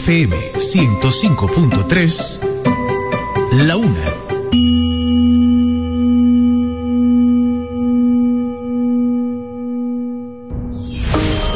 FM 0.00 0.34
105.3, 0.54 2.40
la 3.66 3.76
una. 3.76 4.04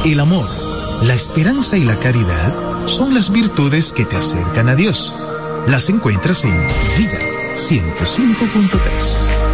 El 0.05 0.21
amor, 0.21 0.47
la 1.05 1.15
esperanza 1.15 1.79
y 1.79 1.85
la 1.85 1.97
caridad 1.97 2.87
son 2.87 3.15
las 3.15 3.33
virtudes 3.33 3.93
que 3.93 4.05
te 4.05 4.17
acercan 4.17 4.69
a 4.69 4.75
Dios. 4.75 5.15
Las 5.67 5.89
encuentras 5.89 6.45
en 6.45 6.53
Vida 6.99 7.19
105.3. 7.57 9.54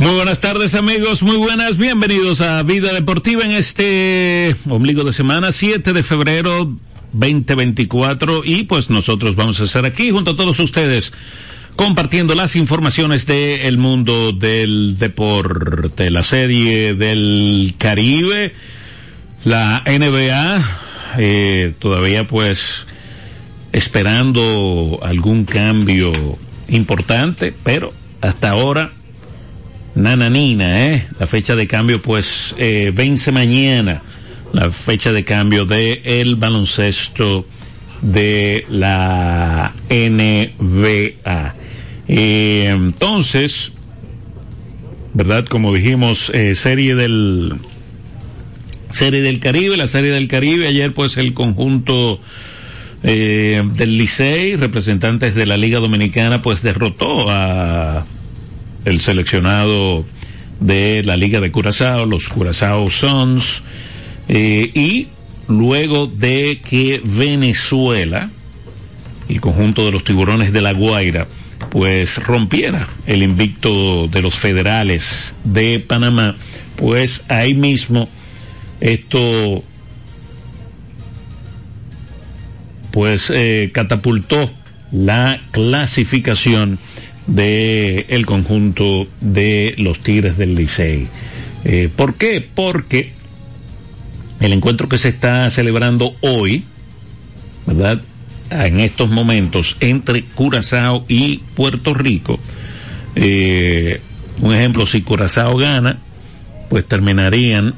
Muy 0.00 0.14
buenas 0.14 0.40
tardes 0.40 0.74
amigos, 0.74 1.22
muy 1.22 1.36
buenas, 1.36 1.76
bienvenidos 1.76 2.40
a 2.40 2.62
Vida 2.62 2.94
Deportiva 2.94 3.44
en 3.44 3.52
este 3.52 4.56
ombligo 4.66 5.04
de 5.04 5.12
semana 5.12 5.52
7 5.52 5.92
de 5.92 6.02
febrero 6.02 6.72
2024 7.12 8.40
y 8.42 8.62
pues 8.62 8.88
nosotros 8.88 9.36
vamos 9.36 9.60
a 9.60 9.64
estar 9.64 9.84
aquí 9.84 10.10
junto 10.10 10.30
a 10.30 10.36
todos 10.36 10.58
ustedes 10.58 11.12
compartiendo 11.76 12.34
las 12.34 12.56
informaciones 12.56 13.26
del 13.26 13.76
mundo 13.76 14.32
del 14.32 14.96
deporte, 14.98 16.10
la 16.10 16.22
serie 16.22 16.94
del 16.94 17.74
Caribe, 17.76 18.54
la 19.44 19.84
NBA, 19.84 20.64
eh, 21.18 21.74
todavía 21.78 22.26
pues 22.26 22.86
esperando 23.72 24.98
algún 25.02 25.44
cambio 25.44 26.38
importante, 26.68 27.52
pero 27.62 27.92
hasta 28.22 28.48
ahora 28.48 28.92
Nananina, 29.94 30.88
¿eh? 30.88 31.06
La 31.18 31.26
fecha 31.26 31.56
de 31.56 31.66
cambio, 31.66 32.00
pues, 32.00 32.54
eh, 32.58 32.92
vence 32.94 33.32
mañana 33.32 34.02
la 34.52 34.70
fecha 34.70 35.12
de 35.12 35.24
cambio 35.24 35.64
de 35.64 36.02
el 36.04 36.36
baloncesto 36.36 37.46
de 38.02 38.64
la 38.68 39.72
NBA. 39.88 41.54
Entonces, 42.08 43.72
¿verdad? 45.14 45.44
Como 45.46 45.72
dijimos, 45.74 46.30
eh, 46.34 46.54
serie 46.54 46.94
del 46.94 47.54
serie 48.90 49.20
del 49.20 49.38
Caribe, 49.38 49.76
la 49.76 49.86
serie 49.86 50.10
del 50.10 50.26
Caribe, 50.28 50.66
ayer 50.66 50.92
pues 50.92 51.16
el 51.16 51.32
conjunto 51.32 52.20
eh, 53.02 53.62
del 53.74 53.98
Licey, 53.98 54.56
representantes 54.56 55.34
de 55.34 55.46
la 55.46 55.56
Liga 55.56 55.78
Dominicana, 55.78 56.42
pues 56.42 56.62
derrotó 56.62 57.30
a 57.30 58.04
el 58.84 59.00
seleccionado 59.00 60.04
de 60.60 61.02
la 61.04 61.16
Liga 61.16 61.40
de 61.40 61.50
Curazao, 61.50 62.06
los 62.06 62.28
Curazao 62.28 62.90
Sons, 62.90 63.62
eh, 64.28 64.70
y 64.74 65.08
luego 65.48 66.06
de 66.06 66.60
que 66.68 67.00
Venezuela, 67.04 68.30
el 69.28 69.40
conjunto 69.40 69.84
de 69.84 69.92
los 69.92 70.04
tiburones 70.04 70.52
de 70.52 70.60
la 70.60 70.72
Guaira, 70.72 71.26
pues 71.70 72.18
rompiera 72.18 72.88
el 73.06 73.22
invicto 73.22 74.08
de 74.08 74.22
los 74.22 74.34
federales 74.34 75.34
de 75.44 75.78
Panamá, 75.80 76.36
pues 76.76 77.24
ahí 77.28 77.54
mismo 77.54 78.08
esto 78.80 79.62
pues 82.90 83.30
eh, 83.30 83.70
catapultó 83.72 84.50
la 84.90 85.40
clasificación 85.52 86.78
de 87.30 88.06
el 88.08 88.26
conjunto 88.26 89.06
de 89.20 89.74
los 89.78 90.00
Tigres 90.00 90.36
del 90.36 90.54
Licey. 90.54 91.08
Eh, 91.64 91.88
¿Por 91.94 92.14
qué? 92.14 92.46
Porque 92.54 93.12
el 94.40 94.52
encuentro 94.52 94.88
que 94.88 94.98
se 94.98 95.10
está 95.10 95.48
celebrando 95.50 96.14
hoy, 96.20 96.64
¿verdad? 97.66 98.00
En 98.50 98.80
estos 98.80 99.10
momentos 99.10 99.76
entre 99.80 100.24
Curazao 100.24 101.04
y 101.08 101.38
Puerto 101.54 101.94
Rico. 101.94 102.40
Eh, 103.14 104.00
un 104.40 104.54
ejemplo, 104.54 104.86
si 104.86 105.02
Curazao 105.02 105.56
gana, 105.56 105.98
pues 106.68 106.86
terminarían 106.86 107.74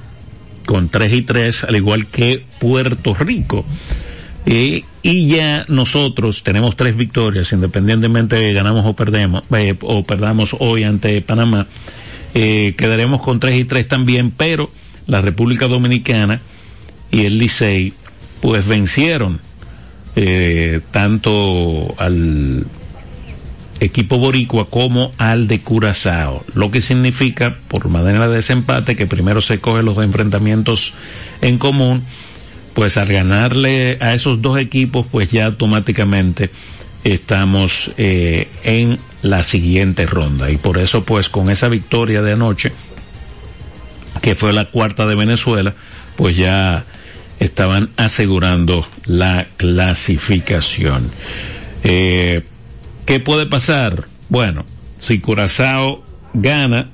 con 0.64 0.88
3 0.88 1.12
y 1.12 1.22
3, 1.22 1.64
al 1.64 1.76
igual 1.76 2.06
que 2.06 2.44
Puerto 2.58 3.14
Rico. 3.14 3.66
Eh, 4.44 4.84
y 5.02 5.26
ya 5.26 5.64
nosotros 5.68 6.42
tenemos 6.42 6.76
tres 6.76 6.96
victorias, 6.96 7.52
independientemente 7.52 8.36
de 8.36 8.52
ganamos 8.52 8.84
o 8.86 8.94
perdemos, 8.94 9.44
eh, 9.56 9.74
o 9.80 10.02
perdamos 10.04 10.56
hoy 10.58 10.84
ante 10.84 11.20
Panamá, 11.22 11.66
eh, 12.34 12.74
quedaremos 12.76 13.20
con 13.20 13.40
tres 13.40 13.56
y 13.56 13.64
tres 13.64 13.86
también, 13.88 14.30
pero 14.30 14.70
la 15.06 15.20
República 15.20 15.66
Dominicana 15.68 16.40
y 17.10 17.24
el 17.26 17.38
Licey, 17.38 17.92
pues 18.40 18.66
vencieron 18.66 19.40
eh, 20.16 20.80
tanto 20.90 21.94
al 21.98 22.64
equipo 23.80 24.18
boricua 24.18 24.66
como 24.66 25.12
al 25.18 25.46
de 25.48 25.60
Curazao, 25.60 26.44
lo 26.54 26.70
que 26.70 26.80
significa, 26.80 27.56
por 27.68 27.88
manera 27.88 28.28
de 28.28 28.36
desempate, 28.36 28.96
que 28.96 29.06
primero 29.06 29.42
se 29.42 29.58
cogen 29.58 29.84
los 29.84 29.98
enfrentamientos 29.98 30.94
en 31.40 31.58
común 31.58 32.02
pues 32.74 32.96
al 32.96 33.08
ganarle 33.08 33.98
a 34.00 34.14
esos 34.14 34.42
dos 34.42 34.58
equipos, 34.58 35.06
pues 35.10 35.30
ya 35.30 35.46
automáticamente 35.46 36.50
estamos 37.04 37.92
eh, 37.96 38.48
en 38.62 38.98
la 39.22 39.42
siguiente 39.42 40.06
ronda. 40.06 40.50
Y 40.50 40.56
por 40.56 40.78
eso, 40.78 41.04
pues 41.04 41.28
con 41.28 41.50
esa 41.50 41.69
victoria 41.69 42.22
de 42.22 42.32
anoche, 42.32 42.72
que 44.20 44.34
fue 44.34 44.52
la 44.52 44.66
cuarta 44.66 45.06
de 45.06 45.14
Venezuela, 45.14 45.74
pues 46.16 46.36
ya 46.36 46.84
estaban 47.40 47.90
asegurando 47.96 48.86
la 49.04 49.48
clasificación. 49.56 51.10
Eh, 51.82 52.42
¿Qué 53.04 53.20
puede 53.20 53.46
pasar? 53.46 54.06
Bueno, 54.28 54.64
si 54.98 55.18
Curazao 55.18 56.04
gana, 56.34 56.90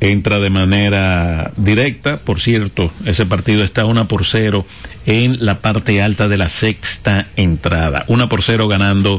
entra 0.00 0.38
de 0.40 0.50
manera 0.50 1.52
directa. 1.56 2.18
Por 2.18 2.40
cierto, 2.40 2.92
ese 3.04 3.26
partido 3.26 3.64
está 3.64 3.84
una 3.84 4.08
por 4.08 4.24
cero 4.24 4.66
en 5.06 5.44
la 5.44 5.60
parte 5.60 6.02
alta 6.02 6.28
de 6.28 6.36
la 6.36 6.48
sexta 6.48 7.26
entrada. 7.36 8.04
Una 8.08 8.28
por 8.28 8.42
cero 8.42 8.68
ganando 8.68 9.18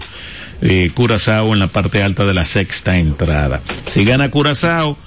eh, 0.62 0.92
Curazao 0.94 1.54
en 1.54 1.60
la 1.60 1.68
parte 1.68 2.04
alta 2.04 2.26
de 2.26 2.34
la 2.34 2.46
sexta 2.46 2.98
entrada. 2.98 3.62
Si 3.88 4.06
gana 4.06 4.32
Curazao, 4.32 4.98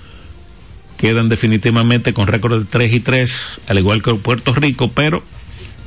quedan 0.96 1.28
definitivamente 1.28 2.12
con 2.12 2.26
récord 2.26 2.58
de 2.58 2.64
3 2.66 2.92
y 2.92 3.00
3, 3.00 3.60
al 3.68 3.78
igual 3.78 4.02
que 4.02 4.14
Puerto 4.14 4.52
Rico, 4.52 4.90
pero 4.92 5.22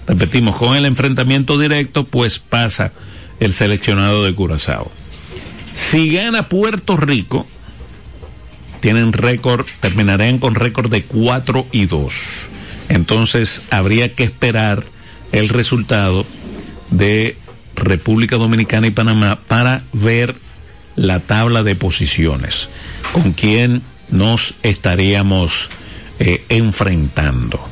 repetimos, 0.08 0.56
con 0.56 0.76
el 0.76 0.86
enfrentamiento 0.86 1.58
directo, 1.58 2.04
pues 2.04 2.40
pasa 2.40 2.92
el 3.40 3.54
seleccionado 3.54 4.24
de 4.24 4.34
Curazao. 4.34 4.92
Si 5.74 6.14
gana 6.14 6.50
Puerto 6.50 6.98
Rico, 6.98 7.48
tienen 8.84 9.14
récord, 9.14 9.66
terminarían 9.80 10.40
con 10.40 10.56
récord 10.56 10.92
de 10.92 11.04
4 11.04 11.68
y 11.72 11.86
2. 11.86 12.14
Entonces 12.90 13.62
habría 13.70 14.14
que 14.14 14.26
esperar 14.26 14.84
el 15.32 15.48
resultado 15.48 16.26
de 16.92 17.38
República 17.78 18.36
Dominicana 18.36 18.88
y 18.88 18.92
Panamá 18.92 19.40
para 19.48 19.84
ver 19.94 20.36
la 20.98 21.22
tabla 21.22 21.64
de 21.64 21.76
posiciones, 21.76 22.68
con 23.14 23.32
quién 23.32 23.84
nos 24.10 24.54
estaríamos 24.64 25.70
eh, 26.20 26.44
enfrentando. 26.50 27.66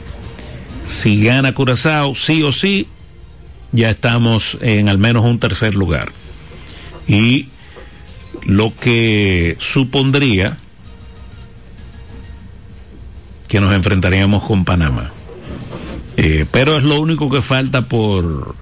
Si 0.86 1.22
gana 1.22 1.54
Curazao, 1.54 2.16
sí 2.16 2.42
o 2.42 2.54
sí, 2.54 2.88
ya 3.74 3.90
estamos 3.90 4.58
en 4.62 4.88
al 4.88 4.98
menos 4.98 5.26
un 5.26 5.40
tercer 5.40 5.76
lugar. 5.76 6.10
Y 7.06 7.50
lo 8.46 8.74
que 8.74 9.58
supondría 9.60 10.56
que 13.52 13.60
nos 13.60 13.74
enfrentaríamos 13.74 14.44
con 14.44 14.64
Panamá. 14.64 15.12
Eh, 16.16 16.46
pero 16.52 16.78
es 16.78 16.86
lo 16.86 17.02
único 17.02 17.30
que 17.30 17.42
falta 17.42 17.82
por, 17.82 18.56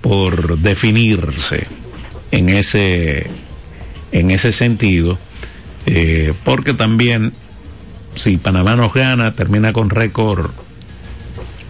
por 0.00 0.56
definirse 0.56 1.66
en 2.30 2.48
ese, 2.48 3.26
en 4.12 4.30
ese 4.30 4.52
sentido, 4.52 5.18
eh, 5.84 6.32
porque 6.44 6.72
también 6.72 7.34
si 8.14 8.38
Panamá 8.38 8.74
nos 8.74 8.94
gana, 8.94 9.34
termina 9.34 9.74
con 9.74 9.90
récord 9.90 10.50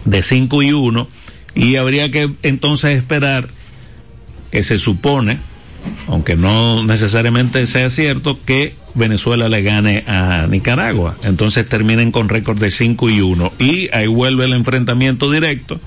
de 0.05 0.21
5 0.21 0.63
y 0.63 0.71
1, 0.71 1.05
y 1.53 1.75
habría 1.75 2.09
que 2.11 2.31
entonces 2.43 2.97
esperar 2.97 3.49
que 4.51 4.63
se 4.63 4.77
supone, 4.77 5.37
aunque 6.07 6.37
no 6.37 6.81
necesariamente 6.81 7.65
sea 7.65 7.89
cierto, 7.89 8.39
que 8.45 8.73
Venezuela 8.97 9.47
le 9.47 9.61
gane 9.61 10.03
a 10.07 10.47
Nicaragua. 10.49 11.15
Entonces 11.23 11.67
terminen 11.67 12.11
con 12.11 12.29
récord 12.29 12.59
de 12.59 12.71
5 12.71 13.09
y 13.09 13.21
1. 13.21 13.53
Y 13.59 13.89
ahí 13.93 14.07
vuelve 14.07 14.45
el 14.45 14.53
enfrentamiento 14.53 15.31
directo. 15.31 15.79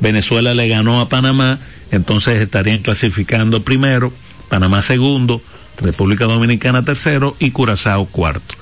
Venezuela 0.00 0.54
le 0.54 0.68
ganó 0.68 1.00
a 1.00 1.08
Panamá, 1.08 1.58
entonces 1.90 2.40
estarían 2.40 2.78
clasificando 2.78 3.62
primero, 3.62 4.12
Panamá 4.48 4.82
segundo, 4.82 5.42
República 5.78 6.24
Dominicana 6.24 6.84
tercero 6.84 7.36
y 7.38 7.50
Curazao 7.50 8.06
cuarto. 8.06 8.54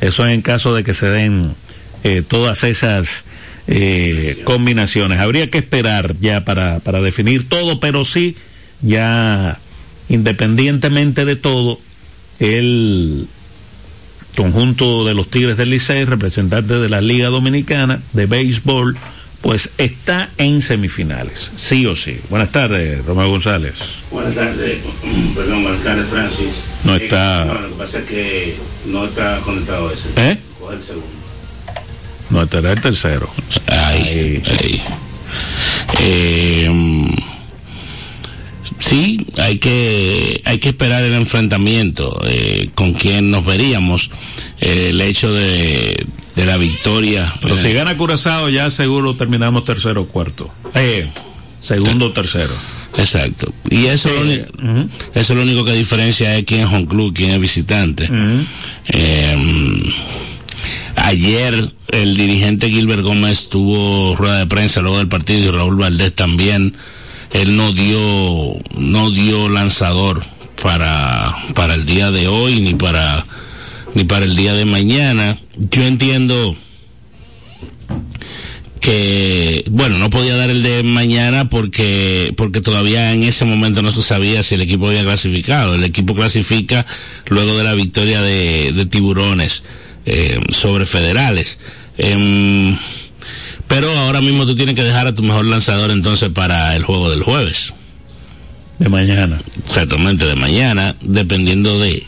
Eso 0.00 0.26
en 0.26 0.42
caso 0.42 0.74
de 0.74 0.84
que 0.84 0.94
se 0.94 1.06
den 1.06 1.54
eh, 2.04 2.22
todas 2.26 2.64
esas 2.64 3.24
eh, 3.66 4.40
combinaciones. 4.44 5.18
Habría 5.18 5.50
que 5.50 5.58
esperar 5.58 6.14
ya 6.20 6.44
para, 6.44 6.80
para 6.80 7.00
definir 7.00 7.48
todo, 7.48 7.80
pero 7.80 8.04
sí, 8.04 8.36
ya 8.80 9.58
independientemente 10.08 11.24
de 11.24 11.36
todo, 11.36 11.78
el 12.38 13.28
conjunto 14.36 15.04
de 15.04 15.14
los 15.14 15.28
Tigres 15.30 15.56
del 15.56 15.70
Licey, 15.70 16.04
representante 16.04 16.74
de 16.74 16.88
la 16.88 17.00
Liga 17.00 17.28
Dominicana 17.28 18.00
de 18.12 18.26
Béisbol, 18.26 18.96
pues 19.40 19.70
está 19.78 20.30
en 20.38 20.62
semifinales, 20.62 21.50
sí 21.56 21.86
o 21.86 21.94
sí. 21.94 22.18
Buenas 22.28 22.50
tardes, 22.50 23.04
Romeo 23.04 23.30
González. 23.30 23.74
Buenas 24.10 24.34
tardes, 24.34 24.78
perdón, 25.34 25.62
buenas 25.62 25.82
tardes, 25.82 26.06
Francis. 26.08 26.64
No 26.84 26.96
está. 26.96 27.44
No, 27.44 27.54
lo 27.54 27.68
que 27.68 27.74
pasa 27.74 27.98
es 28.00 28.04
que 28.04 28.56
no 28.86 29.04
está 29.06 29.38
conectado 29.40 29.90
ese. 29.92 30.08
¿Eh? 30.16 30.38
Coge 30.58 30.76
el 30.76 30.82
segundo. 30.82 31.08
No, 32.30 32.42
estará 32.42 32.72
el 32.72 32.80
tercero. 32.80 33.28
Ay, 33.66 34.42
ay. 34.46 34.82
Eh, 36.00 37.08
sí, 38.80 39.26
hay 39.36 39.58
que 39.58 40.40
hay 40.44 40.58
que 40.58 40.70
esperar 40.70 41.04
el 41.04 41.14
enfrentamiento 41.14 42.20
eh, 42.26 42.70
con 42.74 42.94
quien 42.94 43.30
nos 43.30 43.44
veríamos. 43.44 44.10
Eh, 44.60 44.88
el 44.90 45.00
hecho 45.00 45.32
de, 45.32 46.04
de 46.34 46.46
la 46.46 46.56
victoria. 46.56 47.34
Pero 47.40 47.56
eh, 47.58 47.62
si 47.62 47.72
gana 47.72 47.96
Curazao, 47.96 48.48
ya 48.48 48.70
seguro 48.70 49.14
terminamos 49.14 49.64
tercero 49.64 50.02
o 50.02 50.08
cuarto. 50.08 50.50
Eh, 50.74 51.08
segundo 51.60 52.06
o 52.06 52.12
tercero. 52.12 52.54
Exacto. 52.96 53.52
Y 53.70 53.86
eso, 53.86 54.08
lo 54.08 54.32
eso 54.32 54.88
es 55.14 55.30
lo 55.30 55.42
único 55.42 55.64
que 55.64 55.72
diferencia 55.72 56.36
es 56.36 56.44
quién 56.44 56.62
es 56.62 56.66
home 56.66 56.86
club, 56.86 57.14
quién 57.14 57.30
es 57.30 57.40
visitante. 57.40 58.08
Eh, 58.88 59.82
ayer 60.96 61.70
el 61.88 62.16
dirigente 62.16 62.68
Gilbert 62.70 63.02
Gómez 63.02 63.48
tuvo 63.48 64.16
rueda 64.16 64.38
de 64.38 64.46
prensa 64.46 64.80
luego 64.80 64.98
del 64.98 65.08
partido 65.08 65.48
y 65.48 65.50
Raúl 65.56 65.76
Valdés 65.76 66.14
también. 66.14 66.74
Él 67.32 67.56
no 67.56 67.72
dio, 67.72 68.56
no 68.76 69.10
dio 69.10 69.48
lanzador 69.48 70.24
para, 70.62 71.34
para 71.54 71.74
el 71.74 71.86
día 71.86 72.10
de 72.10 72.28
hoy 72.28 72.60
ni 72.60 72.74
para, 72.74 73.24
ni 73.94 74.04
para 74.04 74.24
el 74.24 74.36
día 74.36 74.54
de 74.54 74.64
mañana. 74.64 75.38
Yo 75.56 75.84
entiendo 75.84 76.56
que 78.80 79.64
bueno 79.70 79.98
no 79.98 80.08
podía 80.08 80.36
dar 80.36 80.50
el 80.50 80.62
de 80.62 80.84
mañana 80.84 81.48
porque 81.48 82.32
porque 82.36 82.60
todavía 82.60 83.12
en 83.12 83.24
ese 83.24 83.44
momento 83.44 83.82
no 83.82 83.90
se 83.90 84.02
sabía 84.02 84.44
si 84.44 84.54
el 84.54 84.60
equipo 84.60 84.86
había 84.86 85.02
clasificado 85.02 85.74
el 85.74 85.82
equipo 85.82 86.14
clasifica 86.14 86.86
luego 87.26 87.58
de 87.58 87.64
la 87.64 87.74
victoria 87.74 88.22
de, 88.22 88.72
de 88.72 88.86
tiburones 88.86 89.64
eh, 90.06 90.40
sobre 90.52 90.86
federales 90.86 91.58
Em, 91.98 92.78
pero 93.68 93.90
ahora 93.98 94.20
mismo 94.20 94.46
tú 94.46 94.54
tienes 94.56 94.74
que 94.74 94.82
dejar 94.82 95.06
a 95.06 95.14
tu 95.14 95.22
mejor 95.22 95.44
lanzador 95.44 95.90
entonces 95.90 96.30
para 96.30 96.74
el 96.74 96.82
juego 96.84 97.10
del 97.10 97.22
jueves 97.22 97.74
De 98.78 98.88
mañana. 98.88 99.40
exactamente 99.66 100.24
de 100.24 100.34
mañana 100.34 100.94
dependiendo 101.00 101.78
de 101.78 102.04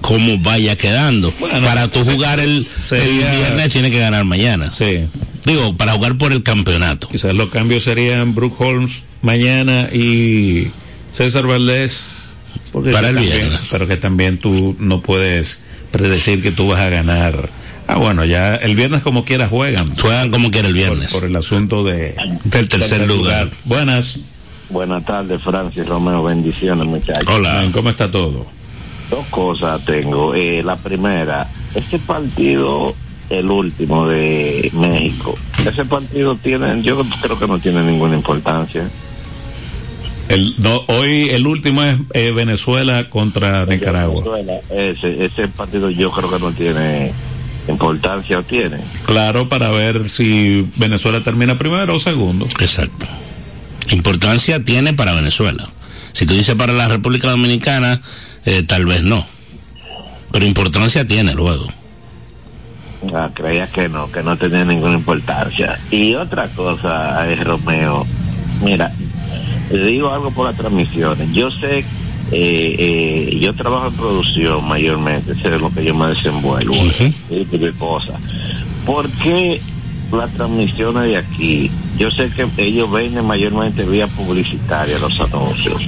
cómo 0.00 0.38
vaya 0.38 0.76
quedando 0.76 1.32
Bueno, 1.40 1.66
para 1.66 1.88
tú 1.88 2.04
jugar 2.04 2.40
el, 2.40 2.66
sería- 2.86 3.32
el 3.32 3.38
viernes 3.38 3.72
tienes 3.72 3.90
que 3.90 3.98
ganar 4.00 4.24
mañana 4.24 4.70
Sí. 4.70 5.04
digo 5.44 5.76
para 5.76 5.92
jugar 5.92 6.16
por 6.18 6.32
el 6.32 6.42
campeonato 6.42 7.08
Quizás 7.08 7.34
los 7.34 7.50
cambios 7.50 7.84
serían 7.84 8.34
Brooke 8.34 8.56
Holmes 8.60 9.02
mañana 9.22 9.88
y 9.92 10.68
César 11.12 11.46
Valdés. 11.46 12.06
Porque 12.74 12.90
Para 12.90 13.08
el 13.08 13.14
también- 13.14 13.36
viernes. 13.48 13.68
Pero 13.70 13.86
que 13.86 13.96
también 13.96 14.36
tú 14.38 14.76
no 14.78 15.00
puedes 15.00 15.60
predecir 15.92 16.42
que 16.42 16.50
tú 16.50 16.66
vas 16.68 16.80
a 16.80 16.90
ganar. 16.90 17.48
Ah, 17.86 17.96
bueno, 17.96 18.24
ya 18.24 18.54
el 18.56 18.74
viernes 18.76 19.02
como 19.02 19.24
quiera 19.24 19.46
juegan. 19.48 19.94
juegan 19.96 20.30
como 20.30 20.50
quiera 20.50 20.66
el 20.68 20.74
viernes 20.74 21.12
por 21.12 21.24
el 21.24 21.36
asunto 21.36 21.84
de, 21.84 22.14
del 22.44 22.68
tercer 22.68 23.06
lugar. 23.06 23.48
Buenas. 23.64 24.18
Buenas 24.70 25.04
tardes, 25.04 25.40
Francis 25.42 25.86
Romeo. 25.86 26.24
Bendiciones, 26.24 26.84
muchachos. 26.86 27.28
hola 27.28 27.68
¿Cómo 27.72 27.90
está 27.90 28.10
todo? 28.10 28.46
Dos 29.10 29.26
cosas 29.26 29.84
tengo. 29.84 30.34
Eh, 30.34 30.62
la 30.64 30.74
primera, 30.76 31.48
ese 31.74 31.98
partido, 31.98 32.94
el 33.30 33.50
último 33.50 34.08
de 34.08 34.70
México, 34.74 35.38
ese 35.64 35.84
partido 35.84 36.34
tiene, 36.36 36.82
yo 36.82 37.04
creo 37.22 37.38
que 37.38 37.46
no 37.46 37.58
tiene 37.58 37.82
ninguna 37.82 38.16
importancia. 38.16 38.88
El, 40.28 40.54
no, 40.58 40.82
hoy 40.88 41.28
el 41.30 41.46
último 41.46 41.82
es 41.82 41.98
eh, 42.14 42.32
Venezuela 42.32 43.08
contra 43.10 43.66
Nicaragua. 43.66 44.22
Venezuela, 44.24 44.60
Ese, 44.70 45.24
ese 45.24 45.48
partido 45.48 45.90
yo 45.90 46.10
creo 46.10 46.30
que 46.30 46.38
no 46.38 46.52
tiene 46.52 47.12
importancia 47.68 48.38
o 48.38 48.42
tiene. 48.42 48.78
Claro, 49.06 49.48
para 49.48 49.70
ver 49.70 50.08
si 50.10 50.68
Venezuela 50.76 51.22
termina 51.22 51.58
primero 51.58 51.94
o 51.94 51.98
segundo. 52.00 52.46
exacto 52.60 53.06
importancia 53.90 54.64
tiene 54.64 54.94
para 54.94 55.12
Venezuela 55.12 55.68
si 56.12 56.24
tú 56.24 56.32
dices 56.32 56.54
para 56.54 56.72
la 56.72 56.88
República 56.88 57.28
Dominicana 57.28 58.00
eh, 58.46 58.62
tal 58.62 58.86
vez 58.86 59.02
no 59.02 59.26
pero 60.32 60.46
importancia 60.46 61.06
tiene 61.06 61.34
luego 61.34 61.68
Ah, 63.12 63.30
creía 63.34 63.66
que 63.66 63.88
no, 63.88 64.10
que 64.10 64.22
no 64.22 64.36
tenía 64.38 64.64
ninguna 64.64 64.94
importancia. 64.94 65.78
Y 65.90 66.14
otra 66.14 66.48
cosa, 66.48 67.30
eh, 67.30 67.36
Romeo, 67.36 68.06
mira, 68.62 68.92
le 69.70 69.86
digo 69.86 70.10
algo 70.10 70.30
por 70.30 70.46
las 70.46 70.56
transmisiones. 70.56 71.32
Yo 71.32 71.50
sé, 71.50 71.78
eh, 71.78 71.84
eh, 72.32 73.38
yo 73.40 73.54
trabajo 73.54 73.88
en 73.88 73.94
producción 73.94 74.66
mayormente, 74.66 75.34
sé 75.34 75.50
de 75.50 75.58
lo 75.58 75.70
que 75.70 75.84
yo 75.84 75.94
me 75.94 76.08
desenvuelvo, 76.08 76.74
ese 76.74 77.14
tipo 77.28 77.58
de 77.58 77.72
cosas. 77.72 78.20
¿Por 78.86 79.08
qué 79.10 79.60
las 80.12 80.30
transmisiones 80.32 81.04
de 81.04 81.16
aquí? 81.16 81.70
Yo 81.98 82.10
sé 82.10 82.30
que 82.30 82.46
ellos 82.58 82.90
venden 82.90 83.26
mayormente 83.26 83.84
vía 83.84 84.06
publicitaria 84.08 84.98
los 84.98 85.18
anuncios 85.20 85.80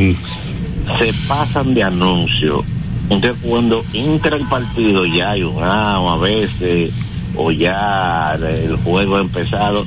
se 0.99 1.12
pasan 1.26 1.75
de 1.75 1.83
anuncio. 1.83 2.64
Entonces 3.11 3.37
cuando 3.42 3.85
entra 3.92 4.37
el 4.37 4.47
partido 4.49 5.04
ya 5.06 5.30
hay 5.30 5.42
un 5.42 5.62
out 5.62 6.09
a 6.09 6.16
veces 6.16 6.90
o 7.37 7.50
ya 7.50 8.35
el 8.35 8.76
juego 8.76 9.16
ha 9.16 9.21
empezado. 9.21 9.85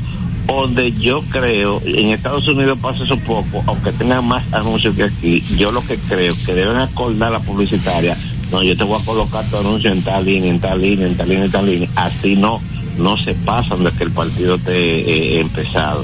Donde 0.49 0.91
yo 0.93 1.21
creo, 1.29 1.81
en 1.85 2.09
Estados 2.09 2.47
Unidos 2.47 2.79
pasa 2.81 3.03
eso 3.03 3.17
poco, 3.19 3.63
aunque 3.67 3.91
tengan 3.91 4.25
más 4.25 4.51
anuncios 4.51 4.95
que 4.95 5.03
aquí, 5.03 5.43
yo 5.55 5.71
lo 5.71 5.85
que 5.85 5.97
creo 5.97 6.35
que 6.45 6.53
deben 6.53 6.77
acordar 6.77 7.31
la 7.31 7.39
publicitaria, 7.39 8.17
no, 8.51 8.63
yo 8.63 8.75
te 8.75 8.83
voy 8.83 8.99
a 8.99 9.05
colocar 9.05 9.45
tu 9.45 9.57
anuncio 9.57 9.91
en 9.91 10.01
tal 10.01 10.25
línea, 10.25 10.49
en 10.49 10.59
tal 10.59 10.81
línea, 10.81 11.07
en 11.07 11.15
tal 11.15 11.29
línea, 11.29 11.45
en 11.45 11.51
tal 11.51 11.65
línea, 11.65 11.89
así 11.95 12.35
no, 12.35 12.59
no 12.97 13.15
se 13.17 13.35
pasan 13.35 13.83
de 13.83 13.91
que 13.91 14.05
el 14.05 14.11
partido 14.11 14.55
esté 14.55 14.73
eh, 14.73 15.39
empezado. 15.39 16.03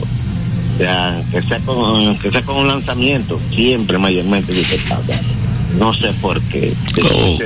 O 0.75 0.77
sea, 0.77 1.23
que 1.31 1.41
sea 1.41 1.59
con, 1.61 2.17
que 2.19 2.31
sea 2.31 2.41
con 2.43 2.57
un 2.57 2.67
lanzamiento, 2.67 3.39
siempre 3.51 3.97
mayormente 3.97 4.53
dice 4.53 4.77
pasa. 4.87 5.19
No 5.79 5.93
sé 5.93 6.13
por 6.21 6.39
qué. 6.43 6.73
Oh, 7.03 7.37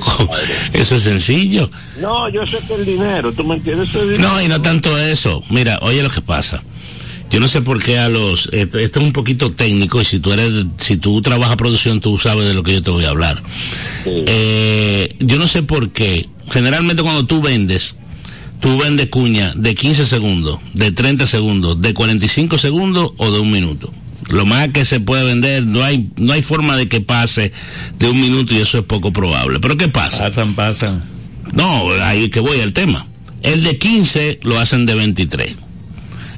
eso 0.73 0.95
es 0.95 1.03
sencillo. 1.03 1.69
No, 1.99 2.29
yo 2.29 2.45
sé 2.45 2.59
que 2.67 2.75
el 2.75 2.85
dinero, 2.85 3.31
tú 3.31 3.43
me 3.43 3.55
entiendes, 3.55 3.89
Eso 3.89 4.11
es 4.11 4.19
no 4.19 4.41
y 4.41 4.47
no 4.47 4.61
tanto 4.61 4.95
eso. 4.97 5.43
Mira 5.49 5.79
oye 5.81 6.03
lo 6.03 6.11
que 6.11 6.21
pasa 6.21 6.61
Yo 7.29 7.39
no 7.39 7.47
sé 7.47 7.61
por 7.61 7.81
qué 7.81 7.99
a 7.99 8.09
los, 8.09 8.49
esto, 8.51 8.79
esto 8.79 8.99
es 8.99 9.05
un 9.05 9.13
poquito 9.13 9.51
técnico 9.51 10.01
y 10.01 10.05
si 10.05 10.19
tú 10.19 10.31
eres, 10.33 10.65
si 10.77 10.97
tú 10.97 11.21
trabajas 11.21 11.57
producción, 11.57 12.01
tú 12.01 12.17
sabes 12.17 12.45
de 12.45 12.53
lo 12.53 12.63
que 12.63 12.73
yo 12.73 12.81
te 12.81 12.89
voy 12.89 13.05
a 13.05 13.09
hablar. 13.09 13.43
Eh, 14.05 15.15
yo 15.19 15.37
no 15.37 15.47
sé 15.47 15.61
por 15.61 15.91
qué, 15.91 16.27
generalmente 16.51 17.03
cuando 17.03 17.27
tú 17.27 17.41
vendes, 17.41 17.95
tú 18.59 18.77
vendes 18.79 19.09
cuña 19.09 19.53
de 19.55 19.75
15 19.75 20.05
segundos, 20.05 20.59
de 20.73 20.91
30 20.91 21.27
segundos, 21.27 21.79
de 21.79 21.93
45 21.93 22.57
segundos 22.57 23.11
o 23.17 23.31
de 23.31 23.39
un 23.39 23.51
minuto. 23.51 23.93
Lo 24.29 24.45
más 24.45 24.69
que 24.69 24.85
se 24.85 24.99
puede 24.99 25.23
vender, 25.23 25.65
no 25.65 25.83
hay, 25.83 26.09
no 26.17 26.33
hay 26.33 26.41
forma 26.41 26.77
de 26.77 26.87
que 26.87 27.01
pase 27.01 27.51
de 27.97 28.09
un 28.09 28.19
minuto 28.19 28.53
y 28.53 28.57
eso 28.57 28.79
es 28.79 28.83
poco 28.85 29.13
probable. 29.13 29.59
Pero 29.59 29.77
¿qué 29.77 29.87
pasa? 29.87 30.19
Pasan, 30.19 30.55
pasan. 30.55 31.03
No, 31.53 31.91
ahí 32.03 32.25
es 32.25 32.29
que 32.29 32.39
voy 32.39 32.59
al 32.59 32.73
tema. 32.73 33.07
El 33.41 33.63
de 33.63 33.77
15 33.77 34.39
lo 34.43 34.59
hacen 34.59 34.85
de 34.85 34.95
23. 34.95 35.55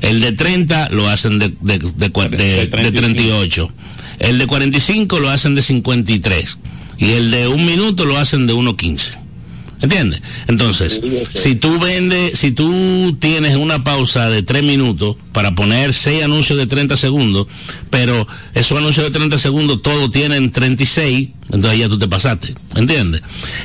El 0.01 0.19
de 0.19 0.31
30 0.31 0.89
lo 0.89 1.07
hacen 1.07 1.39
de, 1.39 1.53
de, 1.61 1.79
de, 1.79 2.09
de 2.09 2.91
38. 2.91 3.71
El 4.19 4.37
de 4.37 4.47
45 4.47 5.19
lo 5.19 5.29
hacen 5.29 5.55
de 5.55 5.61
53. 5.61 6.57
Y 6.97 7.11
el 7.11 7.31
de 7.31 7.47
un 7.47 7.65
minuto 7.65 8.05
lo 8.05 8.17
hacen 8.17 8.47
de 8.47 8.53
1.15. 8.53 9.21
¿Entiendes? 9.81 10.21
Entonces, 10.47 11.01
si 11.33 11.55
tú 11.55 11.79
vendes, 11.79 12.37
si 12.37 12.51
tú 12.51 13.17
tienes 13.19 13.55
una 13.55 13.83
pausa 13.83 14.29
de 14.29 14.43
3 14.43 14.61
minutos 14.61 15.17
para 15.31 15.55
poner 15.55 15.93
6 15.93 16.23
anuncios 16.23 16.59
de 16.59 16.67
30 16.67 16.97
segundos, 16.97 17.47
pero 17.89 18.27
esos 18.53 18.77
anuncios 18.77 19.07
de 19.07 19.11
30 19.11 19.39
segundos 19.39 19.81
todos 19.81 20.11
tienen 20.11 20.51
36, 20.51 21.29
entonces 21.51 21.79
ya 21.79 21.89
tú 21.89 21.97
te 21.97 22.07
pasaste. 22.07 22.53
¿Entiendes? 22.75 23.23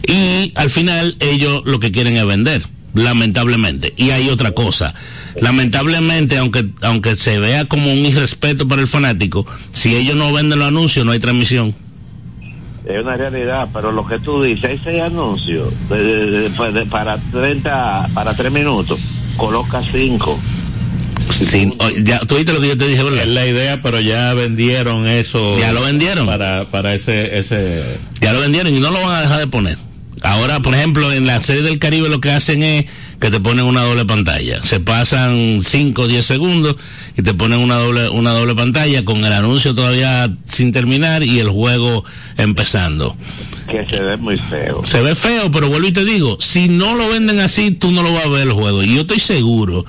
Y 0.09 0.53
al 0.55 0.71
final 0.71 1.17
ellos 1.21 1.63
lo 1.67 1.81
que 1.81 1.93
quieren 1.93 2.17
es 2.17 2.25
vender 2.25 2.76
lamentablemente. 2.97 3.93
Y 3.97 4.11
hay 4.11 4.29
otra 4.29 4.51
cosa. 4.53 4.95
Lamentablemente, 5.41 6.39
aunque, 6.39 6.67
aunque 6.83 7.15
se 7.17 7.39
vea 7.39 7.67
como 7.67 7.93
un 7.93 7.99
irrespeto 7.99 8.67
para 8.67 8.81
el 8.83 8.89
fanático, 8.89 9.47
si 9.73 9.95
ellos 9.95 10.17
no 10.17 10.33
venden 10.33 10.59
los 10.59 10.69
anuncios, 10.69 11.05
no 11.07 11.13
hay 11.13 11.21
transmisión. 11.21 11.75
Es 12.89 13.03
una 13.03 13.17
realidad, 13.17 13.69
pero 13.73 13.91
lo 13.93 14.07
que 14.07 14.19
tú 14.19 14.43
dices, 14.43 14.65
hay 14.65 14.81
seis 14.83 15.03
anuncios 15.03 15.73
de- 15.89 16.03
de- 16.03 16.27
de- 16.31 16.49
de- 16.51 16.73
de- 16.73 16.87
para 16.87 17.19
30, 17.33 18.09
para 18.15 18.33
3 18.33 18.51
minutos, 18.53 18.99
coloca 19.37 19.83
5. 19.93 20.39
Sí, 21.33 21.69
ya, 22.05 22.21
tú 22.21 22.37
viste 22.37 22.53
lo 22.53 22.61
que 22.61 22.69
yo 22.69 22.79
te 22.79 22.87
dije, 22.87 23.03
¿verdad? 23.03 23.23
Es 23.25 23.29
la 23.29 23.47
idea, 23.47 23.83
pero 23.83 24.01
ya 24.01 24.33
vendieron 24.35 25.07
eso. 25.09 25.59
Ya 25.59 25.73
lo 25.73 25.83
vendieron. 25.83 26.27
Para, 26.27 26.65
para 26.71 26.95
ese, 26.95 27.37
ese. 27.37 27.99
Ya 28.21 28.33
lo 28.33 28.41
vendieron 28.41 28.73
y 28.75 28.79
no 28.79 28.91
lo 28.93 29.01
van 29.01 29.17
a 29.17 29.21
dejar 29.23 29.41
de 29.41 29.47
poner. 29.49 29.79
Ahora, 30.27 30.59
por 30.59 30.75
ejemplo, 30.75 31.13
en 31.13 31.25
la 31.25 31.41
serie 31.41 31.63
del 31.63 31.79
Caribe 31.79 32.09
lo 32.09 32.21
que 32.21 32.33
hacen 32.33 32.65
es 32.65 32.87
que 33.21 33.31
te 33.31 33.39
ponen 33.39 33.65
una 33.65 33.85
doble 33.85 34.05
pantalla. 34.05 34.61
Se 34.65 34.81
pasan 34.81 35.61
5 35.63 36.03
o 36.03 36.09
10 36.09 36.27
segundos 36.27 36.75
y 37.17 37.23
te 37.23 37.33
ponen 37.33 37.61
una 37.61 37.77
doble, 37.77 38.09
una 38.09 38.33
doble 38.33 38.57
pantalla 38.57 39.05
con 39.05 39.25
el 39.25 39.33
anuncio 39.33 39.73
todavía 39.73 40.29
sin 40.49 40.73
terminar 40.73 41.23
y 41.23 41.39
el 41.39 41.49
juego 41.49 42.05
empezando. 42.39 43.17
que 43.71 43.87
se 43.87 44.03
ve 44.03 44.17
muy 44.17 44.37
feo. 44.37 44.85
Se 44.85 45.01
ve 45.01 45.15
feo, 45.15 45.49
pero 45.53 45.69
vuelvo 45.69 45.87
y 45.87 45.93
te 45.93 46.05
digo, 46.05 46.39
si 46.41 46.67
no 46.67 46.97
lo 46.97 47.09
venden 47.09 47.39
así, 47.39 47.71
tú 47.71 47.93
no 47.93 48.03
lo 48.03 48.13
vas 48.13 48.27
a 48.27 48.31
ver 48.31 48.49
el 48.49 48.53
juego. 48.53 48.83
Y 48.83 48.97
yo 48.97 49.03
estoy 49.03 49.21
seguro, 49.21 49.87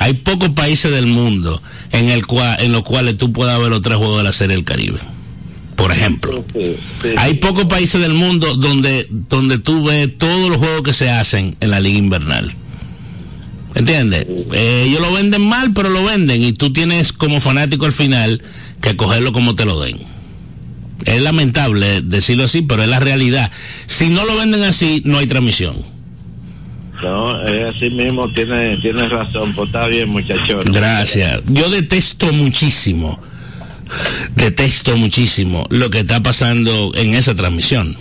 hay 0.00 0.14
pocos 0.14 0.50
países 0.50 0.90
del 0.90 1.06
mundo 1.06 1.62
en 1.92 2.08
el 2.08 2.26
cual, 2.26 2.56
en 2.58 2.72
los 2.72 2.82
cuales 2.82 3.16
tú 3.18 3.32
puedas 3.32 3.56
ver 3.60 3.70
los 3.70 3.82
tres 3.82 3.98
juegos 3.98 4.18
de 4.18 4.24
la 4.24 4.32
serie 4.32 4.56
del 4.56 4.64
Caribe. 4.64 4.98
Por 5.76 5.92
ejemplo. 5.92 6.44
Sí, 6.52 6.76
sí. 7.02 7.08
Hay 7.16 7.34
pocos 7.34 7.66
países 7.66 8.00
del 8.00 8.14
mundo 8.14 8.56
donde, 8.56 9.06
donde 9.10 9.58
tú 9.58 9.84
ves 9.84 10.16
todos 10.16 10.48
los 10.48 10.58
juegos 10.58 10.82
que 10.82 10.92
se 10.92 11.10
hacen 11.10 11.56
en 11.60 11.70
la 11.70 11.80
liga 11.80 11.98
invernal. 11.98 12.54
¿Entiendes? 13.74 14.26
Eh, 14.52 14.84
ellos 14.86 15.02
lo 15.02 15.12
venden 15.12 15.42
mal, 15.42 15.72
pero 15.74 15.90
lo 15.90 16.02
venden 16.02 16.42
y 16.42 16.54
tú 16.54 16.72
tienes 16.72 17.12
como 17.12 17.42
fanático 17.42 17.84
al 17.84 17.92
final 17.92 18.42
que 18.80 18.96
cogerlo 18.96 19.32
como 19.32 19.54
te 19.54 19.66
lo 19.66 19.78
den. 19.78 19.98
Es 21.04 21.22
lamentable 21.22 22.00
decirlo 22.00 22.44
así, 22.44 22.62
pero 22.62 22.82
es 22.82 22.88
la 22.88 23.00
realidad. 23.00 23.52
Si 23.84 24.08
no 24.08 24.24
lo 24.24 24.36
venden 24.36 24.62
así, 24.62 25.02
no 25.04 25.18
hay 25.18 25.26
transmisión. 25.26 25.76
No, 27.02 27.46
es 27.46 27.76
así 27.76 27.90
mismo, 27.90 28.32
tiene, 28.32 28.78
tiene 28.78 29.06
razón, 29.08 29.52
pues 29.54 29.68
está 29.68 29.86
bien, 29.88 30.08
muchachos. 30.08 30.64
Gracias. 30.64 31.42
Yo 31.46 31.68
detesto 31.68 32.32
muchísimo, 32.32 33.20
detesto 34.34 34.96
muchísimo 34.96 35.66
lo 35.70 35.90
que 35.90 36.00
está 36.00 36.22
pasando 36.22 36.92
en 36.94 37.14
esa 37.14 37.34
transmisión. 37.34 37.96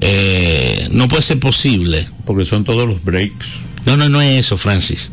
Eh, 0.00 0.88
no 0.90 1.08
puede 1.08 1.22
ser 1.22 1.40
posible. 1.40 2.08
Porque 2.24 2.44
son 2.44 2.64
todos 2.64 2.86
los 2.86 3.02
breaks. 3.02 3.46
No, 3.86 3.96
no, 3.96 4.08
no 4.08 4.20
es 4.20 4.46
eso, 4.46 4.58
Francis. 4.58 5.10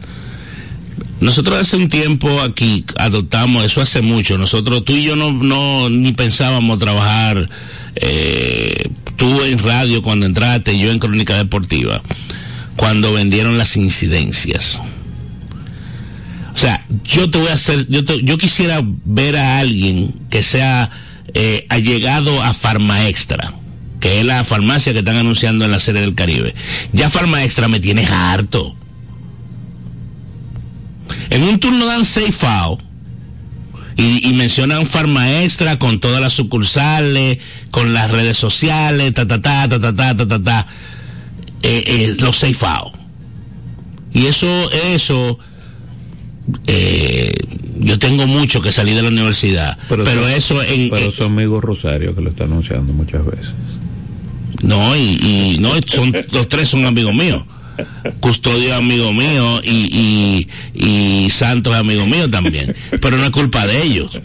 Nosotros 1.19 1.59
hace 1.59 1.77
un 1.77 1.87
tiempo 1.87 2.41
aquí 2.41 2.83
adoptamos, 2.97 3.63
eso 3.63 3.81
hace 3.81 4.01
mucho, 4.01 4.37
nosotros, 4.37 4.83
tú 4.83 4.93
y 4.93 5.05
yo 5.05 5.15
no, 5.15 5.31
no 5.31 5.89
ni 5.89 6.11
pensábamos 6.11 6.79
trabajar, 6.79 7.49
eh, 7.95 8.89
tú 9.15 9.41
en 9.43 9.57
radio 9.59 10.01
cuando 10.01 10.25
entraste, 10.25 10.77
yo 10.77 10.91
en 10.91 10.99
Crónica 10.99 11.37
Deportiva, 11.37 12.01
cuando 12.75 13.13
vendieron 13.13 13.57
las 13.57 13.77
incidencias. 13.77 14.81
O 16.53 16.57
sea, 16.57 16.85
yo 17.03 17.29
te 17.29 17.39
voy 17.39 17.47
a 17.47 17.53
hacer, 17.53 17.87
yo, 17.89 18.05
te- 18.05 18.21
yo 18.23 18.37
quisiera 18.37 18.81
ver 18.83 19.37
a 19.37 19.59
alguien 19.59 20.13
que 20.29 20.43
sea 20.43 20.89
eh, 21.33 21.65
allegado 21.69 22.43
a 22.43 22.53
Farma 22.53 23.07
Extra, 23.07 23.53
que 23.99 24.19
es 24.19 24.25
la 24.25 24.43
farmacia 24.43 24.93
que 24.93 24.99
están 24.99 25.15
anunciando 25.15 25.65
en 25.65 25.71
la 25.71 25.79
serie 25.79 26.01
del 26.01 26.13
Caribe. 26.15 26.53
Ya 26.91 27.09
Farma 27.09 27.43
Extra 27.43 27.67
me 27.67 27.79
tienes 27.79 28.09
harto. 28.11 28.75
En 31.29 31.43
un 31.43 31.59
turno 31.59 31.85
dan 31.85 32.05
seis 32.05 32.35
FAO 32.35 32.79
y, 33.97 34.27
y 34.29 34.33
mencionan 34.33 34.85
Farma 34.87 35.41
Extra 35.43 35.79
con 35.79 35.99
todas 35.99 36.21
las 36.21 36.33
sucursales, 36.33 37.39
con 37.71 37.93
las 37.93 38.11
redes 38.11 38.37
sociales, 38.37 39.13
ta 39.13 39.27
ta 39.27 39.41
ta 39.41 39.67
ta 39.67 39.79
ta 39.79 39.95
ta 39.95 40.15
ta 40.15 40.27
ta, 40.27 40.43
ta. 40.43 40.67
Eh, 41.63 41.83
eh, 41.87 42.15
los 42.19 42.37
seis 42.37 42.57
FAO. 42.57 42.91
Y 44.13 44.27
eso, 44.27 44.69
eso, 44.71 45.39
eh, 46.67 47.33
yo 47.79 47.99
tengo 47.99 48.27
mucho 48.27 48.61
que 48.61 48.71
salir 48.71 48.95
de 48.95 49.01
la 49.01 49.09
universidad, 49.09 49.77
pero, 49.89 50.05
son- 50.05 50.29
eso 50.31 50.63
en, 50.63 50.89
Pero 50.89 51.11
son 51.11 51.33
amigos 51.33 51.63
Rosario 51.63 52.15
que 52.15 52.21
lo 52.21 52.29
está 52.29 52.43
anunciando 52.45 52.93
muchas 52.93 53.25
veces. 53.25 53.53
no 54.61 54.95
y, 54.95 55.01
y 55.01 55.57
no 55.59 55.71
son 55.87 56.13
los 56.31 56.47
tres 56.49 56.69
son 56.69 56.85
amigos 56.85 57.13
míos. 57.13 57.43
Custodio 58.19 58.67
es 58.69 58.73
amigo 58.73 59.11
mío 59.13 59.59
y, 59.63 60.47
y, 60.75 61.25
y 61.25 61.29
Santos 61.31 61.73
es 61.73 61.79
amigo 61.79 62.05
mío 62.05 62.29
también. 62.29 62.75
Pero 63.01 63.17
no 63.17 63.23
es 63.25 63.31
culpa 63.31 63.65
de 63.65 63.81
ellos. 63.83 64.19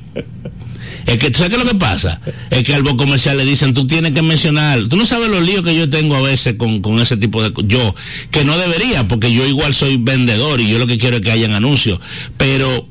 Es 1.08 1.18
que, 1.18 1.30
¿tú 1.30 1.38
sabes 1.38 1.54
qué 1.54 1.56
es 1.58 1.64
lo 1.64 1.70
que 1.70 1.78
pasa? 1.78 2.20
Es 2.50 2.64
que 2.64 2.74
al 2.74 2.82
voz 2.82 2.96
comercial 2.96 3.38
le 3.38 3.46
dicen, 3.46 3.72
tú 3.72 3.86
tienes 3.86 4.12
que 4.12 4.20
mencionar, 4.20 4.88
tú 4.90 4.96
no 4.96 5.06
sabes 5.06 5.30
los 5.30 5.42
líos 5.42 5.64
que 5.64 5.74
yo 5.74 5.88
tengo 5.88 6.14
a 6.14 6.20
veces 6.20 6.56
con, 6.58 6.82
con 6.82 7.00
ese 7.00 7.16
tipo 7.16 7.42
de 7.42 7.50
yo, 7.66 7.94
que 8.30 8.44
no 8.44 8.58
debería, 8.58 9.08
porque 9.08 9.32
yo 9.32 9.46
igual 9.46 9.72
soy 9.72 9.96
vendedor 9.96 10.60
y 10.60 10.68
yo 10.68 10.78
lo 10.78 10.86
que 10.86 10.98
quiero 10.98 11.16
es 11.16 11.22
que 11.22 11.30
hayan 11.32 11.52
anuncios. 11.52 11.98
Pero 12.36 12.86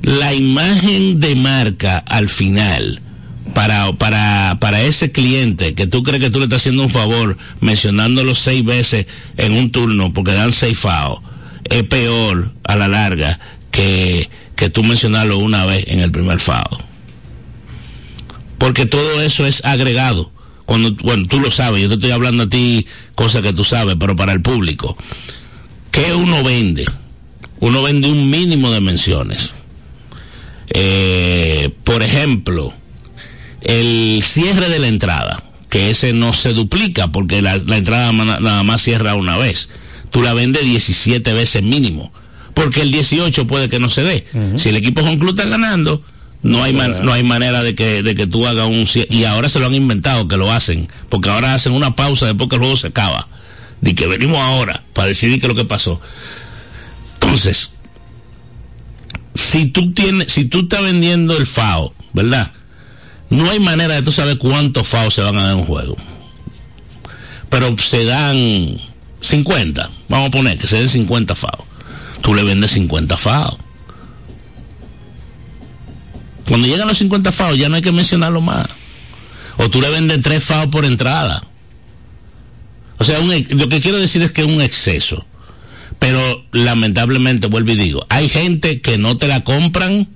la 0.00 0.32
imagen 0.32 1.18
de 1.18 1.34
marca 1.34 1.98
al 1.98 2.28
final, 2.28 3.00
para, 3.52 3.92
para, 3.94 4.58
para 4.60 4.82
ese 4.82 5.10
cliente 5.10 5.74
que 5.74 5.88
tú 5.88 6.04
crees 6.04 6.20
que 6.20 6.30
tú 6.30 6.38
le 6.38 6.44
estás 6.44 6.62
haciendo 6.62 6.84
un 6.84 6.90
favor 6.90 7.36
mencionándolo 7.60 8.36
seis 8.36 8.64
veces 8.64 9.06
en 9.38 9.54
un 9.54 9.72
turno 9.72 10.12
porque 10.12 10.34
dan 10.34 10.52
seis 10.52 10.78
FAO, 10.78 11.20
es 11.64 11.82
peor 11.82 12.52
a 12.62 12.76
la 12.76 12.86
larga 12.86 13.40
que, 13.72 14.30
que 14.54 14.70
tú 14.70 14.84
mencionarlo 14.84 15.38
una 15.38 15.66
vez 15.66 15.84
en 15.88 15.98
el 15.98 16.12
primer 16.12 16.38
FAO. 16.38 16.95
Porque 18.58 18.86
todo 18.86 19.20
eso 19.22 19.46
es 19.46 19.64
agregado. 19.64 20.30
Cuando, 20.64 20.92
bueno, 21.02 21.26
tú 21.28 21.40
lo 21.40 21.50
sabes, 21.50 21.82
yo 21.82 21.88
te 21.88 21.94
estoy 21.94 22.10
hablando 22.10 22.44
a 22.44 22.48
ti 22.48 22.86
cosas 23.14 23.42
que 23.42 23.52
tú 23.52 23.64
sabes, 23.64 23.96
pero 23.98 24.16
para 24.16 24.32
el 24.32 24.42
público. 24.42 24.96
¿Qué 25.90 26.12
uno 26.12 26.42
vende? 26.42 26.84
Uno 27.60 27.82
vende 27.82 28.08
un 28.08 28.28
mínimo 28.28 28.70
de 28.70 28.80
menciones. 28.80 29.54
Eh, 30.70 31.70
por 31.84 32.02
ejemplo, 32.02 32.74
el 33.62 34.22
cierre 34.24 34.68
de 34.68 34.78
la 34.78 34.88
entrada, 34.88 35.42
que 35.68 35.90
ese 35.90 36.12
no 36.12 36.32
se 36.32 36.52
duplica 36.52 37.08
porque 37.08 37.42
la, 37.42 37.56
la 37.58 37.76
entrada 37.76 38.12
nada 38.12 38.62
más 38.62 38.82
cierra 38.82 39.14
una 39.14 39.36
vez. 39.36 39.68
Tú 40.10 40.22
la 40.22 40.34
vendes 40.34 40.64
17 40.64 41.32
veces 41.32 41.62
mínimo, 41.62 42.12
porque 42.54 42.80
el 42.80 42.90
18 42.90 43.46
puede 43.46 43.68
que 43.68 43.78
no 43.78 43.90
se 43.90 44.02
dé. 44.02 44.24
Si 44.56 44.68
el 44.70 44.76
equipo 44.76 45.02
Home 45.02 45.18
Club 45.18 45.30
está 45.30 45.48
ganando, 45.48 46.02
no 46.46 46.62
hay 46.64 46.72
man- 46.72 47.04
no 47.04 47.12
hay 47.12 47.22
manera 47.22 47.62
de 47.62 47.74
que 47.74 48.02
de 48.02 48.14
que 48.14 48.26
tú 48.26 48.46
hagas 48.46 48.66
un 48.66 48.86
y 49.10 49.24
ahora 49.24 49.48
se 49.48 49.58
lo 49.58 49.66
han 49.66 49.74
inventado 49.74 50.28
que 50.28 50.36
lo 50.36 50.50
hacen, 50.52 50.88
porque 51.08 51.28
ahora 51.28 51.54
hacen 51.54 51.72
una 51.72 51.94
pausa 51.96 52.26
después 52.26 52.48
que 52.48 52.56
el 52.56 52.60
juego 52.62 52.76
se 52.76 52.88
acaba. 52.88 53.28
De 53.80 53.94
que 53.94 54.06
venimos 54.06 54.38
ahora 54.38 54.82
para 54.94 55.08
decidir 55.08 55.38
qué 55.38 55.46
es 55.46 55.52
lo 55.52 55.54
que 55.54 55.64
pasó. 55.66 56.00
Entonces, 57.14 57.70
si 59.34 59.66
tú 59.66 59.92
tienes, 59.92 60.32
si 60.32 60.46
tú 60.46 60.60
estás 60.60 60.82
vendiendo 60.82 61.36
el 61.36 61.46
FAO, 61.46 61.92
¿verdad? 62.12 62.52
No 63.28 63.50
hay 63.50 63.60
manera 63.60 63.94
de 63.94 64.02
tú 64.02 64.12
saber 64.12 64.38
cuántos 64.38 64.86
FAO 64.88 65.10
se 65.10 65.20
van 65.20 65.36
a 65.36 65.42
dar 65.42 65.52
en 65.52 65.58
un 65.58 65.66
juego. 65.66 65.96
Pero 67.50 67.76
se 67.78 68.04
dan 68.04 68.78
50, 69.20 69.90
vamos 70.08 70.28
a 70.28 70.30
poner 70.30 70.58
que 70.58 70.66
se 70.66 70.78
den 70.78 70.88
50 70.88 71.34
FAO. 71.34 71.66
Tú 72.22 72.34
le 72.34 72.42
vendes 72.44 72.70
50 72.72 73.16
FAO. 73.18 73.58
Cuando 76.48 76.66
llegan 76.66 76.88
los 76.88 76.98
50 76.98 77.32
FAO 77.32 77.54
ya 77.54 77.68
no 77.68 77.76
hay 77.76 77.82
que 77.82 77.92
mencionarlo 77.92 78.40
más. 78.40 78.66
O 79.56 79.70
tú 79.70 79.80
le 79.80 79.90
vendes 79.90 80.20
tres 80.22 80.44
FAO 80.44 80.70
por 80.70 80.84
entrada. 80.84 81.44
O 82.98 83.04
sea, 83.04 83.20
un, 83.20 83.30
lo 83.50 83.68
que 83.68 83.80
quiero 83.80 83.98
decir 83.98 84.22
es 84.22 84.32
que 84.32 84.42
es 84.42 84.46
un 84.46 84.62
exceso. 84.62 85.26
Pero 85.98 86.44
lamentablemente, 86.52 87.46
vuelvo 87.46 87.72
y 87.72 87.76
digo, 87.76 88.06
hay 88.08 88.28
gente 88.28 88.80
que 88.80 88.98
no 88.98 89.16
te 89.16 89.28
la 89.28 89.44
compran 89.44 90.08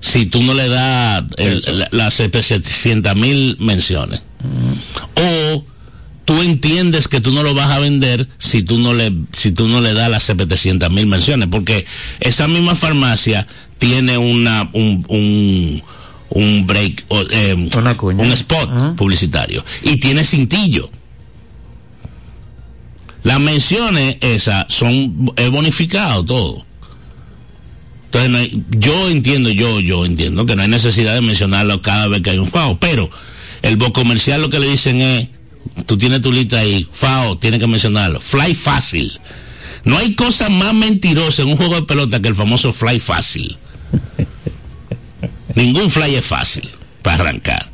si 0.00 0.26
tú 0.26 0.42
no 0.42 0.54
le 0.54 0.68
das 0.68 1.24
el, 1.36 1.86
las 1.90 2.14
700 2.14 3.14
mil 3.16 3.56
menciones. 3.60 4.20
O 5.14 5.64
tú 6.24 6.42
entiendes 6.42 7.08
que 7.08 7.20
tú 7.20 7.32
no 7.32 7.42
lo 7.42 7.54
vas 7.54 7.70
a 7.70 7.78
vender 7.78 8.28
si 8.38 8.62
tú 8.62 8.78
no 8.78 8.94
le 8.94 9.12
si 9.34 9.52
tú 9.52 9.68
no 9.68 9.80
le 9.80 9.94
das 9.94 10.10
las 10.10 10.22
700 10.24 10.90
mil 10.90 11.06
menciones 11.06 11.48
porque 11.48 11.86
esa 12.20 12.48
misma 12.48 12.74
farmacia 12.74 13.46
tiene 13.78 14.16
una 14.18 14.68
un, 14.72 15.04
un, 15.08 15.82
un 16.30 16.66
break 16.66 17.04
o, 17.08 17.20
eh, 17.30 17.68
Una 17.80 17.94
un 18.22 18.32
spot 18.32 18.70
publicitario. 18.96 19.64
Y 19.82 19.96
tiene 19.98 20.24
cintillo. 20.24 20.90
Las 23.22 23.40
menciones 23.40 24.16
esas 24.20 24.66
son 24.68 25.32
es 25.36 25.50
bonificado 25.50 26.24
todo. 26.24 26.64
Entonces 28.06 28.30
no 28.30 28.38
hay- 28.38 28.62
yo 28.70 29.08
entiendo 29.08 29.50
yo 29.50 29.80
yo 29.80 30.04
entiendo 30.04 30.44
que 30.46 30.54
no 30.54 30.62
hay 30.62 30.68
necesidad 30.68 31.14
de 31.14 31.20
mencionarlo 31.20 31.80
cada 31.82 32.06
vez 32.08 32.22
que 32.22 32.30
hay 32.30 32.38
un 32.38 32.48
FAO 32.48 32.78
pero 32.78 33.10
el 33.62 33.76
bo 33.76 33.92
comercial 33.92 34.40
lo 34.42 34.50
que 34.50 34.60
le 34.60 34.68
dicen 34.68 35.00
es 35.00 35.28
tú 35.86 35.96
tienes 35.98 36.20
tu 36.20 36.30
lista 36.30 36.60
ahí 36.60 36.86
FAO 36.92 37.38
tiene 37.38 37.58
que 37.58 37.66
mencionarlo. 37.66 38.20
Fly 38.20 38.54
fácil. 38.54 39.12
No 39.84 39.98
hay 39.98 40.14
cosa 40.14 40.48
más 40.50 40.72
mentirosa 40.74 41.42
en 41.42 41.48
un 41.48 41.56
juego 41.56 41.74
de 41.76 41.82
pelota 41.82 42.20
que 42.20 42.28
el 42.28 42.34
famoso 42.34 42.72
fly 42.72 43.00
fácil 43.00 43.56
ningún 45.54 45.90
fly 45.90 46.14
es 46.16 46.24
fácil 46.26 46.68
para 47.02 47.16
arrancar 47.16 47.68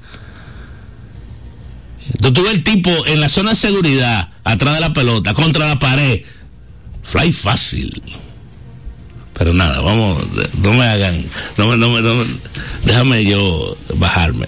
tuve 2.20 2.50
el 2.50 2.62
tipo 2.64 2.90
en 3.06 3.20
la 3.20 3.28
zona 3.28 3.50
de 3.50 3.56
seguridad, 3.56 4.28
atrás 4.44 4.74
de 4.74 4.80
la 4.80 4.92
pelota, 4.92 5.32
contra 5.34 5.66
la 5.68 5.78
pared. 5.78 6.20
Fly 7.02 7.32
fácil. 7.32 8.02
Pero 9.32 9.54
nada, 9.54 9.80
vamos, 9.80 10.22
no 10.62 10.72
me 10.74 10.84
hagan, 10.84 11.24
no 11.56 11.68
me, 11.68 11.76
no 11.78 11.90
me, 11.90 12.02
no 12.02 12.14
me- 12.16 12.26
déjame 12.84 13.24
yo 13.24 13.76
bajarme. 13.94 14.46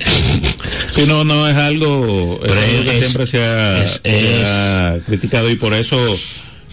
Sí, 0.95 1.05
no, 1.07 1.25
no 1.25 1.49
es 1.49 1.57
algo, 1.57 2.41
es 2.45 2.53
Pero 2.53 2.61
algo 2.61 2.83
que 2.85 2.99
es- 2.99 3.05
siempre 3.05 3.27
se 3.27 3.43
ha, 3.43 3.83
es- 3.85 4.01
se 4.05 4.45
ha 4.47 4.99
criticado 5.07 5.49
y 5.51 5.57
por 5.57 5.73
eso 5.73 5.99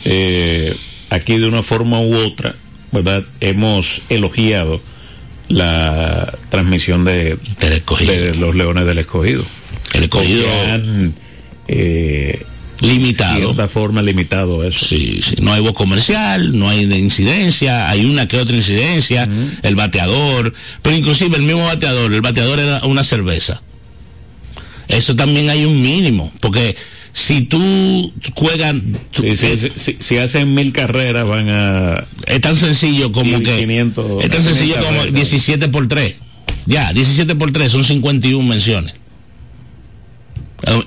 eh, 0.04 0.76
aquí 1.10 1.38
de 1.38 1.48
una 1.48 1.64
forma 1.64 2.02
u 2.02 2.14
otra, 2.18 2.56
¿verdad? 2.91 3.23
Hemos 3.39 4.02
elogiado 4.10 4.82
la 5.47 6.38
transmisión 6.49 7.06
de, 7.06 7.38
de 7.60 8.34
los 8.36 8.56
Leones 8.56 8.86
del 8.86 8.99
Escogido. 8.99 9.45
El 9.93 10.04
escogido 10.04 10.45
han, 10.71 11.13
eh, 11.67 12.45
limitado. 12.80 13.38
cierta 13.38 13.67
forma 13.67 14.02
limitado 14.02 14.63
eso. 14.63 14.86
Sí, 14.86 15.21
sí, 15.23 15.36
no 15.41 15.54
hay 15.54 15.62
voz 15.62 15.73
comercial, 15.73 16.58
no 16.58 16.69
hay 16.69 16.86
de 16.86 16.97
incidencia, 16.97 17.89
hay 17.89 18.06
una 18.06 18.28
que 18.28 18.38
otra 18.38 18.56
incidencia, 18.56 19.28
el 19.62 19.75
bateador, 19.75 20.54
pero 20.82 20.95
inclusive 20.95 21.36
el 21.38 21.43
mismo 21.43 21.65
bateador, 21.65 22.13
el 22.13 22.21
bateador 22.21 22.60
era 22.60 22.82
una 22.86 23.04
cerveza. 23.04 23.62
Eso 24.88 25.15
también 25.15 25.49
hay 25.49 25.65
un 25.65 25.82
mínimo, 25.82 26.32
porque 26.39 26.75
si 27.13 27.41
tú 27.41 28.13
juegas, 28.36 28.76
tú- 29.12 29.24
Sí, 29.24 29.36
sí, 29.38 29.58
sí, 29.58 29.72
sí, 29.76 29.98
si 30.00 30.17
hacen 30.17 30.54
mil 30.54 30.72
carreras 30.72 31.26
van 31.26 31.50
a 31.50 32.06
es 32.28 32.41
tan 32.41 32.56
sencillo 32.56 33.12
como 33.12 33.38
Y 33.39 33.43
que 33.43 33.58
500, 33.60 34.24
es 34.24 34.30
tan 34.30 34.43
sencillo 34.43 34.76
500 34.76 34.86
como 34.88 34.98
veces. 35.00 35.13
17 35.13 35.67
por 35.69 35.88
3. 35.88 36.15
Ya, 36.65 36.93
17 36.93 37.36
por 37.36 37.52
3 37.52 37.72
son 37.72 37.84
51 37.84 38.48
menciones. 38.48 38.95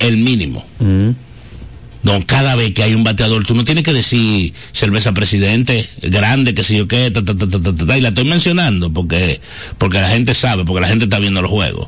El- 0.00 0.16
mínimo. 0.18 0.64
No, 2.04 2.20
cada 2.26 2.56
vez 2.56 2.72
que 2.74 2.82
hay 2.82 2.94
un 2.94 3.04
bateador, 3.04 3.46
tú 3.46 3.54
no 3.54 3.64
tienes 3.64 3.85
que 3.85 3.92
decir 3.92 4.52
cerveza 4.72 5.12
presidente, 5.12 5.88
grande, 6.02 6.52
que 6.52 6.64
sé 6.64 6.76
yo 6.76 6.88
qué, 6.88 7.11
ta, 7.12 7.22
ta, 7.22 7.35
ta, 7.37 7.46
ta, 7.48 7.61
ta, 7.62 7.72
ta, 7.74 7.87
ta, 7.87 7.96
y 7.98 8.00
la 8.00 8.08
estoy 8.08 8.24
mencionando 8.24 8.92
porque, 8.92 9.40
porque 9.78 10.00
la 10.00 10.08
gente 10.11 10.35
sabe, 10.35 10.64
porque 10.64 10.80
la 10.80 10.88
gente 10.88 11.04
está 11.04 11.20
viendo 11.20 11.40
los 11.42 11.50
juegos. 11.50 11.87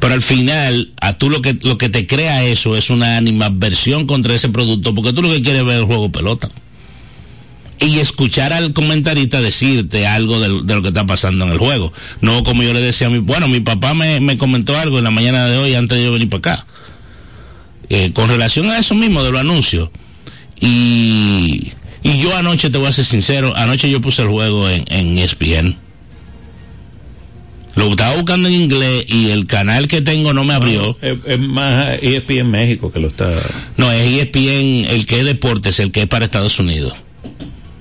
Pero 0.00 0.14
al 0.14 0.22
final, 0.22 0.92
a 1.00 1.12
tú 1.12 1.28
lo 1.30 1.42
que, 1.42 1.58
lo 1.62 1.78
que 1.78 1.90
te 1.90 2.06
crea 2.06 2.44
eso 2.44 2.76
es 2.76 2.90
una 2.90 3.18
animadversión 3.18 4.06
contra 4.06 4.34
ese 4.34 4.48
producto, 4.48 4.94
porque 4.94 5.12
tú 5.12 5.22
lo 5.22 5.28
que 5.28 5.42
quieres 5.42 5.60
es 5.60 5.66
ver 5.66 5.76
el 5.76 5.84
juego 5.84 6.10
pelota. 6.10 6.50
Y 7.78 7.98
escuchar 7.98 8.52
al 8.52 8.72
comentarista 8.72 9.40
decirte 9.40 10.06
algo 10.06 10.40
de, 10.40 10.74
lo 10.74 10.82
que 10.82 10.88
está 10.88 11.06
pasando 11.06 11.44
en 11.44 11.52
el 11.52 11.58
juego. 11.58 11.92
No 12.20 12.42
como 12.44 12.62
yo 12.62 12.72
le 12.72 12.80
decía 12.80 13.06
a 13.06 13.10
mi, 13.10 13.18
bueno, 13.18 13.46
mi 13.48 13.60
papá 13.60 13.94
me, 13.94 14.20
me 14.20 14.36
comentó 14.36 14.78
algo 14.78 14.98
en 14.98 15.04
la 15.04 15.10
mañana 15.10 15.46
de 15.46 15.56
hoy 15.56 15.74
antes 15.74 15.96
de 15.98 16.04
yo 16.04 16.12
venir 16.12 16.28
para 16.28 16.54
acá 16.54 16.66
eh, 17.90 18.12
con 18.12 18.28
relación 18.28 18.70
a 18.70 18.78
eso 18.78 18.94
mismo 18.94 19.22
de 19.22 19.32
los 19.32 19.40
anuncios. 19.40 19.90
Y, 20.60 21.72
y 22.02 22.18
yo 22.18 22.34
anoche, 22.36 22.70
te 22.70 22.78
voy 22.78 22.86
a 22.86 22.92
ser 22.92 23.04
sincero, 23.04 23.52
anoche 23.56 23.90
yo 23.90 24.00
puse 24.00 24.22
el 24.22 24.28
juego 24.28 24.68
en, 24.68 24.84
en 24.88 25.18
ESPN. 25.18 25.76
Lo 27.76 27.88
estaba 27.90 28.14
buscando 28.16 28.48
en 28.48 28.54
inglés 28.54 29.04
y 29.08 29.30
el 29.30 29.46
canal 29.46 29.86
que 29.88 30.02
tengo 30.02 30.32
no 30.32 30.44
me 30.44 30.54
abrió. 30.54 30.96
Es, 31.00 31.16
es 31.26 31.38
más 31.38 31.98
ESPN 32.02 32.50
México 32.50 32.90
que 32.92 33.00
lo 33.00 33.08
está. 33.08 33.30
No, 33.76 33.90
es 33.92 34.06
ESPN, 34.06 34.86
el 34.90 35.06
que 35.06 35.20
es 35.20 35.24
deportes, 35.24 35.78
el 35.80 35.92
que 35.92 36.02
es 36.02 36.06
para 36.08 36.24
Estados 36.24 36.58
Unidos. 36.58 36.94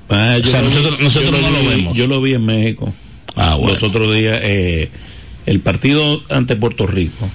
Ah, 0.09 0.37
yo 0.41 0.47
O 0.47 0.51
sea, 0.51 0.61
lo 0.61 0.69
vi- 0.69 0.75
nosotros- 0.75 0.99
nosotros 1.01 1.41
no 1.41 1.49
lo 1.51 1.59
vi- 1.61 1.67
vemos. 1.67 1.97
Yo 1.97 2.07
lo 2.07 2.21
vi 2.21 2.33
en 2.33 2.45
México. 2.45 2.93
Ah, 3.35 3.55
bueno. 3.55 3.73
Los 3.73 3.83
otros 3.83 4.13
días, 4.13 4.39
eh, 4.43 4.89
el 5.45 5.59
partido 5.59 6.21
ante 6.29 6.55
Puerto 6.55 6.85
Rico, 6.87 7.29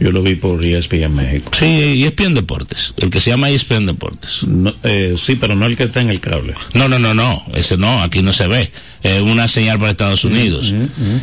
yo 0.00 0.10
lo 0.12 0.22
vi 0.22 0.34
por 0.34 0.64
ESPN 0.64 1.14
México. 1.14 1.50
Sí, 1.58 2.02
ESPN 2.04 2.34
Deportes, 2.34 2.94
el 2.96 3.10
que 3.10 3.20
se 3.20 3.30
llama 3.30 3.50
ESPN 3.50 3.86
Deportes. 3.86 4.42
No, 4.46 4.74
eh, 4.82 5.14
sí, 5.18 5.36
pero 5.36 5.54
no 5.54 5.66
el 5.66 5.76
que 5.76 5.84
está 5.84 6.00
en 6.00 6.10
el 6.10 6.20
cable. 6.20 6.54
No, 6.74 6.88
no, 6.88 6.98
no, 6.98 7.14
no, 7.14 7.42
ese 7.54 7.76
no, 7.76 8.02
aquí 8.02 8.20
no 8.22 8.32
se 8.32 8.46
ve. 8.48 8.70
Es 9.02 9.22
una 9.22 9.48
señal 9.48 9.78
para 9.78 9.92
Estados 9.92 10.24
Unidos. 10.24 10.74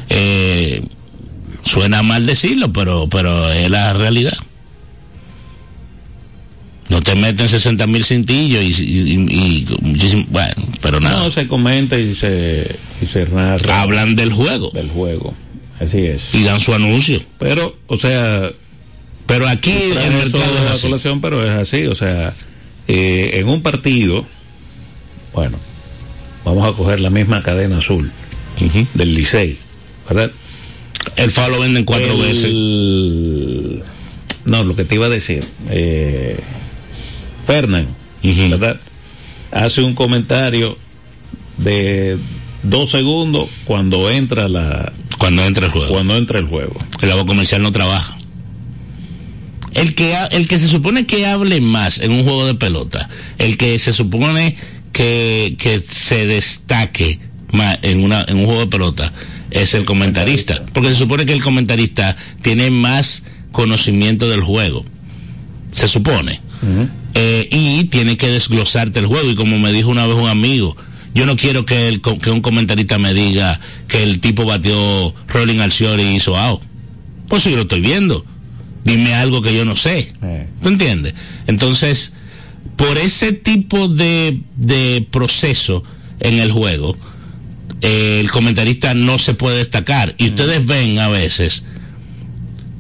Eh, 0.10 0.84
suena 1.64 2.02
mal 2.04 2.26
decirlo, 2.26 2.72
pero, 2.72 3.08
pero 3.10 3.52
es 3.52 3.70
la 3.70 3.94
realidad. 3.94 4.38
No 6.90 7.02
te 7.02 7.16
meten 7.16 7.48
60 7.48 7.88
mil 7.88 8.04
cintillos 8.04 8.62
y, 8.64 8.84
y, 8.84 9.14
y- 9.30 10.26
bueno, 10.30 10.54
pero 10.82 11.00
nada. 11.00 11.20
No, 11.20 11.32
se 11.32 11.48
comenta 11.48 11.98
y 11.98 12.14
se, 12.14 12.76
y 13.02 13.06
se 13.06 13.26
narra 13.30 13.82
Hablan 13.82 14.16
del 14.16 14.34
juego 14.34 14.72
del 14.74 14.90
juego. 14.90 15.34
Así 15.80 16.00
es. 16.06 16.36
y 16.36 16.44
dan 16.44 16.60
su 16.60 16.74
anuncio. 16.74 17.22
Pero, 17.40 17.78
o 17.88 17.98
sea, 17.98 18.52
Pero 19.32 19.48
aquí 19.48 19.72
el 19.72 19.94
trae 19.94 20.08
eso 20.08 20.38
mercado 20.38 20.58
es 20.66 20.70
a 20.70 20.74
así. 20.74 20.82
colación, 20.84 21.22
pero 21.22 21.44
es 21.46 21.50
así. 21.52 21.86
O 21.88 21.96
sea, 21.96 22.34
eh, 22.88 23.32
en 23.36 23.48
un 23.50 23.62
partido, 23.62 24.26
bueno, 25.34 25.58
vamos 26.46 26.68
a 26.72 26.76
coger 26.76 27.00
la 27.00 27.10
misma 27.10 27.42
cadena 27.42 27.78
azul 27.78 28.12
del 28.94 29.16
Licey, 29.16 29.58
¿verdad? 30.08 30.32
El 31.16 31.32
FAO 31.32 31.50
lo 31.50 31.60
venden 31.62 31.84
cuatro 31.86 32.14
El- 32.14 32.22
veces. 32.22 32.52
No, 34.46 34.64
lo 34.64 34.76
que 34.76 34.84
te 34.86 34.96
iba 34.96 35.06
a 35.06 35.10
decir. 35.10 35.44
Eh, 35.70 36.40
Fernán. 37.48 37.88
¿verdad? 38.24 38.80
Hace 39.52 39.82
un 39.82 39.96
comentario 39.96 40.78
de 41.58 42.18
dos 42.64 42.92
segundos 42.92 43.50
cuando 43.66 44.10
entra 44.12 44.48
la 44.48 44.92
Cuando 45.18 45.44
entra 45.44 45.66
el 45.66 45.72
juego. 45.72 45.90
cuando 45.92 46.16
entra 46.18 46.38
el 46.40 46.46
juego. 46.48 46.76
El 47.02 47.12
agua 47.12 47.26
comercial 47.26 47.62
no 47.64 47.72
trabaja. 47.72 48.18
El 49.74 49.96
que, 49.96 50.16
el 50.32 50.48
que 50.48 50.60
se 50.60 50.68
supone 50.68 51.06
que 51.06 51.26
hable 51.26 51.62
más 51.62 52.00
en 52.00 52.12
un 52.12 52.24
juego 52.24 52.46
de 52.46 52.56
pelota, 52.56 53.10
el 53.38 53.58
que 53.58 53.80
se 53.80 53.94
supone 53.94 54.56
que, 54.92 55.56
que 55.58 55.82
se 55.88 56.28
destaque 56.28 57.20
más 57.52 57.80
en, 57.82 58.04
una, 58.04 58.26
en 58.28 58.38
un 58.38 58.46
juego 58.46 58.62
de 58.62 58.68
pelota, 58.68 59.14
es 59.50 59.74
el 59.74 59.86
comentarista. 59.86 60.64
Porque 60.74 60.90
se 60.90 60.96
supone 60.96 61.26
que 61.26 61.34
el 61.34 61.44
comentarista 61.44 62.16
tiene 62.42 62.72
más 62.72 63.24
conocimiento 63.52 64.30
del 64.30 64.42
juego. 64.42 64.86
Se 65.72 65.88
supone. 65.88 66.42
Eh, 67.14 67.48
y 67.52 67.86
tiene 67.86 68.18
que 68.18 68.28
desglosarte 68.28 69.00
el 69.00 69.06
juego. 69.06 69.30
Y 69.30 69.36
como 69.36 69.60
me 69.60 69.72
dijo 69.72 69.90
una 69.90 70.08
vez 70.08 70.16
un 70.16 70.30
amigo, 70.30 70.76
yo 71.14 71.26
no 71.26 71.36
quiero 71.36 71.66
que, 71.66 71.88
el, 71.88 72.02
que 72.02 72.32
un 72.32 72.42
comentarista 72.42 72.98
me 72.98 73.14
diga 73.14 73.60
que 73.88 74.04
el 74.04 74.20
tipo 74.20 74.46
batió 74.46 75.14
Rolling 75.28 75.60
Alciori 75.60 76.04
y 76.04 76.16
hizo 76.16 76.38
out. 76.38 76.62
Pues 77.28 77.44
si 77.44 77.52
yo 77.52 77.58
lo 77.58 77.64
estoy 77.64 77.82
viendo. 77.82 78.26
Dime 78.84 79.14
algo 79.14 79.42
que 79.42 79.54
yo 79.56 79.64
no 79.66 79.76
sé. 79.76 80.14
Eh. 80.24 80.48
¿Tú 80.62 80.70
entiendes? 80.70 81.14
Entonces, 81.48 82.14
por 82.76 82.98
ese 82.98 83.32
tipo 83.34 83.88
de, 83.88 84.40
de 84.56 85.06
proceso 85.12 85.84
en 86.20 86.40
el 86.40 86.52
juego, 86.52 86.98
eh, 87.82 88.20
el 88.22 88.32
comentarista 88.32 88.94
no 88.94 89.20
se 89.20 89.34
puede 89.34 89.58
destacar. 89.58 90.16
Y 90.18 90.30
ustedes 90.30 90.66
ven 90.66 90.98
a 91.00 91.08
veces, 91.10 91.64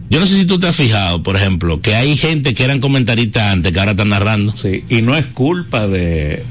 yo 0.10 0.20
no 0.20 0.26
sé 0.26 0.36
si 0.38 0.46
tú 0.46 0.60
te 0.60 0.68
has 0.68 0.76
fijado, 0.76 1.22
por 1.24 1.36
ejemplo, 1.38 1.82
que 1.82 1.96
hay 1.96 2.18
gente 2.18 2.54
que 2.54 2.64
eran 2.64 2.80
comentaristas 2.80 3.44
antes 3.54 3.72
que 3.72 3.80
ahora 3.80 3.92
están 3.92 4.10
narrando. 4.10 4.56
Sí, 4.56 4.84
y 4.90 5.02
no 5.04 5.16
es 5.16 5.26
culpa 5.28 5.88
de 5.88 6.44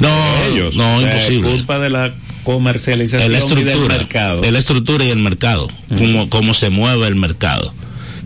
No, 0.00 0.08
ellos. 0.52 0.76
no, 0.76 0.96
O 0.96 1.00
sea, 1.00 1.12
imposible. 1.16 1.48
Es 1.50 1.54
culpa 1.56 1.78
de 1.80 1.90
la 1.90 2.14
comercialización 2.44 3.32
la 3.32 3.38
y 3.38 3.40
del 3.42 3.48
estructura. 3.68 3.96
mercado. 3.98 4.42
Es 4.44 4.52
la 4.52 4.58
estructura 4.60 5.04
y 5.04 5.10
el 5.10 5.18
mercado. 5.18 5.68
Cómo, 5.98 6.30
cómo 6.30 6.54
se 6.54 6.70
mueve 6.70 7.08
el 7.08 7.16
mercado. 7.16 7.74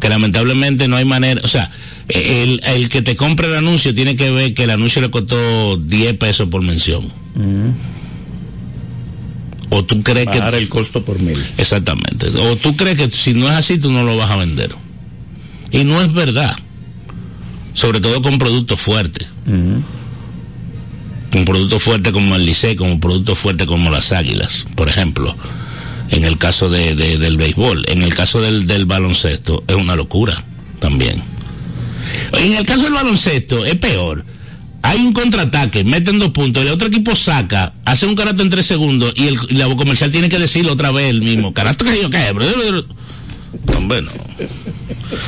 Que 0.01 0.09
lamentablemente 0.09 0.89
no 0.89 0.97
hay 0.97 1.05
manera. 1.05 1.41
O 1.45 1.49
sea, 1.49 1.71
el, 2.09 2.61
el 2.65 2.89
que 2.89 3.03
te 3.03 3.17
compre 3.17 3.49
el 3.49 3.57
anuncio 3.57 3.95
tiene 3.95 4.17
que 4.17 4.31
ver 4.31 4.55
que 4.55 4.65
el 4.65 4.71
anuncio 4.71 5.03
le 5.03 5.11
costó 5.11 5.77
10 5.77 6.17
pesos 6.17 6.49
por 6.49 6.63
mención. 6.63 7.13
O 9.71 9.85
tú 9.85 10.03
crees 10.03 10.29
que. 10.29 10.39
El 10.39 10.69
costo 10.69 11.05
por 11.05 11.21
mil. 11.21 11.45
Exactamente. 11.57 12.29
O 12.29 12.57
tú 12.57 12.77
crees 12.77 12.97
que 12.99 13.11
si 13.11 13.35
no 13.35 13.47
es 13.49 13.55
así, 13.55 13.79
tú 13.79 13.91
no 13.91 14.05
lo 14.05 14.17
vas 14.17 14.31
a 14.31 14.37
vender. 14.37 14.71
Y 15.71 15.85
no 15.85 16.03
es 16.03 16.13
verdad. 16.13 16.57
Sobre 17.73 18.01
todo 18.01 18.21
con 18.21 18.39
productos 18.39 18.81
fuertes. 18.81 19.29
Con 21.31 21.45
productos 21.45 21.83
fuertes 21.83 22.13
como 22.13 22.35
el 22.35 22.45
Licey, 22.45 22.75
como 22.75 22.99
productos 22.99 23.39
fuertes 23.39 23.69
como 23.69 23.91
las 23.91 24.11
Águilas, 24.11 24.67
por 24.75 24.89
ejemplo. 24.89 25.37
En 26.11 26.25
el 26.25 26.39
caso 26.39 26.69
de, 26.69 26.95
de- 26.95 27.19
del 27.19 27.37
béisbol. 27.37 27.85
En 27.89 28.03
el 28.03 28.15
caso 28.15 28.41
del, 28.41 28.67
baloncesto, 28.87 29.63
es 29.69 29.77
una 29.77 29.95
locura 29.97 30.43
también. 30.81 31.23
En 32.33 32.55
el 32.55 32.67
caso 32.67 32.83
del 32.83 32.93
baloncesto, 32.93 33.65
es 33.65 33.77
peor. 33.77 34.25
Hay 34.83 34.99
un 34.99 35.13
contraataque, 35.13 35.85
meten 35.85 36.19
dos 36.19 36.31
puntos, 36.31 36.65
el 36.65 36.71
otro 36.71 36.89
equipo 36.89 37.15
saca, 37.15 37.75
hace 37.85 38.07
un 38.07 38.15
carato 38.17 38.43
en 38.43 38.49
tres 38.49 38.65
segundos 38.65 39.13
y 39.15 39.29
el 39.29 39.39
y 39.51 39.55
la 39.57 39.67
comercial 39.77 40.11
tiene 40.11 40.31
que 40.31 40.39
decirlo 40.39 40.73
otra 40.73 40.91
vez 40.91 41.11
el 41.11 41.21
mismo. 41.21 41.53
Carato 41.53 41.85
que 41.85 42.01
yo 42.01 42.09
qué, 42.09 42.33
Hombre, 43.77 44.01
no. 44.03 44.11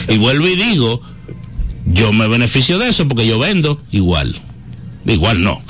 Y 0.09 0.17
vuelvo 0.17 0.49
y 0.49 0.55
digo, 0.57 1.03
yo 1.87 2.13
me 2.15 2.29
beneficio 2.29 2.79
de 2.79 2.89
eso 2.89 3.07
porque 3.07 3.27
yo 3.27 3.39
vendo 3.39 3.81
igual. 3.91 4.37
Igual 5.07 5.43
no. 5.43 5.61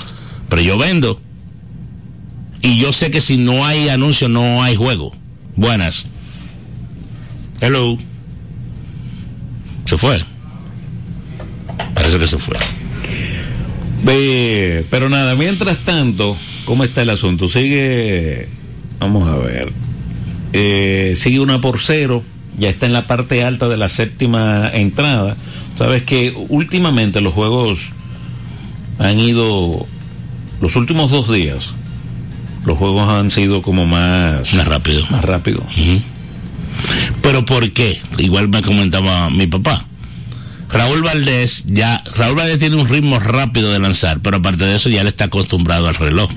Pero 0.48 0.62
yo 0.62 0.79
vendo. 0.79 1.20
Y 2.62 2.79
yo 2.79 2.92
sé 2.92 3.11
que 3.11 3.20
si 3.20 3.37
no 3.37 3.66
hay 3.66 3.88
anuncio, 3.88 4.29
no 4.29 4.62
hay 4.62 4.77
juego. 4.77 5.12
Buenas. 5.57 6.07
Hello. 7.61 7.98
Se 9.85 9.98
fue. 9.98 10.25
Parece 11.94 12.18
que 12.18 12.27
se 12.27 12.38
fue. 12.38 12.57
Pero 14.90 15.09
nada, 15.09 15.35
mientras 15.37 15.79
tanto, 15.79 16.37
¿cómo 16.64 16.85
está 16.85 17.03
el 17.03 17.11
asunto? 17.11 17.48
Sigue, 17.48 18.48
vamos 19.01 19.29
a 19.29 19.37
ver, 19.37 19.72
Eh, 20.53 21.14
sigue 21.16 21.40
una 21.40 21.61
por 21.61 21.81
cero, 21.81 22.22
ya 22.59 22.68
está 22.68 22.87
en 22.87 22.92
la 22.92 23.07
parte 23.07 23.42
alta 23.42 23.68
de 23.68 23.77
la 23.77 23.88
séptima 23.88 24.70
entrada. 24.72 25.37
Sabes 25.79 26.03
que 26.03 26.35
últimamente 26.51 27.20
los 27.20 27.33
juegos 27.33 27.88
han 28.98 29.18
ido, 29.18 29.87
los 30.61 30.77
últimos 30.77 31.11
dos 31.11 31.33
días, 31.33 31.70
los 32.64 32.79
juegos 32.79 33.09
han 33.09 33.31
sido 33.31 33.62
como 33.62 33.87
más, 33.87 34.53
Más 34.55 34.66
rápido. 34.66 35.05
más 35.11 35.25
rápido. 35.25 35.66
Pero 37.22 37.44
¿por 37.44 37.70
qué? 37.72 38.01
Igual 38.18 38.48
me 38.48 38.62
comentaba 38.62 39.31
mi 39.31 39.46
papá. 39.46 39.85
Raúl 40.70 41.03
Valdés 41.03 41.64
ya, 41.66 42.03
Raúl 42.16 42.37
Valdés 42.37 42.59
tiene 42.59 42.77
un 42.77 42.88
ritmo 42.88 43.18
rápido 43.18 43.72
de 43.72 43.79
lanzar, 43.79 44.20
pero 44.20 44.38
aparte 44.38 44.64
de 44.64 44.77
eso 44.77 44.88
ya 44.88 45.03
él 45.03 45.07
está 45.07 45.25
acostumbrado 45.25 45.87
al 45.88 45.94
reloj. 45.94 46.31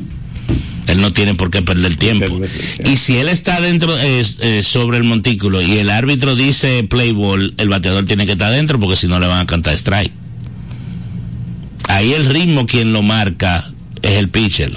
Él 0.87 1.01
no 1.01 1.13
tiene 1.13 1.33
por 1.33 1.49
qué 1.49 1.61
perder 1.61 1.95
tiempo. 1.95 2.25
Perder 2.27 2.49
tiempo. 2.51 2.91
Y 2.91 2.97
si 2.97 3.17
él 3.17 3.29
está 3.29 3.59
dentro, 3.61 3.97
eh, 3.97 4.23
eh, 4.39 4.61
sobre 4.61 4.97
el 4.97 5.03
montículo 5.03 5.61
y 5.61 5.77
el 5.79 5.89
árbitro 5.89 6.35
dice 6.35 6.83
play 6.83 7.11
ball, 7.11 7.55
el 7.57 7.69
bateador 7.69 8.05
tiene 8.05 8.25
que 8.25 8.33
estar 8.33 8.51
dentro 8.51 8.79
porque 8.79 8.95
si 8.97 9.07
no 9.07 9.19
le 9.19 9.25
van 9.27 9.39
a 9.39 9.45
cantar 9.47 9.73
strike. 9.73 10.11
Ahí 11.87 12.13
el 12.13 12.25
ritmo 12.25 12.65
quien 12.65 12.93
lo 12.93 13.01
marca 13.03 13.69
es 14.01 14.13
el 14.13 14.29
pitcher 14.29 14.71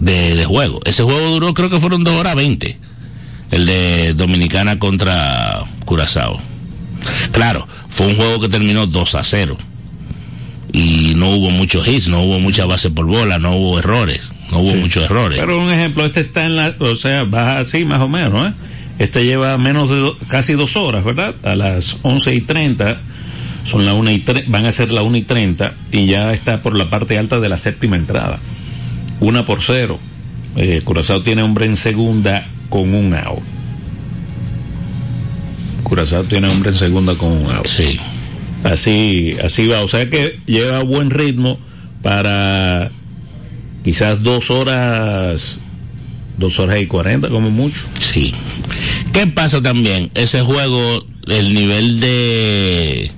de, 0.00 0.34
de 0.36 0.44
juego. 0.44 0.80
Ese 0.84 1.02
juego 1.02 1.20
duró 1.30 1.54
creo 1.54 1.70
que 1.70 1.80
fueron 1.80 2.04
dos 2.04 2.14
horas 2.14 2.34
veinte. 2.34 2.78
El 3.50 3.66
de 3.66 4.14
Dominicana 4.14 4.78
contra 4.78 5.64
Curazao. 5.84 6.40
Claro, 7.32 7.66
fue 7.88 8.08
un 8.08 8.16
juego 8.16 8.40
que 8.40 8.48
terminó 8.48 8.86
2 8.86 9.14
a 9.14 9.24
0. 9.24 9.56
Y 10.72 11.14
no 11.16 11.30
hubo 11.30 11.50
muchos 11.50 11.86
hits, 11.88 12.08
no 12.08 12.22
hubo 12.22 12.40
mucha 12.40 12.66
base 12.66 12.90
por 12.90 13.06
bola, 13.06 13.38
no 13.38 13.56
hubo 13.56 13.78
errores, 13.78 14.30
no 14.50 14.58
hubo 14.58 14.72
Sí. 14.72 14.76
muchos 14.76 15.04
errores. 15.04 15.38
Pero 15.38 15.58
un 15.62 15.70
ejemplo, 15.70 16.04
este 16.04 16.20
está 16.20 16.44
en 16.44 16.56
la, 16.56 16.74
o 16.78 16.94
sea, 16.94 17.24
baja 17.24 17.60
así 17.60 17.84
más 17.86 18.00
o 18.00 18.08
menos, 18.08 18.48
¿eh? 18.50 18.52
Este 18.98 19.24
lleva 19.24 19.56
menos 19.56 19.88
de 19.88 19.96
do- 19.96 20.16
casi 20.28 20.52
dos 20.54 20.76
horas, 20.76 21.04
¿verdad? 21.04 21.34
A 21.42 21.54
las 21.54 21.96
11 22.02 22.34
y 22.34 22.40
30, 22.42 23.00
son 23.64 23.86
la 23.86 23.94
una 23.94 24.12
y 24.12 24.20
tre- 24.22 24.44
van 24.48 24.66
a 24.66 24.72
ser 24.72 24.90
la 24.90 25.02
1 25.02 25.16
y 25.16 25.22
30 25.22 25.72
y 25.90 26.04
ya 26.06 26.32
está 26.34 26.60
por 26.62 26.76
la 26.76 26.90
parte 26.90 27.16
alta 27.16 27.40
de 27.40 27.48
la 27.48 27.56
séptima 27.56 27.96
entrada. 27.96 28.38
Una 29.20 29.44
por 29.46 29.62
cero. 29.62 29.98
Eh, 30.56 30.82
Curazao 30.84 31.22
tiene 31.22 31.42
hombre 31.42 31.66
en 31.66 31.76
segunda 31.76 32.46
con 32.68 32.94
un 32.94 33.14
out. 33.14 33.40
Curazao 35.82 36.24
tiene 36.24 36.48
hombre 36.48 36.70
en 36.70 36.78
segunda 36.78 37.14
con 37.14 37.32
un 37.32 37.50
out. 37.50 37.66
Sí. 37.66 37.98
Así, 38.64 39.36
así 39.42 39.66
va. 39.66 39.82
O 39.82 39.88
sea 39.88 40.08
que 40.08 40.38
lleva 40.46 40.82
buen 40.82 41.10
ritmo 41.10 41.58
para 42.02 42.90
quizás 43.84 44.22
dos 44.22 44.50
horas, 44.50 45.60
dos 46.36 46.58
horas 46.58 46.80
y 46.80 46.86
cuarenta 46.86 47.28
como 47.28 47.50
mucho. 47.50 47.80
Sí. 48.00 48.34
¿Qué 49.12 49.26
pasa 49.26 49.62
también? 49.62 50.10
Ese 50.14 50.42
juego, 50.42 51.04
el 51.26 51.54
nivel 51.54 52.00
de, 52.00 53.10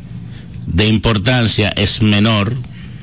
de 0.66 0.88
importancia 0.88 1.70
es 1.70 2.02
menor. 2.02 2.54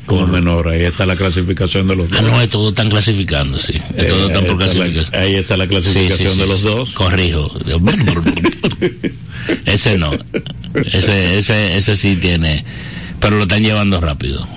Como 0.08 0.26
menor, 0.26 0.70
ahí 0.70 0.82
está 0.84 1.06
la 1.06 1.16
clasificación 1.16 1.88
de 1.88 1.96
los 1.96 2.12
Ah, 2.12 2.22
dos. 2.22 2.32
no, 2.32 2.42
es 2.42 2.50
todo 2.50 2.74
tan 2.74 2.90
clasificando, 2.90 3.60
sí. 3.60 3.74
Eh, 3.96 4.06
todo 4.06 4.30
tan 4.30 4.46
ahí, 4.46 4.50
por 4.50 4.64
está 4.64 4.74
clasificación. 4.74 5.12
la, 5.14 5.20
ahí 5.20 5.36
está 5.36 5.58
la 5.58 5.64
Sí, 5.66 5.70
clasificación 5.70 6.30
sí, 6.30 6.36
sí, 6.36 6.42
de 6.42 6.48
los 6.48 6.60
sí. 6.60 6.66
dos. 6.66 6.92
Corrijo. 6.94 7.52
ese 9.66 9.98
no. 9.98 10.12
Ese, 10.92 11.38
ese, 11.38 11.78
ese 11.78 11.96
sí 11.96 12.16
tiene. 12.16 12.64
Pero 13.20 13.38
lo 13.38 13.44
están 13.44 13.64
llevando 13.64 14.00
rápido. 14.02 14.48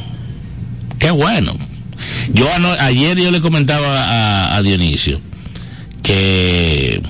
Qué 0.98 1.10
bueno. 1.10 1.56
Yo 2.32 2.48
ayer 2.78 3.18
yo 3.18 3.30
le 3.30 3.40
comentaba 3.40 4.04
a, 4.04 4.56
a 4.56 4.62
Dionisio 4.62 5.20
que 6.02 7.02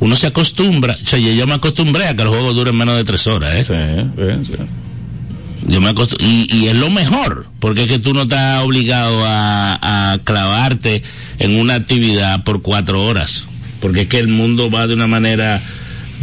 uno 0.00 0.16
se 0.16 0.26
acostumbra, 0.26 0.98
o 1.02 1.06
sea, 1.06 1.18
yo, 1.18 1.32
yo 1.32 1.46
me 1.46 1.54
acostumbré 1.54 2.06
a 2.08 2.16
que 2.16 2.24
los 2.24 2.34
juegos 2.34 2.54
duren 2.54 2.76
menos 2.76 2.96
de 2.96 3.04
tres 3.04 3.26
horas, 3.28 3.66
¿eh? 3.70 4.06
Sí, 4.16 4.46
sí, 4.46 4.52
sí. 4.56 4.62
Yo 5.68 5.80
me 5.80 5.90
acostu- 5.90 6.16
y, 6.20 6.46
y 6.54 6.68
es 6.68 6.76
lo 6.76 6.90
mejor, 6.90 7.46
porque 7.58 7.82
es 7.82 7.88
que 7.88 7.98
tú 7.98 8.14
no 8.14 8.22
estás 8.22 8.62
obligado 8.64 9.24
a, 9.26 10.12
a 10.12 10.18
clavarte 10.18 11.02
en 11.38 11.58
una 11.58 11.74
actividad 11.74 12.44
por 12.44 12.62
cuatro 12.62 13.04
horas, 13.04 13.48
porque 13.80 14.02
es 14.02 14.08
que 14.08 14.18
el 14.20 14.28
mundo 14.28 14.70
va 14.70 14.86
de 14.86 14.94
una 14.94 15.08
manera 15.08 15.60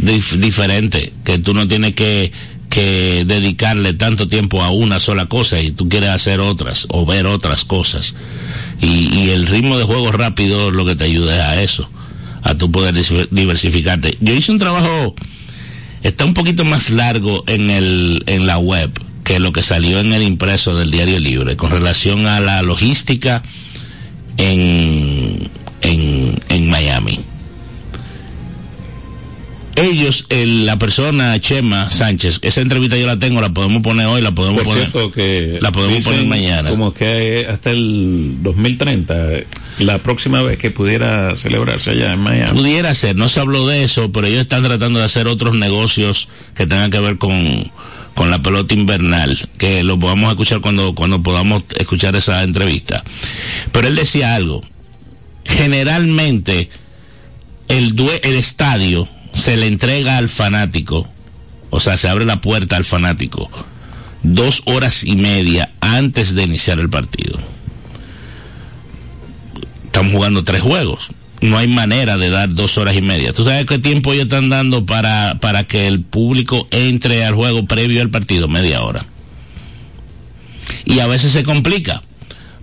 dif- 0.02 0.38
diferente, 0.38 1.12
que 1.24 1.38
tú 1.38 1.52
no 1.52 1.68
tienes 1.68 1.92
que, 1.94 2.32
que 2.70 3.24
dedicarle 3.26 3.92
tanto 3.92 4.28
tiempo 4.28 4.62
a 4.62 4.70
una 4.70 4.98
sola 4.98 5.26
cosa 5.26 5.60
y 5.60 5.72
tú 5.72 5.88
quieres 5.90 6.08
hacer 6.10 6.40
otras 6.40 6.86
o 6.88 7.04
ver 7.04 7.26
otras 7.26 7.64
cosas. 7.64 8.14
Y, 8.80 9.14
y 9.14 9.30
el 9.30 9.46
ritmo 9.46 9.76
de 9.78 9.84
juego 9.84 10.10
rápido 10.10 10.70
lo 10.70 10.86
que 10.86 10.96
te 10.96 11.04
ayuda 11.04 11.50
a 11.50 11.60
eso, 11.62 11.88
a 12.42 12.54
tú 12.54 12.70
poder 12.72 12.94
diversificarte. 13.30 14.16
Yo 14.20 14.32
hice 14.32 14.52
un 14.52 14.58
trabajo 14.58 15.14
está 16.02 16.24
un 16.24 16.34
poquito 16.34 16.64
más 16.64 16.88
largo 16.90 17.44
en 17.46 17.70
el 17.70 18.22
en 18.26 18.46
la 18.46 18.58
web 18.58 18.90
que 19.24 19.38
lo 19.40 19.52
que 19.52 19.62
salió 19.62 20.00
en 20.00 20.12
el 20.12 20.22
impreso 20.22 20.76
del 20.76 20.90
diario 20.90 21.18
libre 21.18 21.56
con 21.56 21.70
relación 21.70 22.26
a 22.26 22.40
la 22.40 22.62
logística 22.62 23.42
en 24.36 25.48
en, 25.80 26.40
en 26.48 26.70
Miami. 26.70 27.20
Ellos 29.76 30.26
el- 30.28 30.66
la 30.66 30.78
persona 30.78 31.38
Chema 31.40 31.90
Sánchez 31.90 32.38
esa 32.42 32.60
entrevista 32.60 32.96
yo 32.96 33.06
la 33.08 33.18
tengo 33.18 33.40
la 33.40 33.52
podemos 33.52 33.82
poner 33.82 34.06
hoy 34.06 34.22
la 34.22 34.30
podemos 34.32 34.62
Por 34.62 34.72
poner 34.72 34.90
cierto 34.90 35.10
que 35.10 35.58
la 35.60 35.72
podemos 35.72 36.04
poner 36.04 36.26
mañana. 36.26 36.70
Como 36.70 36.94
que 36.94 37.46
hasta 37.50 37.70
el 37.72 38.36
2030, 38.40 39.14
la 39.78 39.98
próxima 39.98 40.42
vez 40.42 40.58
que 40.58 40.70
pudiera 40.70 41.34
celebrarse 41.36 41.90
allá 41.90 42.12
en 42.12 42.20
Miami. 42.20 42.58
Pudiera 42.58 42.94
ser, 42.94 43.16
no 43.16 43.28
se 43.28 43.40
habló 43.40 43.66
de 43.66 43.84
eso, 43.84 44.12
pero 44.12 44.26
ellos 44.26 44.42
están 44.42 44.62
tratando 44.62 44.98
de 45.00 45.04
hacer 45.04 45.26
otros 45.26 45.54
negocios 45.54 46.28
que 46.54 46.66
tengan 46.66 46.90
que 46.90 47.00
ver 47.00 47.18
con, 47.18 47.70
con 48.14 48.30
la 48.30 48.40
pelota 48.42 48.74
invernal, 48.74 49.48
que 49.58 49.82
lo 49.82 49.98
podamos 49.98 50.30
escuchar 50.30 50.60
cuando, 50.60 50.94
cuando 50.94 51.22
podamos 51.22 51.64
escuchar 51.76 52.14
esa 52.16 52.42
entrevista. 52.42 53.02
Pero 53.72 53.88
él 53.88 53.96
decía 53.96 54.34
algo, 54.34 54.62
generalmente 55.44 56.70
el, 57.68 57.94
due- 57.96 58.20
el 58.22 58.36
estadio 58.36 59.08
se 59.32 59.56
le 59.56 59.66
entrega 59.66 60.18
al 60.18 60.28
fanático, 60.28 61.08
o 61.70 61.80
sea, 61.80 61.96
se 61.96 62.08
abre 62.08 62.24
la 62.24 62.40
puerta 62.40 62.76
al 62.76 62.84
fanático 62.84 63.50
dos 64.26 64.62
horas 64.64 65.04
y 65.04 65.16
media 65.16 65.70
antes 65.80 66.34
de 66.34 66.44
iniciar 66.44 66.78
el 66.78 66.88
partido 66.88 67.38
estamos 69.94 70.12
jugando 70.12 70.42
tres 70.42 70.60
juegos. 70.60 71.08
No 71.40 71.56
hay 71.56 71.68
manera 71.68 72.18
de 72.18 72.28
dar 72.28 72.52
dos 72.52 72.78
horas 72.78 72.96
y 72.96 73.00
media. 73.00 73.32
¿Tú 73.32 73.44
sabes 73.44 73.64
qué 73.64 73.78
tiempo 73.78 74.12
ellos 74.12 74.24
están 74.24 74.48
dando 74.48 74.84
para, 74.84 75.38
para 75.40 75.64
que 75.64 75.86
el 75.86 76.00
público 76.00 76.66
entre 76.72 77.24
al 77.24 77.34
juego 77.34 77.64
previo 77.66 78.02
al 78.02 78.10
partido? 78.10 78.48
Media 78.48 78.82
hora. 78.82 79.06
Y 80.84 80.98
a 80.98 81.06
veces 81.06 81.30
se 81.30 81.44
complica. 81.44 82.02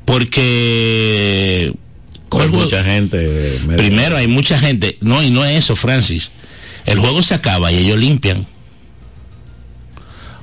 Porque 0.04 1.74
Hay 2.32 2.50
mucha 2.50 2.84
gente. 2.84 3.62
Primero, 3.78 4.18
hay 4.18 4.28
mucha 4.28 4.60
gente. 4.60 4.98
No, 5.00 5.24
y 5.24 5.30
no 5.30 5.46
es 5.46 5.64
eso, 5.64 5.78
Francis. 5.78 6.32
El 6.86 7.00
juego 7.00 7.24
se 7.24 7.36
acaba 7.36 7.72
y 7.72 7.78
ellos 7.78 7.98
limpian. 7.98 8.46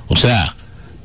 O 0.07 0.15
sea, 0.15 0.55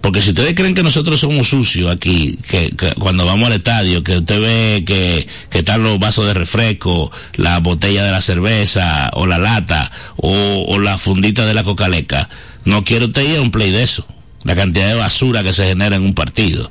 porque 0.05 0.21
si 0.21 0.29
ustedes 0.29 0.55
creen 0.55 0.75
que 0.75 0.83
nosotros 0.83 1.19
somos 1.19 1.49
sucios 1.49 1.91
aquí, 1.91 2.39
que, 2.47 2.75
cuando 2.99 3.25
vamos 3.25 3.47
al 3.47 3.55
estadio, 3.55 4.05
que 4.05 4.19
usted 4.19 4.39
ve 4.39 4.85
que, 4.85 5.27
están 5.51 5.83
los 5.83 5.99
vasos 5.99 6.27
de 6.27 6.35
refresco, 6.35 7.11
la 7.37 7.59
botella 7.61 8.05
de 8.05 8.11
la 8.13 8.21
cerveza, 8.21 9.09
o 9.15 9.25
la 9.25 9.39
lata, 9.39 9.91
o, 10.17 10.67
o 10.69 10.79
la 10.79 10.99
fundita 10.99 11.47
de 11.47 11.55
la 11.55 11.65
cocaleca, 11.65 12.29
no 12.67 12.85
quiero 12.85 13.07
usted 13.07 13.31
ir 13.31 13.39
a 13.39 13.41
un 13.41 13.51
play 13.51 13.71
de 13.71 13.83
eso. 13.83 14.07
La 14.43 14.55
cantidad 14.55 14.89
de 14.89 14.95
basura 14.97 15.43
que 15.43 15.55
se 15.55 15.69
genera 15.69 15.97
en 15.97 16.03
un 16.03 16.13
partido. 16.13 16.71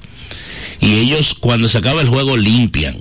Y 0.80 1.00
ellos, 1.00 1.34
cuando 1.34 1.68
se 1.70 1.80
acaba 1.80 2.04
el 2.04 2.10
juego, 2.10 2.38
limpian 2.38 3.00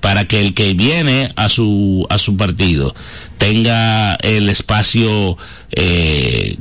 para 0.00 0.26
que 0.26 0.40
el 0.40 0.54
que 0.54 0.72
viene 0.72 1.34
a 1.36 1.50
su 1.50 2.06
a 2.08 2.16
su 2.16 2.38
partido 2.38 2.94
tenga 3.36 4.14
el 4.14 4.48
espacio 4.48 5.36
eh, 5.72 6.56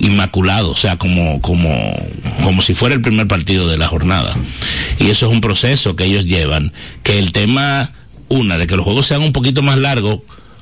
inmaculado, 0.00 0.70
o 0.70 0.76
sea, 0.76 0.96
como, 0.96 1.40
como, 1.40 1.70
como 2.42 2.62
si 2.62 2.74
fuera 2.74 2.94
el 2.94 3.00
primer 3.00 3.26
partido 3.26 3.68
de 3.68 3.78
la 3.78 3.88
jornada. 3.88 4.36
Y 4.98 5.08
eso 5.10 5.26
es 5.26 5.32
un 5.32 5.40
proceso 5.40 5.96
que 5.96 6.04
ellos 6.04 6.24
llevan, 6.24 6.72
que 7.02 7.18
el 7.18 7.32
tema, 7.32 7.92
una, 8.28 8.58
de 8.58 8.66
que 8.66 8.76
los 8.76 8.84
juegos 8.84 9.06
sean 9.06 9.22
un 9.22 9.32
poquito 9.32 9.62
más 9.62 9.78
largos, 9.78 10.20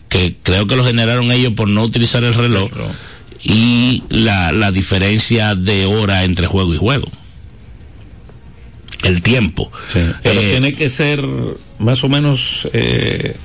que 0.08 0.36
creo 0.42 0.66
que 0.66 0.76
lo 0.76 0.84
generaron 0.84 1.32
ellos 1.32 1.54
por 1.54 1.68
no 1.68 1.82
utilizar 1.82 2.22
el 2.24 2.34
reloj, 2.34 2.70
y 3.42 4.02
la, 4.08 4.52
la 4.52 4.70
diferencia 4.70 5.54
de 5.54 5.86
hora 5.86 6.24
entre 6.24 6.46
juego 6.46 6.72
y 6.74 6.78
juego. 6.78 7.10
El 9.02 9.20
tiempo. 9.22 9.70
pero 9.92 10.40
eh, 10.40 10.50
tiene 10.52 10.74
que 10.74 10.88
ser 10.88 11.26
más 11.78 12.04
o 12.04 12.08
menos... 12.08 12.68
Eh, 12.72 13.36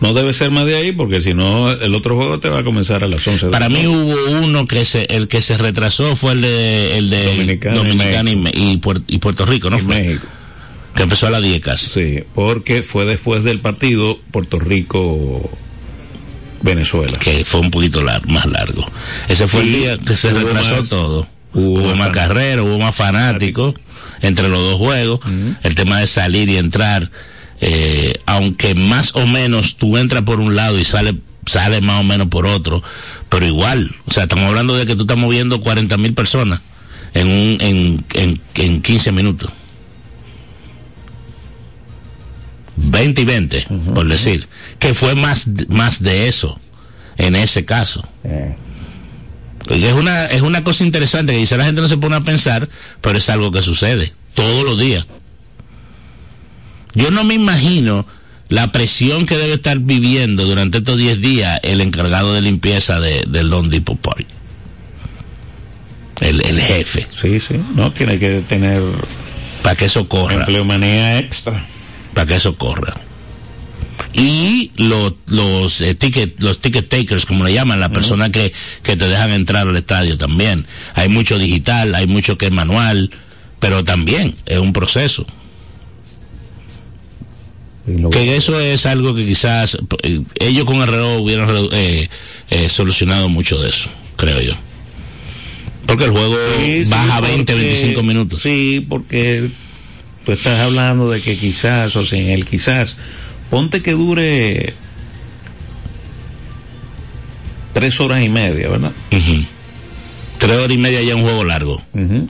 no 0.00 0.14
debe 0.14 0.32
ser 0.32 0.50
más 0.50 0.64
de 0.66 0.76
ahí 0.76 0.92
porque 0.92 1.20
si 1.20 1.34
no 1.34 1.70
el 1.70 1.94
otro 1.94 2.16
juego 2.16 2.38
te 2.38 2.48
va 2.48 2.60
a 2.60 2.64
comenzar 2.64 3.02
a 3.02 3.08
las 3.08 3.26
11. 3.26 3.48
Para 3.48 3.68
mí 3.68 3.86
hubo 3.86 4.42
uno 4.42 4.66
que 4.66 4.84
se 4.84 5.04
el 5.04 5.28
que 5.28 5.42
se 5.42 5.56
retrasó 5.56 6.14
fue 6.16 6.32
el 6.32 6.42
de 6.42 6.98
el 6.98 7.10
de 7.10 7.58
Dominicana, 7.74 8.30
y, 8.30 8.76
Puerto, 8.78 9.46
Rico, 9.46 9.70
¿no? 9.70 9.78
México. 9.80 10.26
Que 10.94 11.02
empezó 11.04 11.26
a 11.26 11.30
las 11.30 11.42
10 11.42 11.60
casi. 11.60 11.86
Sí, 11.88 12.24
porque 12.34 12.82
fue 12.82 13.04
después 13.04 13.44
del 13.44 13.60
partido 13.60 14.18
Puerto 14.30 14.58
Rico 14.58 15.50
Venezuela. 16.62 17.18
Que 17.18 17.44
fue 17.44 17.60
un 17.60 17.70
poquito 17.70 18.02
más 18.26 18.46
largo. 18.46 18.84
Ese 19.28 19.46
fue 19.46 19.62
el 19.62 19.72
día 19.72 19.98
que 19.98 20.16
se 20.16 20.30
retrasó 20.30 20.88
todo. 20.88 21.26
Hubo, 21.54 21.94
más 21.96 22.10
carreras, 22.10 22.64
hubo 22.64 22.78
más 22.78 22.94
fanáticos 22.94 23.74
entre 24.22 24.48
los 24.48 24.60
dos 24.60 24.76
juegos. 24.76 25.20
El 25.62 25.74
tema 25.74 26.00
de 26.00 26.06
salir 26.06 26.48
y 26.48 26.56
entrar 26.56 27.10
eh, 27.60 28.14
aunque 28.26 28.74
más 28.74 29.14
o 29.14 29.26
menos 29.26 29.76
tú 29.76 29.96
entras 29.96 30.22
por 30.22 30.40
un 30.40 30.54
lado 30.56 30.78
y 30.78 30.84
sale 30.84 31.16
sale 31.46 31.80
más 31.80 32.00
o 32.00 32.04
menos 32.04 32.28
por 32.28 32.46
otro, 32.46 32.82
pero 33.28 33.46
igual, 33.46 33.90
o 34.06 34.12
sea, 34.12 34.24
estamos 34.24 34.44
hablando 34.44 34.76
de 34.76 34.84
que 34.84 34.94
tú 34.94 35.02
estás 35.02 35.16
moviendo 35.16 35.60
40 35.60 35.96
mil 35.96 36.12
personas 36.12 36.60
en, 37.14 37.26
un, 37.26 37.58
en, 37.60 38.04
en, 38.14 38.40
en 38.54 38.82
15 38.82 39.12
minutos. 39.12 39.50
20 42.76 43.20
y 43.20 43.24
20, 43.24 43.66
por 43.94 44.06
decir, 44.06 44.46
que 44.78 44.94
fue 44.94 45.14
más, 45.14 45.46
más 45.68 46.02
de 46.02 46.28
eso 46.28 46.60
en 47.16 47.34
ese 47.34 47.64
caso. 47.64 48.06
Eh. 48.24 48.56
Es 49.68 49.92
una, 49.92 50.26
es 50.26 50.42
una 50.42 50.64
cosa 50.64 50.84
interesante 50.84 51.32
que 51.32 51.40
dice 51.40 51.56
la 51.56 51.64
gente 51.64 51.82
no 51.82 51.88
se 51.88 51.98
pone 51.98 52.16
a 52.16 52.20
pensar, 52.22 52.68
pero 53.00 53.18
es 53.18 53.28
algo 53.28 53.50
que 53.50 53.62
sucede 53.62 54.14
todos 54.34 54.64
los 54.64 54.78
días. 54.78 55.04
Yo 56.98 57.12
no 57.12 57.22
me 57.22 57.34
imagino 57.34 58.04
la 58.48 58.72
presión 58.72 59.24
que 59.24 59.36
debe 59.36 59.54
estar 59.54 59.78
viviendo 59.78 60.44
durante 60.44 60.78
estos 60.78 60.98
10 60.98 61.20
días 61.20 61.60
el 61.62 61.80
encargado 61.80 62.34
de 62.34 62.40
limpieza 62.40 62.98
de, 62.98 63.24
del 63.28 63.50
Don 63.50 63.70
Depot 63.70 63.96
Park. 63.96 64.26
El, 66.20 66.44
el, 66.44 66.60
jefe. 66.60 67.06
Sí, 67.12 67.38
sí. 67.38 67.54
No, 67.76 67.92
tiene 67.92 68.18
que 68.18 68.40
tener. 68.40 68.82
Para 69.62 69.76
que 69.76 69.84
eso 69.84 70.08
corra. 70.08 70.34
Empleomanía 70.34 71.20
extra. 71.20 71.64
Para 72.14 72.26
que 72.26 72.34
eso 72.34 72.56
corra. 72.56 72.94
Y 74.12 74.72
los, 74.74 75.12
los, 75.26 75.80
eh, 75.80 75.94
ticket, 75.94 76.40
los 76.40 76.60
ticket 76.60 76.88
takers, 76.88 77.26
como 77.26 77.44
le 77.44 77.52
llaman, 77.52 77.78
las 77.78 77.90
personas 77.90 78.30
que, 78.30 78.52
que 78.82 78.96
te 78.96 79.06
dejan 79.06 79.30
entrar 79.30 79.68
al 79.68 79.76
estadio 79.76 80.18
también. 80.18 80.66
Hay 80.96 81.08
mucho 81.08 81.38
digital, 81.38 81.94
hay 81.94 82.08
mucho 82.08 82.36
que 82.36 82.46
es 82.46 82.52
manual, 82.52 83.12
pero 83.60 83.84
también 83.84 84.34
es 84.46 84.58
un 84.58 84.72
proceso. 84.72 85.24
Que 88.10 88.36
eso 88.36 88.60
es 88.60 88.86
algo 88.86 89.14
que 89.14 89.24
quizás 89.24 89.78
eh, 90.02 90.22
ellos 90.40 90.64
con 90.64 90.76
el 90.76 90.88
reloj 90.88 91.20
hubieran 91.20 91.48
eh, 91.72 92.08
eh, 92.50 92.68
solucionado 92.68 93.28
mucho 93.28 93.60
de 93.60 93.70
eso, 93.70 93.88
creo 94.16 94.40
yo. 94.40 94.54
Porque 95.86 96.04
el 96.04 96.10
juego 96.10 96.36
baja 96.88 97.20
20, 97.22 97.54
25 97.54 98.02
minutos. 98.02 98.40
Sí, 98.40 98.84
porque 98.86 99.50
tú 100.26 100.32
estás 100.32 100.60
hablando 100.60 101.10
de 101.10 101.22
que 101.22 101.36
quizás, 101.38 101.96
o 101.96 102.04
sin 102.04 102.28
el 102.28 102.44
quizás, 102.44 102.98
ponte 103.48 103.80
que 103.80 103.92
dure 103.92 104.74
tres 107.72 107.98
horas 108.00 108.22
y 108.22 108.28
media, 108.28 108.68
¿verdad? 108.68 108.92
Tres 110.38 110.52
horas 110.52 110.70
y 110.70 110.78
media 110.78 111.02
ya 111.02 111.16
un 111.16 111.22
juego 111.22 111.44
largo. 111.44 111.82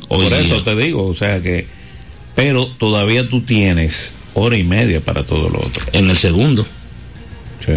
Por 0.09 0.33
eso 0.33 0.63
te 0.63 0.77
digo, 0.77 1.07
o 1.07 1.15
sea 1.15 1.43
que, 1.43 1.67
pero 2.37 2.69
todavía 2.69 3.29
tú 3.29 3.41
tienes 3.41 4.15
hora 4.39 4.57
y 4.57 4.65
media 4.65 5.01
para 5.01 5.23
todo 5.25 5.49
lo 5.49 5.61
otro. 5.61 5.85
En 5.93 6.11
el 6.11 6.17
segundo. 6.17 6.67
Sí. 7.65 7.73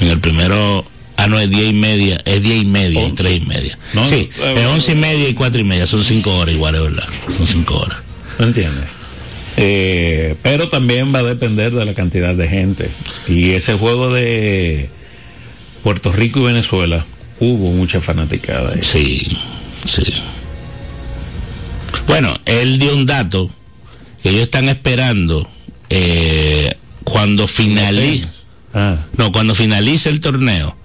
En 0.00 0.08
el 0.08 0.20
primero, 0.20 0.84
ah, 1.16 1.26
no, 1.26 1.38
es 1.38 1.50
diez 1.50 1.70
y 1.70 1.74
media, 1.74 2.20
es 2.24 2.42
diez 2.42 2.62
y 2.62 2.66
media 2.66 3.06
y 3.06 3.12
tres 3.12 3.40
y 3.42 3.46
media. 3.46 3.78
No, 3.92 4.06
sí, 4.06 4.30
eh, 4.40 4.54
es 4.58 4.66
once 4.66 4.92
y 4.92 4.96
media 4.96 5.28
y 5.28 5.34
cuatro 5.34 5.60
y 5.60 5.64
media, 5.64 5.86
son 5.86 6.04
cinco 6.04 6.36
horas 6.38 6.54
igual, 6.54 6.74
es 6.74 6.82
verdad. 6.82 7.08
Son 7.36 7.46
cinco 7.46 7.78
horas. 7.78 7.98
¿No 8.38 8.46
entiendes? 8.46 8.90
Eh, 9.56 10.36
pero 10.42 10.68
también 10.68 11.12
va 11.12 11.18
a 11.18 11.24
depender 11.24 11.72
de 11.72 11.84
la 11.84 11.94
cantidad 11.94 12.34
de 12.34 12.48
gente. 12.48 12.90
Y 13.26 13.50
ese 13.50 13.74
juego 13.74 14.12
de 14.12 14.88
Puerto 15.82 16.12
Rico 16.12 16.40
y 16.40 16.44
Venezuela, 16.44 17.04
hubo 17.40 17.72
mucha 17.72 18.00
fanaticada. 18.00 18.74
Ahí. 18.74 18.82
Sí, 18.82 19.38
sí. 19.84 20.04
Bueno, 22.06 22.36
él 22.44 22.78
dio 22.78 22.94
un 22.94 23.04
dato 23.04 23.50
que 24.22 24.30
ellos 24.30 24.42
están 24.42 24.68
esperando 24.68 25.48
eh, 25.90 26.74
cuando 27.04 27.48
finalice, 27.48 28.28
ah. 28.74 28.96
no, 29.16 29.32
cuando 29.32 29.54
finalice 29.54 30.08
el 30.08 30.20
torneo, 30.20 30.76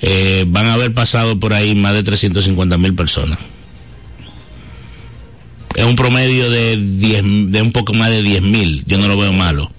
eh, 0.00 0.44
van 0.48 0.66
a 0.66 0.74
haber 0.74 0.92
pasado 0.92 1.38
por 1.38 1.54
ahí 1.54 1.74
más 1.74 1.94
de 1.94 2.02
350 2.02 2.76
mil 2.78 2.94
personas. 2.94 3.38
Es 5.74 5.84
un 5.84 5.96
promedio 5.96 6.50
de 6.50 6.76
10, 6.76 7.50
de 7.50 7.62
un 7.62 7.72
poco 7.72 7.94
más 7.94 8.10
de 8.10 8.22
10 8.22 8.42
mil. 8.42 8.84
Yo 8.86 8.98
no 8.98 9.08
lo 9.08 9.16
veo 9.16 9.32
malo. 9.32 9.70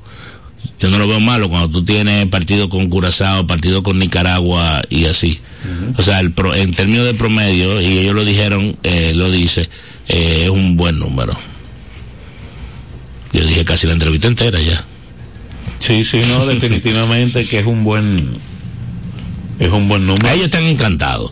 Yo 0.80 0.90
no 0.90 0.98
lo 0.98 1.08
veo 1.08 1.20
malo 1.20 1.50
cuando 1.50 1.70
tú 1.70 1.86
tienes 1.86 2.26
partido 2.28 2.68
con 2.68 2.90
Curazao, 2.90 3.48
partido 3.48 3.84
con 3.84 4.00
Nicaragua 4.00 4.82
y 4.90 5.06
así. 5.06 5.40
O 5.98 6.04
sea, 6.04 6.20
el 6.20 6.34
en 6.56 6.74
términos 6.74 7.06
de 7.06 7.14
promedio, 7.14 7.80
y 7.80 8.00
ellos 8.00 8.14
lo 8.14 8.26
dijeron, 8.26 8.76
eh, 8.84 9.14
lo 9.16 9.32
dice, 9.32 9.70
eh, 10.10 10.42
es 10.44 10.50
un 10.50 10.76
buen 10.76 11.00
número. 11.00 11.38
Yo 13.34 13.46
dije 13.46 13.66
casi 13.66 13.88
la 13.88 13.94
entrevista 13.94 14.28
entera 14.28 14.60
ya. 14.62 14.86
Sí, 15.80 16.06
sí, 16.06 16.22
no, 16.28 16.46
definitivamente 16.48 17.46
que 17.46 17.60
es 17.60 17.66
un 17.66 17.84
buen 17.84 18.38
es 19.60 19.72
un 19.72 19.88
buen 19.88 20.06
número. 20.06 20.30
Ellos 20.30 20.46
están 20.46 20.64
encantados, 20.64 21.32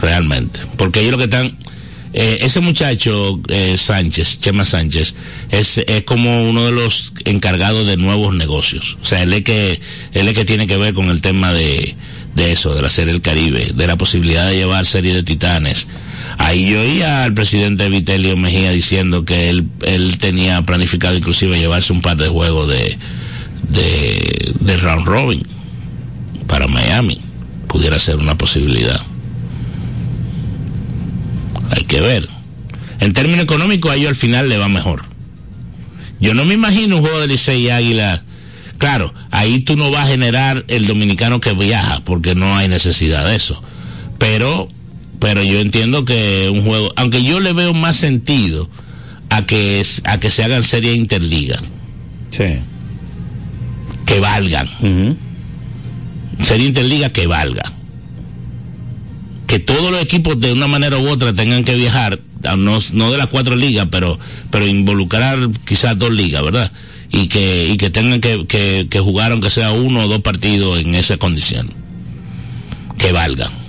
realmente, 0.00 0.60
porque 0.76 1.00
ellos 1.00 1.12
lo 1.12 1.18
que 1.18 1.24
están 1.24 1.56
eh, 2.14 2.40
ese 2.42 2.60
muchacho 2.60 3.40
eh, 3.48 3.76
Sánchez, 3.78 4.40
Chema 4.40 4.66
Sánchez, 4.66 5.14
es, 5.50 5.78
es 5.78 6.02
como 6.04 6.48
uno 6.48 6.66
de 6.66 6.72
los 6.72 7.14
encargados 7.24 7.86
de 7.86 7.96
nuevos 7.96 8.34
negocios. 8.34 8.98
O 9.02 9.06
sea, 9.06 9.22
él 9.22 9.32
es 9.32 9.44
que, 9.44 9.80
él 10.12 10.28
es 10.28 10.34
que 10.34 10.44
tiene 10.44 10.66
que 10.66 10.76
ver 10.76 10.92
con 10.92 11.08
el 11.08 11.22
tema 11.22 11.54
de, 11.54 11.94
de 12.34 12.52
eso, 12.52 12.74
de 12.74 12.82
la 12.82 12.90
serie 12.90 13.12
del 13.12 13.22
Caribe, 13.22 13.72
de 13.74 13.86
la 13.86 13.96
posibilidad 13.96 14.46
de 14.46 14.56
llevar 14.56 14.84
serie 14.84 15.14
de 15.14 15.22
titanes. 15.22 15.86
Ahí 16.38 16.70
yo 16.70 16.80
oía 16.80 17.24
al 17.24 17.34
presidente 17.34 17.88
Vitelio 17.88 18.36
Mejía 18.36 18.70
diciendo 18.70 19.24
que 19.24 19.50
él, 19.50 19.66
él 19.82 20.18
tenía 20.18 20.62
planificado 20.62 21.16
inclusive 21.16 21.58
llevarse 21.58 21.92
un 21.92 22.02
par 22.02 22.16
de 22.16 22.28
juegos 22.28 22.68
de, 22.68 22.98
de, 23.68 24.54
de 24.60 24.76
round 24.78 25.06
robin 25.06 25.46
para 26.46 26.68
Miami. 26.68 27.20
Pudiera 27.68 27.98
ser 27.98 28.16
una 28.16 28.36
posibilidad. 28.36 29.00
Hay 31.70 31.84
que 31.84 32.00
ver. 32.00 32.28
En 33.00 33.12
términos 33.12 33.44
económicos 33.44 33.90
a 33.90 33.96
ellos 33.96 34.10
al 34.10 34.16
final 34.16 34.48
le 34.48 34.58
va 34.58 34.68
mejor. 34.68 35.04
Yo 36.20 36.34
no 36.34 36.44
me 36.44 36.54
imagino 36.54 36.96
un 36.96 37.02
juego 37.02 37.20
de 37.20 37.26
Licey 37.26 37.62
y 37.62 37.70
Águila 37.70 38.22
Claro, 38.82 39.14
ahí 39.30 39.60
tú 39.60 39.76
no 39.76 39.92
vas 39.92 40.06
a 40.06 40.10
generar 40.10 40.64
el 40.66 40.88
dominicano 40.88 41.40
que 41.40 41.52
viaja, 41.52 42.00
porque 42.04 42.34
no 42.34 42.56
hay 42.56 42.66
necesidad 42.66 43.24
de 43.24 43.36
eso. 43.36 43.62
Pero, 44.18 44.66
pero 45.22 45.44
yo 45.44 45.60
entiendo 45.60 46.04
que 46.04 46.50
un 46.52 46.64
juego, 46.64 46.92
aunque 46.96 47.22
yo 47.22 47.38
le 47.38 47.52
veo 47.52 47.72
más 47.72 47.94
sentido 47.94 48.68
a 49.30 49.46
que, 49.46 49.80
a 50.02 50.18
que 50.18 50.30
se 50.32 50.42
hagan 50.42 50.64
series 50.64 50.96
interliga. 50.96 51.60
Sí. 52.32 52.58
que 54.04 54.18
valgan. 54.18 54.68
Serie 56.42 56.66
Interliga 56.66 57.10
que 57.10 57.28
valga. 57.28 57.62
Que 59.46 59.60
todos 59.60 59.92
los 59.92 60.02
equipos 60.02 60.40
de 60.40 60.52
una 60.52 60.66
manera 60.66 60.98
u 60.98 61.08
otra 61.08 61.32
tengan 61.32 61.62
que 61.62 61.76
viajar, 61.76 62.18
no, 62.58 62.80
no 62.92 63.12
de 63.12 63.18
las 63.18 63.28
cuatro 63.28 63.54
ligas, 63.54 63.86
pero, 63.92 64.18
pero 64.50 64.66
involucrar 64.66 65.50
quizás 65.64 65.96
dos 65.96 66.10
ligas, 66.10 66.42
¿verdad? 66.42 66.72
Y 67.12 67.28
que, 67.28 67.68
y 67.68 67.76
que 67.76 67.90
tengan 67.90 68.20
que, 68.20 68.44
que, 68.48 68.88
que 68.90 68.98
jugar 68.98 69.30
aunque 69.30 69.50
sea 69.50 69.70
uno 69.70 70.00
o 70.00 70.08
dos 70.08 70.22
partidos 70.22 70.80
en 70.80 70.96
esa 70.96 71.16
condición. 71.16 71.70
Que 72.98 73.12
valgan. 73.12 73.61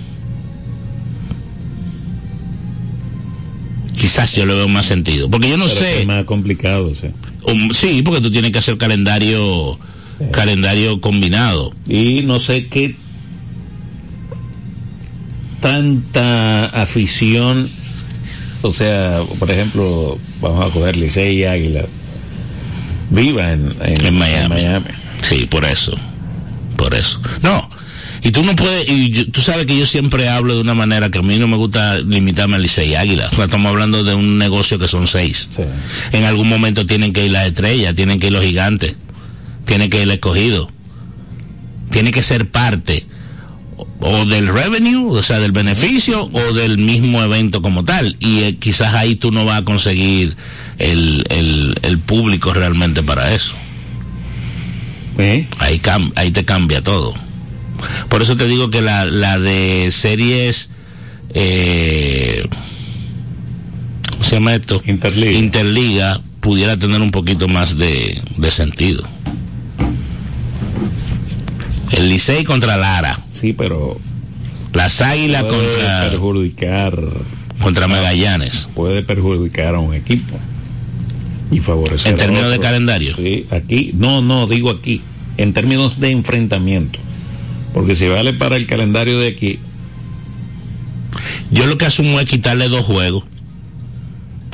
Quizás 4.04 4.34
yo 4.34 4.44
le 4.44 4.52
veo 4.52 4.68
más 4.68 4.84
sentido. 4.84 5.30
Porque 5.30 5.48
yo 5.48 5.56
no 5.56 5.64
Pero 5.64 5.78
sé. 5.78 6.00
Es 6.02 6.06
más 6.06 6.24
complicado, 6.24 6.88
o 6.88 6.94
sea. 6.94 7.10
Um, 7.44 7.70
sí, 7.70 8.02
porque 8.02 8.20
tú 8.20 8.30
tienes 8.30 8.52
que 8.52 8.58
hacer 8.58 8.76
calendario 8.76 9.78
calendario 10.30 11.00
combinado. 11.00 11.72
Y 11.88 12.20
no 12.22 12.38
sé 12.38 12.66
qué 12.66 12.96
tanta 15.60 16.66
afición, 16.66 17.70
o 18.60 18.70
sea, 18.72 19.22
por 19.38 19.50
ejemplo, 19.50 20.18
vamos 20.42 20.66
a 20.66 20.70
coger 20.70 20.96
Licey 20.96 21.38
y 21.38 21.44
Águila, 21.44 21.86
viva 23.08 23.52
en, 23.52 23.74
en, 23.80 24.06
En 24.06 24.18
Miami. 24.18 24.42
en 24.42 24.48
Miami. 24.64 24.86
Sí, 25.22 25.46
por 25.46 25.64
eso. 25.64 25.96
Por 26.76 26.94
eso. 26.94 27.22
No. 27.42 27.70
Y 28.24 28.32
tú 28.32 28.42
no 28.42 28.56
puedes, 28.56 28.88
y 28.88 29.10
yo- 29.10 29.28
tú 29.30 29.40
sabes 29.42 29.66
que 29.66 29.78
yo 29.78 29.86
siempre 29.86 30.28
hablo 30.28 30.54
de 30.54 30.62
una 30.62 30.72
manera 30.74 31.10
que 31.10 31.18
a 31.18 31.22
mí 31.22 31.38
no 31.38 31.46
me 31.46 31.56
gusta 31.58 31.98
limitarme 31.98 32.56
al 32.56 32.62
Licey 32.62 32.94
Águila. 32.94 33.28
O 33.30 33.36
sea, 33.36 33.44
estamos 33.44 33.66
hablando 33.70 34.02
de 34.02 34.14
un 34.14 34.38
negocio 34.38 34.78
que 34.78 34.88
son 34.88 35.06
seis. 35.06 35.46
Sí. 35.50 35.62
En 36.12 36.24
algún 36.24 36.48
momento 36.48 36.86
tienen 36.86 37.12
que 37.12 37.26
ir 37.26 37.32
las 37.32 37.46
estrellas, 37.46 37.94
tienen 37.94 38.18
que 38.18 38.28
ir 38.28 38.32
los 38.32 38.42
gigantes, 38.42 38.94
tienen 39.66 39.90
que 39.90 39.98
ir 39.98 40.02
el 40.04 40.10
escogido. 40.12 40.70
Tiene 41.90 42.10
que 42.12 42.22
ser 42.22 42.48
parte 42.50 43.04
o- 44.00 44.24
del 44.24 44.46
revenue, 44.48 45.10
o 45.18 45.22
sea, 45.22 45.38
del 45.38 45.52
beneficio, 45.52 46.30
o 46.32 46.52
del 46.54 46.78
mismo 46.78 47.22
evento 47.22 47.60
como 47.60 47.84
tal. 47.84 48.16
Y 48.20 48.40
eh, 48.44 48.56
quizás 48.58 48.94
ahí 48.94 49.16
tú 49.16 49.32
no 49.32 49.44
vas 49.44 49.60
a 49.60 49.64
conseguir 49.66 50.34
el, 50.78 51.24
el, 51.28 51.74
el 51.82 51.98
público 51.98 52.54
realmente 52.54 53.02
para 53.02 53.34
eso. 53.34 53.52
¿Eh? 55.18 55.46
Ahí, 55.58 55.80
ahí 56.16 56.30
te 56.30 56.44
cambia 56.46 56.82
todo. 56.82 57.14
Por 58.08 58.22
eso 58.22 58.36
te 58.36 58.46
digo 58.46 58.70
que 58.70 58.80
la, 58.82 59.04
la 59.06 59.38
de 59.38 59.90
series, 59.90 60.70
eh, 61.30 62.46
¿cómo 64.10 64.24
se 64.24 64.36
llama 64.36 64.54
esto? 64.54 64.82
Interliga. 64.86 65.32
Interliga 65.32 66.20
pudiera 66.40 66.76
tener 66.76 67.00
un 67.00 67.10
poquito 67.10 67.48
más 67.48 67.76
de, 67.78 68.20
de 68.36 68.50
sentido. 68.50 69.04
El 71.90 72.08
Licey 72.08 72.44
contra 72.44 72.76
Lara, 72.76 73.20
Sí, 73.30 73.52
pero 73.52 74.00
las 74.72 75.00
Águilas 75.00 75.44
puede 75.44 75.74
contra, 75.76 76.10
perjudicar, 76.10 76.98
contra 77.60 77.86
Magallanes. 77.86 78.68
puede 78.74 79.02
perjudicar 79.02 79.76
a 79.76 79.78
un 79.78 79.94
equipo 79.94 80.36
y 81.52 81.60
favorecer 81.60 82.08
En 82.08 82.14
a 82.14 82.18
términos 82.18 82.50
de 82.50 82.58
calendario. 82.58 83.14
Sí, 83.16 83.46
aquí, 83.50 83.92
no, 83.94 84.22
no, 84.22 84.46
digo 84.48 84.70
aquí, 84.70 85.02
en 85.36 85.52
términos 85.52 86.00
de 86.00 86.10
enfrentamiento. 86.10 86.98
Porque 87.74 87.94
si 87.94 88.08
vale 88.08 88.32
para 88.32 88.56
el 88.56 88.66
calendario 88.66 89.18
de 89.20 89.28
aquí, 89.28 89.58
Yo 91.50 91.66
lo 91.66 91.76
que 91.78 91.86
asumo 91.86 92.18
es 92.20 92.26
quitarle 92.28 92.68
dos 92.68 92.84
juegos 92.86 93.24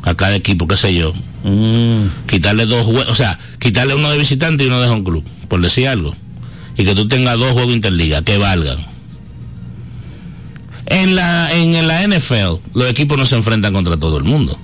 a 0.02 0.14
cada 0.14 0.34
equipo, 0.36 0.66
qué 0.66 0.76
sé 0.76 0.94
yo. 0.94 1.12
mm, 1.44 2.26
quitarle 2.26 2.66
dos 2.66 2.84
juegos, 2.84 3.08
o 3.08 3.14
sea, 3.14 3.38
quitarle 3.58 3.94
uno 3.94 4.10
de 4.10 4.18
visitante 4.18 4.64
y 4.64 4.66
uno 4.66 4.80
de 4.80 4.88
home 4.88 5.04
club, 5.04 5.24
por 5.48 5.60
decir 5.62 5.88
algo. 5.88 6.14
Y 6.76 6.84
que 6.84 6.94
tú 6.94 7.06
tengas 7.08 7.38
dos 7.38 7.52
juegos 7.52 7.72
interliga, 7.74 8.22
que 8.22 8.36
valgan. 8.38 8.78
En 10.86 11.14
la, 11.14 11.54
en 11.54 11.86
la 11.86 12.06
NFL, 12.06 12.60
los 12.74 12.90
equipos 12.90 13.16
no 13.16 13.24
se 13.26 13.36
enfrentan 13.36 13.72
contra 13.72 13.96
todo 13.96 14.16
el 14.18 14.24
mundo. 14.24 14.58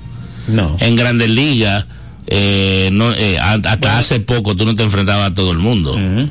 no. 0.49 0.77
En 0.81 0.97
grandes 0.97 1.31
ligas, 1.31 1.87
eh, 2.27 2.89
no, 2.93 3.13
eh, 3.13 3.39
hasta 3.39 3.99
hace 3.99 4.21
poco 4.21 4.57
tú 4.57 4.65
no 4.67 4.75
te 4.75 4.83
enfrentabas 4.83 5.31
a 5.31 5.35
todo 5.35 5.53
el 5.53 5.59
mundo. 5.59 5.93
Ujú. 5.93 6.29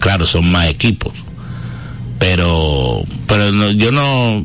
Claro, 0.00 0.26
son 0.26 0.50
más 0.50 0.68
equipos. 0.68 1.12
Pero, 2.18 3.02
pero 3.26 3.52
no- 3.52 3.70
yo 3.70 3.92
no, 3.92 4.44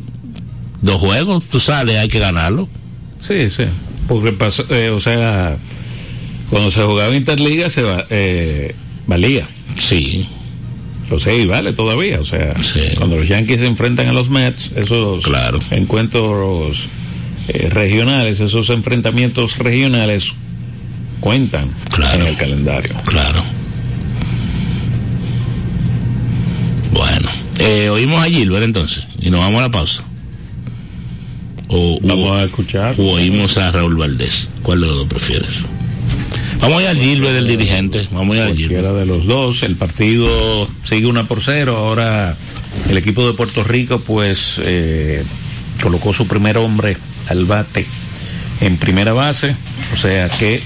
dos 0.82 1.00
juegos, 1.02 1.44
tú 1.50 1.60
sales, 1.60 1.98
hay 1.98 2.08
que 2.08 2.20
ganarlo. 2.20 2.70
Sí, 3.20 3.50
sí. 3.50 3.64
Porque 4.08 4.32
pasó, 4.32 4.64
eh, 4.70 4.90
o 4.92 5.00
sea, 5.00 5.58
cuando 6.50 6.72
se 6.72 6.84
jugaba 6.84 7.16
Interliga 7.16 7.70
se 7.70 7.82
va- 7.82 8.06
eh, 8.10 8.76
valía. 9.08 9.48
Sí, 9.80 10.28
O 11.12 11.20
sea, 11.20 11.36
y 11.36 11.46
vale 11.46 11.72
todavía. 11.74 12.20
O 12.20 12.24
sea, 12.24 12.56
Sí. 12.64 12.80
cuando 12.98 13.18
los 13.18 13.28
Yankees 13.28 13.60
se 13.60 13.68
enfrentan 13.68 14.08
a 14.08 14.14
los 14.14 14.28
Mets, 14.32 14.72
esos 14.76 15.24
Claro. 15.24 15.60
encuentros 15.70 16.88
eh, 17.48 17.70
regionales, 17.70 18.40
esos 18.40 18.72
enfrentamientos 18.72 19.60
regionales 19.60 20.34
cuentan 21.20 21.70
Claro. 21.92 22.22
en 22.24 22.28
el 22.30 22.36
calendario. 22.38 22.96
Claro. 23.06 23.44
Bueno, 26.96 27.30
eh, 27.60 27.90
oímos 27.90 28.24
a 28.24 28.28
Gilbert 28.30 28.64
entonces 28.64 29.04
y 29.20 29.30
nos 29.30 29.42
vamos 29.42 29.60
a 29.60 29.64
la 29.64 29.72
pausa. 29.72 30.04
O, 31.68 32.00
Vamos 32.02 32.30
o- 32.30 32.34
a 32.36 32.44
escuchar. 32.44 32.96
o 32.98 33.04
oímos 33.14 33.58
a 33.58 33.72
Raúl 33.72 33.96
Valdés. 33.98 34.48
¿Cuál 34.62 34.82
de 34.82 34.88
los 34.88 34.96
dos 34.98 35.08
prefieres? 35.08 35.50
Vamos 36.62 36.80
a 36.80 36.84
ir 36.84 36.88
al 36.90 36.98
Gilbert 36.98 37.34
del 37.34 37.48
dirigente. 37.48 38.08
Vamos 38.12 38.36
a 38.36 38.38
ir 38.38 38.44
al 38.44 38.56
Gilbert. 38.56 38.82
Cualquiera 38.84 38.94
de 39.00 39.06
los 39.06 39.26
dos. 39.26 39.64
El 39.64 39.76
partido 39.76 40.70
sigue 40.86 41.08
una 41.08 41.28
por 41.28 41.42
cero. 41.42 41.76
Ahora 41.76 42.38
el 42.90 42.98
equipo 42.98 43.28
de 43.28 43.34
Puerto 43.34 43.64
Rico, 43.64 44.00
pues, 44.00 44.60
eh, 44.64 45.24
colocó 45.82 46.14
su 46.14 46.28
primer 46.28 46.58
hombre 46.58 46.98
al 47.28 47.46
bate 47.46 47.86
en 48.62 48.78
primera 48.78 49.12
base. 49.14 49.56
O 49.94 49.98
sea 49.98 50.30
que 50.30 50.62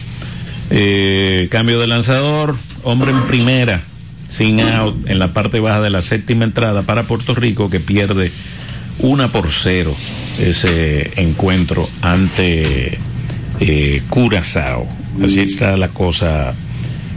eh, 0.70 1.47
cambio 1.49 1.80
de 1.80 1.88
lanzador, 1.88 2.56
hombre 2.84 3.10
en 3.12 3.26
primera, 3.26 3.84
sin 4.30 4.62
out 4.62 5.10
en 5.10 5.20
la 5.20 5.34
parte 5.34 5.60
baja 5.60 5.82
de 5.82 5.90
la 5.90 6.02
séptima 6.02 6.46
entrada 6.46 6.84
para 6.84 7.04
Puerto 7.04 7.36
Rico, 7.36 7.70
que 7.70 7.82
pierde 7.82 8.32
una 9.00 9.32
por 9.32 9.52
cero 9.52 9.96
ese 10.40 11.12
encuentro 11.22 11.90
ante 12.02 12.98
eh, 13.60 14.02
Curazao. 14.10 14.88
Así 15.22 15.42
está 15.42 15.76
la 15.76 15.90
cosa 15.90 16.54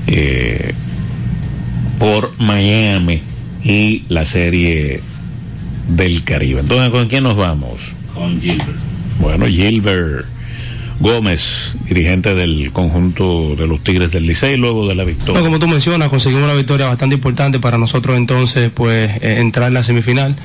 eh, 0.08 0.72
por 1.98 2.32
Miami 2.40 3.22
y 3.62 4.02
la 4.08 4.24
serie 4.24 5.00
del 5.88 6.24
Caribe. 6.24 6.60
Entonces, 6.60 6.90
¿con 6.90 7.08
quién 7.08 7.22
nos 7.24 7.36
vamos? 7.36 7.92
Con 8.14 8.40
Gilbert. 8.40 8.78
Bueno, 9.20 9.46
Gilbert 9.46 10.26
Gómez, 11.02 11.74
dirigente 11.84 12.32
del 12.32 12.70
conjunto 12.72 13.56
de 13.56 13.66
los 13.66 13.82
Tigres 13.82 14.12
del 14.12 14.24
Licey, 14.24 14.56
luego 14.56 14.86
de 14.86 14.94
la 14.94 15.02
victoria. 15.02 15.42
como 15.42 15.58
tú 15.58 15.66
mencionas, 15.66 16.08
conseguimos 16.08 16.44
una 16.44 16.54
victoria 16.54 16.86
bastante 16.86 17.16
importante 17.16 17.58
para 17.58 17.76
nosotros 17.76 18.16
entonces, 18.16 18.70
pues, 18.72 19.10
eh, 19.20 19.40
entrar 19.40 19.66
en 19.68 19.74
la 19.74 19.82
semifinal. 19.82 20.36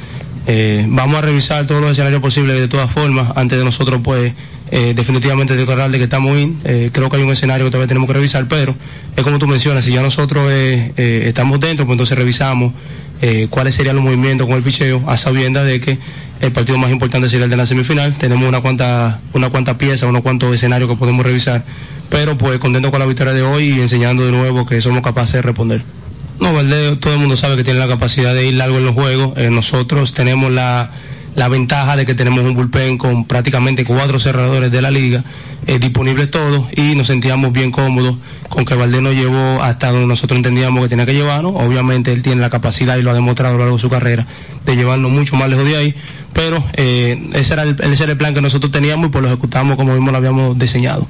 Eh, 0.48 0.84
vamos 0.90 1.18
a 1.18 1.22
revisar 1.22 1.68
todos 1.68 1.80
los 1.80 1.92
escenarios 1.92 2.22
posibles 2.22 2.60
de 2.60 2.68
todas 2.68 2.92
formas, 2.92 3.34
antes 3.36 3.60
de 3.60 3.64
nosotros, 3.64 4.02
pues, 4.04 4.34
eh, 4.72 4.94
definitivamente 4.96 5.56
declarar 5.56 5.92
de 5.92 6.00
que 6.00 6.06
estamos 6.06 6.36
in. 6.40 6.58
Creo 6.92 7.10
que 7.10 7.18
hay 7.18 7.24
un 7.24 7.32
escenario 7.32 7.66
que 7.68 7.72
todavía 7.72 7.88
tenemos 7.88 8.08
que 8.08 8.14
revisar, 8.14 8.48
pero 8.48 8.74
es 9.16 9.24
como 9.24 9.38
tú 9.38 9.46
mencionas, 9.46 9.84
si 9.84 9.92
ya 9.92 10.02
nosotros 10.02 10.52
estamos 10.98 11.60
dentro, 11.60 11.86
pues 11.86 11.94
entonces 11.94 12.18
revisamos 12.18 12.74
cuáles 13.52 13.76
serían 13.76 13.96
los 13.96 14.04
movimientos 14.04 14.48
con 14.48 14.56
el 14.56 14.64
picheo, 14.64 15.04
a 15.08 15.18
sabiendas 15.18 15.68
de 15.68 15.80
que 15.80 16.00
el 16.42 16.52
partido 16.52 16.78
más 16.78 16.92
importante 16.92 17.30
sería 17.30 17.46
el 17.46 17.50
de 17.50 17.58
la 17.58 17.66
semifinal. 17.66 18.16
Tenemos 18.16 18.48
una 18.48 18.62
cuanta, 18.62 19.20
una 19.34 19.50
cuanta 19.50 19.78
pieza, 19.78 20.08
unos 20.08 20.22
cuantos 20.22 20.54
escenarios 20.54 20.90
que 20.90 20.96
podemos 20.96 21.26
revisar, 21.26 21.64
pero 22.10 22.38
pues 22.38 22.60
contento 22.60 22.92
con 22.92 23.00
la 23.00 23.06
victoria 23.06 23.34
de 23.34 23.42
hoy 23.42 23.72
y 23.72 23.82
enseñando 23.82 24.26
de 24.26 24.32
nuevo 24.32 24.66
que 24.66 24.80
somos 24.82 25.02
capaces 25.02 25.34
de 25.34 25.42
responder. 25.42 25.84
No, 26.40 26.54
Valdés, 26.54 27.00
todo 27.00 27.14
el 27.14 27.20
mundo 27.20 27.36
sabe 27.36 27.56
que 27.56 27.64
tiene 27.64 27.80
la 27.80 27.88
capacidad 27.88 28.34
de 28.34 28.48
ir 28.48 28.54
largo 28.54 28.78
en 28.78 28.86
los 28.86 28.94
juegos. 28.94 29.36
Eh, 29.38 29.50
nosotros 29.50 30.14
tenemos 30.14 30.52
la, 30.52 30.92
la 31.38 31.48
ventaja 31.50 31.96
de 31.96 32.08
que 32.08 32.16
tenemos 32.16 32.44
un 32.44 32.56
bullpen 32.56 32.98
con 32.98 33.24
prácticamente 33.26 33.86
cuatro 33.86 34.18
cerradores 34.18 34.72
de 34.72 34.82
la 34.82 34.90
liga 34.90 35.24
eh, 35.68 35.78
disponibles 35.78 36.32
todos 36.32 36.66
y 36.76 36.96
nos 36.96 37.06
sentíamos 37.06 37.54
bien 37.54 37.70
cómodos 37.70 38.16
con 38.50 38.66
que 38.66 38.74
Valdés 38.74 39.04
nos 39.04 39.14
llevó 39.14 39.62
hasta 39.62 39.92
donde 39.92 40.08
nosotros 40.08 40.36
entendíamos 40.36 40.82
que 40.82 40.90
tenía 40.90 41.06
que 41.06 41.14
llevarnos. 41.14 41.54
Obviamente 41.56 42.12
él 42.12 42.24
tiene 42.24 42.42
la 42.42 42.50
capacidad 42.50 42.98
y 42.98 43.04
lo 43.04 43.12
ha 43.12 43.14
demostrado 43.14 43.54
a 43.54 43.58
lo 43.58 43.60
largo 43.66 43.76
de 43.76 43.82
su 43.82 43.90
carrera 43.90 44.26
de 44.66 44.76
llevarnos 44.76 45.12
mucho 45.12 45.36
más 45.36 45.48
lejos 45.48 45.66
de 45.66 45.78
ahí, 45.78 45.96
pero 46.34 46.64
eh, 46.74 47.30
ese, 47.34 47.54
era 47.54 47.62
el, 47.62 47.76
ese 47.80 48.04
era 48.06 48.14
el 48.14 48.18
plan 48.18 48.34
que 48.34 48.42
nosotros 48.42 48.72
teníamos 48.72 49.10
y 49.10 49.10
pues 49.12 49.22
lo 49.22 49.28
ejecutamos 49.28 49.78
como 49.78 49.94
mismo 49.94 50.10
lo 50.10 50.18
habíamos 50.18 50.58
diseñado. 50.58 51.08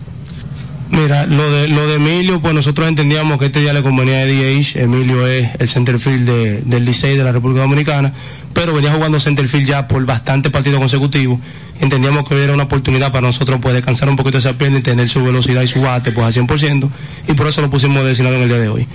Mira, 0.89 1.25
lo 1.25 1.51
de, 1.51 1.67
lo 1.67 1.87
de 1.87 1.95
Emilio, 1.95 2.41
pues 2.41 2.53
nosotros 2.53 2.87
entendíamos 2.87 3.37
que 3.39 3.47
este 3.47 3.59
día 3.59 3.73
le 3.73 3.83
convenía 3.83 4.21
a 4.21 4.25
DH. 4.25 4.77
Emilio 4.81 5.27
es 5.27 5.49
el 5.59 5.67
centerfield 5.67 6.25
de, 6.25 6.61
del 6.61 6.85
Licey 6.85 7.17
de 7.17 7.23
la 7.25 7.33
República 7.33 7.61
Dominicana, 7.61 8.13
pero 8.57 8.73
venía 8.73 8.91
jugando 8.91 9.19
centerfield 9.19 9.67
ya 9.67 9.87
por 9.87 10.03
bastante 10.07 10.49
partidos 10.49 10.79
consecutivos. 10.79 11.39
Entendíamos 11.79 12.27
que 12.27 12.43
era 12.43 12.55
una 12.55 12.63
oportunidad 12.63 13.11
para 13.11 13.27
nosotros 13.27 13.59
pues 13.61 13.75
descansar 13.75 14.09
un 14.09 14.15
poquito 14.15 14.39
esa 14.39 14.57
pierna 14.57 14.79
y 14.79 14.81
tener 14.81 15.07
su 15.09 15.23
velocidad 15.23 15.61
y 15.61 15.67
su 15.67 15.79
bate 15.79 16.11
pues 16.11 16.25
al 16.25 16.47
100%, 16.47 16.89
y 17.27 17.33
por 17.33 17.45
eso 17.45 17.61
lo 17.61 17.69
pusimos 17.69 18.03
designado 18.03 18.35
en 18.37 18.41
el 18.41 18.49
día 18.49 18.57
de 18.57 18.69
hoy. 18.69 18.87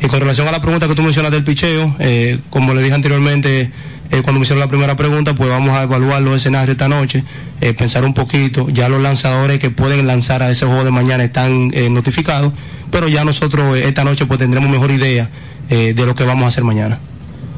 Y 0.00 0.06
con 0.06 0.20
relación 0.20 0.48
a 0.48 0.52
la 0.52 0.62
pregunta 0.62 0.88
que 0.88 0.94
tú 0.94 1.02
mencionas 1.02 1.32
del 1.32 1.44
picheo, 1.44 1.94
eh, 1.98 2.38
como 2.48 2.72
le 2.72 2.82
dije 2.82 2.94
anteriormente, 2.94 3.70
eh, 4.10 4.22
cuando 4.22 4.40
me 4.40 4.44
hicieron 4.44 4.60
la 4.60 4.68
primera 4.68 4.96
pregunta, 4.96 5.34
pues 5.34 5.50
vamos 5.50 5.76
a 5.76 5.82
evaluar 5.82 6.22
los 6.22 6.36
escenarios 6.36 6.70
esta 6.70 6.88
noche, 6.88 7.22
eh, 7.60 7.74
pensar 7.74 8.06
un 8.06 8.14
poquito. 8.14 8.70
Ya 8.70 8.88
los 8.88 9.02
lanzadores 9.02 9.60
que 9.60 9.68
pueden 9.68 10.06
lanzar 10.06 10.42
a 10.42 10.50
ese 10.50 10.64
juego 10.64 10.82
de 10.82 10.92
mañana 10.92 11.24
están 11.24 11.68
notificados, 11.92 12.54
pero 12.90 13.06
ya 13.06 13.22
nosotros 13.26 13.76
esta 13.76 14.02
noche 14.02 14.24
pues 14.24 14.40
tendremos 14.40 14.70
mejor 14.70 14.90
idea 14.90 15.28
de 15.68 16.06
lo 16.06 16.14
que 16.14 16.24
vamos 16.24 16.46
a 16.46 16.48
hacer 16.48 16.64
mañana. 16.64 16.98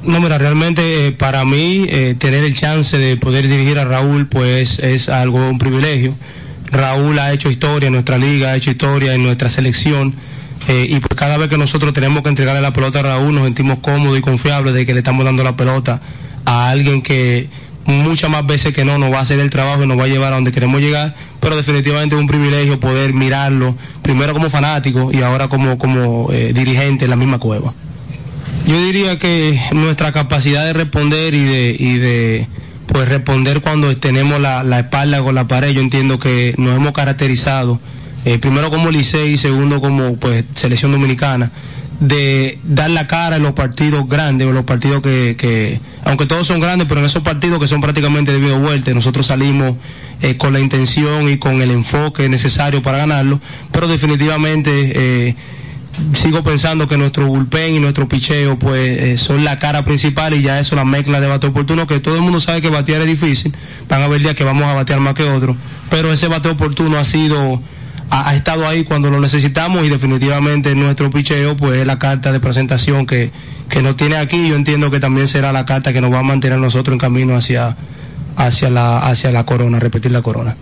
No, 0.05 0.21
mira, 0.21 0.37
realmente 0.37 1.07
eh, 1.07 1.13
para 1.13 1.45
mí 1.45 1.87
eh, 1.89 2.17
tener 2.19 2.43
el 2.43 2.57
chance 2.57 2.99
de 2.99 3.17
poder 3.17 3.47
dirigir 3.47 3.79
a 3.79 3.85
Raúl 3.85 4.27
pues 4.27 4.81
es 4.81 5.09
algo, 5.09 5.49
un 5.49 5.59
privilegio. 5.59 6.15
Raúl 6.73 7.19
ha 7.21 7.33
hecho 7.33 7.51
historia 7.51 7.87
en 7.87 7.93
nuestra 7.93 8.19
liga, 8.19 8.51
ha 8.51 8.57
hecho 8.57 8.71
historia 8.71 9.15
en 9.15 9.23
nuestra 9.23 9.49
selección. 9.49 10.15
eh, 10.69 10.87
y 10.89 10.99
pues 11.01 11.17
cada 11.19 11.37
vez 11.37 11.49
que 11.49 11.59
nosotros 11.59 11.93
tenemos 11.93 12.23
que 12.23 12.31
entregarle 12.31 12.61
la 12.61 12.73
pelota 12.73 13.01
a 13.01 13.03
Raúl 13.03 13.35
nos 13.35 13.45
sentimos 13.45 13.79
cómodos 13.81 14.19
y 14.19 14.23
confiables 14.23 14.75
de 14.75 14.87
que 14.87 14.93
le 14.93 15.01
estamos 15.01 15.25
dando 15.25 15.45
la 15.45 15.57
pelota 15.57 16.01
a 16.45 16.69
alguien 16.71 17.03
que 17.03 17.49
muchas 17.85 18.31
más 18.31 18.45
veces 18.47 18.75
que 18.75 18.85
no 18.85 18.99
nos 18.99 19.13
va 19.13 19.19
a 19.19 19.23
hacer 19.23 19.39
el 19.39 19.51
trabajo 19.51 19.85
y 19.85 19.87
nos 19.87 19.99
va 19.99 20.05
a 20.05 20.09
llevar 20.09 20.33
a 20.33 20.37
donde 20.37 20.53
queremos 20.53 20.81
llegar, 20.81 21.15
pero 21.41 21.57
definitivamente 21.57 22.15
es 22.15 22.21
un 22.21 22.27
privilegio 22.27 22.79
poder 22.81 23.13
mirarlo, 23.13 23.77
primero 24.03 24.33
como 24.33 24.51
fanático 24.51 25.11
y 25.13 25.23
ahora 25.23 25.49
como, 25.49 25.79
como 25.79 26.29
eh, 26.33 26.53
dirigente 26.53 27.05
en 27.05 27.11
la 27.11 27.17
misma 27.17 27.39
cueva. 27.39 27.73
Yo 28.67 28.81
diría 28.81 29.19
que 29.19 29.61
nuestra 29.73 30.13
capacidad 30.13 30.65
de 30.65 30.73
responder 30.73 31.35
y 31.35 31.45
de, 31.45 31.77
y 31.79 31.99
de 31.99 32.47
pues 32.87 33.09
responder 33.09 33.61
cuando 33.61 33.97
tenemos 33.97 34.41
la, 34.41 34.79
espalda 34.79 35.21
con 35.23 35.35
la 35.35 35.49
pared, 35.49 35.71
yo 35.71 35.81
entiendo 35.81 36.19
que 36.19 36.55
nos 36.59 36.77
hemos 36.77 36.93
caracterizado, 36.93 37.81
eh, 38.25 38.39
primero 38.39 38.71
como 38.71 38.91
Licey 38.91 39.33
y 39.33 39.39
segundo 39.39 39.81
como 39.81 40.17
pues 40.17 40.45
selección 40.55 40.93
dominicana, 40.93 41.51
de 41.99 42.59
dar 42.63 42.91
la 42.91 43.07
cara 43.07 43.37
en 43.37 43.43
los 43.43 43.53
partidos 43.53 44.09
grandes 44.09 44.47
o 44.47 44.53
los 44.53 44.65
partidos 44.65 45.03
que, 45.03 45.37
que 45.39 45.81
aunque 46.05 46.27
todos 46.27 46.47
son 46.47 46.61
grandes, 46.61 46.87
pero 46.89 47.01
en 47.01 47.07
esos 47.07 47.23
partidos 47.23 47.59
que 47.59 47.69
son 47.69 47.81
prácticamente 47.81 48.33
de 48.33 48.39
vida 48.39 48.59
vuelta, 48.59 48.93
nosotros 48.93 49.27
salimos 49.27 49.77
eh, 50.21 50.37
con 50.37 50.53
la 50.53 50.61
intención 50.61 51.29
y 51.29 51.39
con 51.39 51.63
el 51.63 51.71
enfoque 51.71 52.29
necesario 52.29 52.83
para 52.83 52.99
ganarlo, 52.99 53.41
pero 53.73 53.89
definitivamente 53.89 54.93
eh, 54.95 55.37
sigo 56.15 56.43
pensando 56.43 56.89
que 56.89 56.97
nuestro 56.97 57.27
bullpen 57.27 57.75
y 57.75 57.81
nuestro 57.81 58.09
picheo 58.09 58.59
pues 58.59 58.99
eh, 58.99 59.17
son 59.17 59.45
la 59.45 59.59
cara 59.59 59.85
principal 59.85 60.35
y 60.35 60.43
ya 60.43 60.59
eso 60.59 60.75
la 60.77 60.85
mezcla 60.85 61.21
de 61.21 61.27
bate 61.27 61.47
oportuno 61.47 61.87
que 61.87 62.01
todo 62.01 62.17
el 62.17 62.23
mundo 62.23 62.41
sabe 62.41 62.61
que 62.61 62.71
batear 62.71 63.03
es 63.03 63.07
difícil. 63.07 63.55
Van 63.89 64.03
a 64.03 64.05
haber 64.05 64.21
días 64.21 64.35
que 64.35 64.45
vamos 64.45 64.65
a 64.65 64.75
batear 64.75 65.01
más 65.01 65.15
que 65.15 65.25
otros 65.25 65.57
pero 65.93 66.11
ese 66.11 66.27
bate 66.27 66.49
oportuno 66.49 66.99
ha 66.99 67.05
sido 67.05 67.61
ha, 68.09 68.31
ha 68.31 68.35
estado 68.35 68.67
ahí 68.67 68.83
cuando 68.83 69.11
lo 69.11 69.21
necesitamos 69.21 69.85
y 69.85 69.91
definitivamente 69.91 70.75
nuestro 70.75 71.11
picheo 71.11 71.55
pues 71.55 71.81
es 71.81 71.87
la 71.87 71.99
carta 71.99 72.33
de 72.33 72.41
presentación 72.41 73.07
que, 73.07 73.31
que 73.69 73.83
nos 73.83 73.97
tiene 73.97 74.17
aquí. 74.17 74.49
Yo 74.49 74.57
entiendo 74.57 74.91
que 74.91 75.01
también 75.01 75.29
será 75.29 75.53
la 75.53 75.67
carta 75.67 75.93
que 75.93 76.01
nos 76.01 76.11
va 76.11 76.21
a 76.21 76.23
mantener 76.23 76.59
nosotros 76.59 76.95
en 76.95 76.99
camino 76.99 77.37
hacia 77.37 77.77
hacia 78.37 78.71
la 78.71 79.01
hacia 79.01 79.31
la 79.31 79.45
corona 79.45 79.79
repetir 79.79 80.11
la 80.11 80.23
corona 80.23 80.57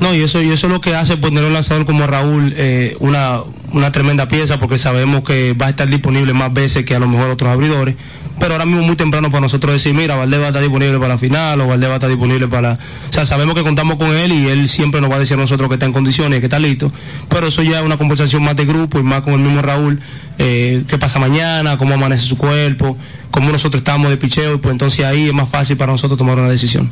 no, 0.00 0.14
y 0.14 0.20
eso, 0.20 0.40
y 0.40 0.50
eso 0.50 0.66
es 0.68 0.72
lo 0.72 0.80
que 0.80 0.94
hace 0.94 1.16
poner 1.16 1.44
un 1.44 1.52
lanzador 1.52 1.84
como 1.84 2.06
Raúl 2.06 2.54
eh, 2.56 2.96
una, 3.00 3.40
una 3.72 3.90
tremenda 3.90 4.28
pieza 4.28 4.58
porque 4.58 4.78
sabemos 4.78 5.24
que 5.24 5.54
va 5.54 5.66
a 5.66 5.70
estar 5.70 5.88
disponible 5.88 6.32
más 6.32 6.52
veces 6.52 6.84
que 6.84 6.94
a 6.94 6.98
lo 6.98 7.08
mejor 7.08 7.30
otros 7.30 7.50
abridores. 7.50 7.96
Pero 8.38 8.52
ahora 8.52 8.66
mismo 8.66 8.82
muy 8.82 8.94
temprano 8.94 9.30
para 9.30 9.40
nosotros 9.40 9.72
decir, 9.72 9.94
mira, 9.94 10.14
Valdés 10.14 10.38
va 10.40 10.44
a 10.44 10.48
estar 10.48 10.62
disponible 10.62 10.96
para 10.98 11.14
la 11.14 11.18
final 11.18 11.60
o 11.60 11.66
Valdés 11.66 11.88
va 11.88 11.94
a 11.94 11.96
estar 11.96 12.08
disponible 12.08 12.46
para... 12.46 12.74
O 12.74 13.12
sea, 13.12 13.26
sabemos 13.26 13.56
que 13.56 13.64
contamos 13.64 13.96
con 13.96 14.14
él 14.14 14.30
y 14.30 14.46
él 14.46 14.68
siempre 14.68 15.00
nos 15.00 15.10
va 15.10 15.16
a 15.16 15.18
decir 15.18 15.36
a 15.36 15.40
nosotros 15.40 15.68
que 15.68 15.74
está 15.74 15.86
en 15.86 15.92
condiciones 15.92 16.38
que 16.38 16.46
está 16.46 16.60
listo. 16.60 16.92
Pero 17.28 17.48
eso 17.48 17.64
ya 17.64 17.80
es 17.80 17.84
una 17.84 17.98
conversación 17.98 18.44
más 18.44 18.54
de 18.54 18.64
grupo 18.64 19.00
y 19.00 19.02
más 19.02 19.22
con 19.22 19.32
el 19.32 19.40
mismo 19.40 19.60
Raúl. 19.60 19.98
Eh, 20.38 20.84
¿Qué 20.86 20.98
pasa 20.98 21.18
mañana? 21.18 21.76
¿Cómo 21.76 21.94
amanece 21.94 22.26
su 22.26 22.38
cuerpo? 22.38 22.96
¿Cómo 23.32 23.50
nosotros 23.50 23.80
estamos 23.80 24.08
de 24.08 24.16
picheo? 24.16 24.54
Y 24.54 24.58
pues 24.58 24.72
entonces 24.72 25.04
ahí 25.04 25.26
es 25.26 25.34
más 25.34 25.48
fácil 25.48 25.76
para 25.76 25.90
nosotros 25.90 26.16
tomar 26.16 26.38
una 26.38 26.48
decisión. 26.48 26.88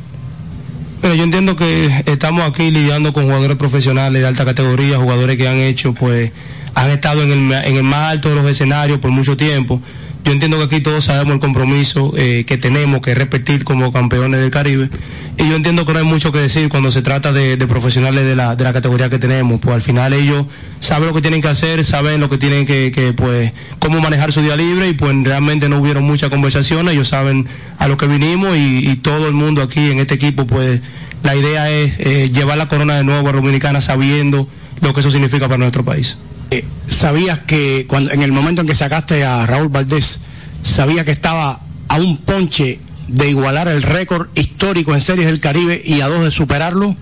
Pero 1.01 1.13
yo 1.13 1.23
entiendo 1.23 1.55
que 1.55 2.03
estamos 2.05 2.49
aquí 2.49 2.71
lidiando 2.71 3.13
con 3.13 3.23
jugadores 3.25 3.57
profesionales 3.57 4.21
de 4.21 4.27
alta 4.27 4.45
categoría, 4.45 4.97
jugadores 4.97 5.37
que 5.37 5.47
han 5.47 5.57
hecho, 5.57 5.93
pues, 5.93 6.31
han 6.73 6.89
estado 6.89 7.23
en 7.23 7.31
el, 7.31 7.51
en 7.51 7.75
el 7.75 7.83
más 7.83 8.11
alto 8.11 8.29
de 8.29 8.35
los 8.35 8.45
escenarios 8.45 8.99
por 8.99 9.11
mucho 9.11 9.37
tiempo. 9.37 9.81
Yo 10.27 10.33
entiendo 10.33 10.57
que 10.57 10.65
aquí 10.65 10.81
todos 10.81 11.05
sabemos 11.05 11.35
el 11.35 11.39
compromiso 11.39 12.13
eh, 12.17 12.43
que 12.45 12.57
tenemos 12.57 12.99
que 12.99 13.15
repetir 13.15 13.63
como 13.63 13.93
campeones 13.93 14.41
del 14.41 14.51
Caribe. 14.51 14.89
Y 15.37 15.47
yo 15.47 15.55
entiendo 15.55 15.85
que 15.85 15.93
no 15.93 15.99
hay 15.99 16.05
mucho 16.05 16.33
que 16.33 16.39
decir 16.39 16.67
cuando 16.67 16.91
se 16.91 17.01
trata 17.01 17.31
de, 17.31 17.55
profesionales 17.65 18.25
de 18.25 18.35
la, 18.35 18.57
de 18.57 18.65
la 18.65 18.73
categoría 18.73 19.09
que 19.09 19.19
tenemos. 19.19 19.61
Pues 19.61 19.75
al 19.75 19.81
final 19.81 20.11
ellos 20.11 20.45
saben 20.81 21.07
lo 21.07 21.13
que 21.13 21.21
tienen 21.21 21.41
que 21.41 21.47
hacer, 21.47 21.81
saben 21.85 22.19
lo 22.19 22.29
que 22.29 22.37
tienen 22.37 22.65
que, 22.65 23.13
pues, 23.15 23.53
cómo 23.79 24.01
manejar 24.01 24.33
su 24.33 24.41
día 24.41 24.57
libre 24.57 24.89
y 24.89 24.95
pues 24.95 25.15
realmente 25.23 25.69
no 25.69 25.79
hubieron 25.79 26.03
muchas 26.03 26.29
conversaciones. 26.29 26.95
Ellos 26.95 27.07
saben 27.07 27.47
a 27.79 27.87
lo 27.87 27.95
que 27.95 28.07
vinimos 28.07 28.57
y, 28.57 28.89
y 28.89 28.97
todo 28.97 29.27
el 29.27 29.33
mundo 29.33 29.61
aquí 29.61 29.91
en 29.91 30.01
este 30.01 30.15
equipo, 30.15 30.45
pues 30.45 30.81
la 31.23 31.37
idea 31.37 31.71
es 31.71 31.99
eh, 31.99 32.31
llevar 32.33 32.57
la 32.57 32.67
corona 32.67 32.97
de 32.97 33.05
nuevo 33.05 33.29
a 33.29 33.31
Dominicana 33.31 33.79
sabiendo 33.79 34.49
lo 34.81 34.93
que 34.93 34.99
eso 34.99 35.11
significa 35.11 35.47
para 35.47 35.57
nuestro 35.57 35.83
país. 35.83 36.17
Eh, 36.51 36.63
sabías 36.87 37.39
que 37.39 37.85
cuando, 37.87 38.11
en 38.11 38.21
el 38.21 38.31
momento 38.31 38.61
en 38.61 38.67
que 38.67 38.75
sacaste 38.75 39.23
a 39.25 39.45
Raúl 39.45 39.69
Valdés, 39.69 40.21
sabía 40.63 41.03
que 41.03 41.11
estaba 41.11 41.59
a 41.87 41.95
un 41.95 42.17
ponche 42.17 42.79
de 43.07 43.29
igualar 43.29 43.67
el 43.67 43.83
récord 43.83 44.27
histórico 44.35 44.93
en 44.93 45.01
series 45.01 45.27
del 45.27 45.39
Caribe 45.39 45.81
y 45.83 46.01
a 46.01 46.07
dos 46.07 46.23
de 46.23 46.31
superarlo. 46.31 46.95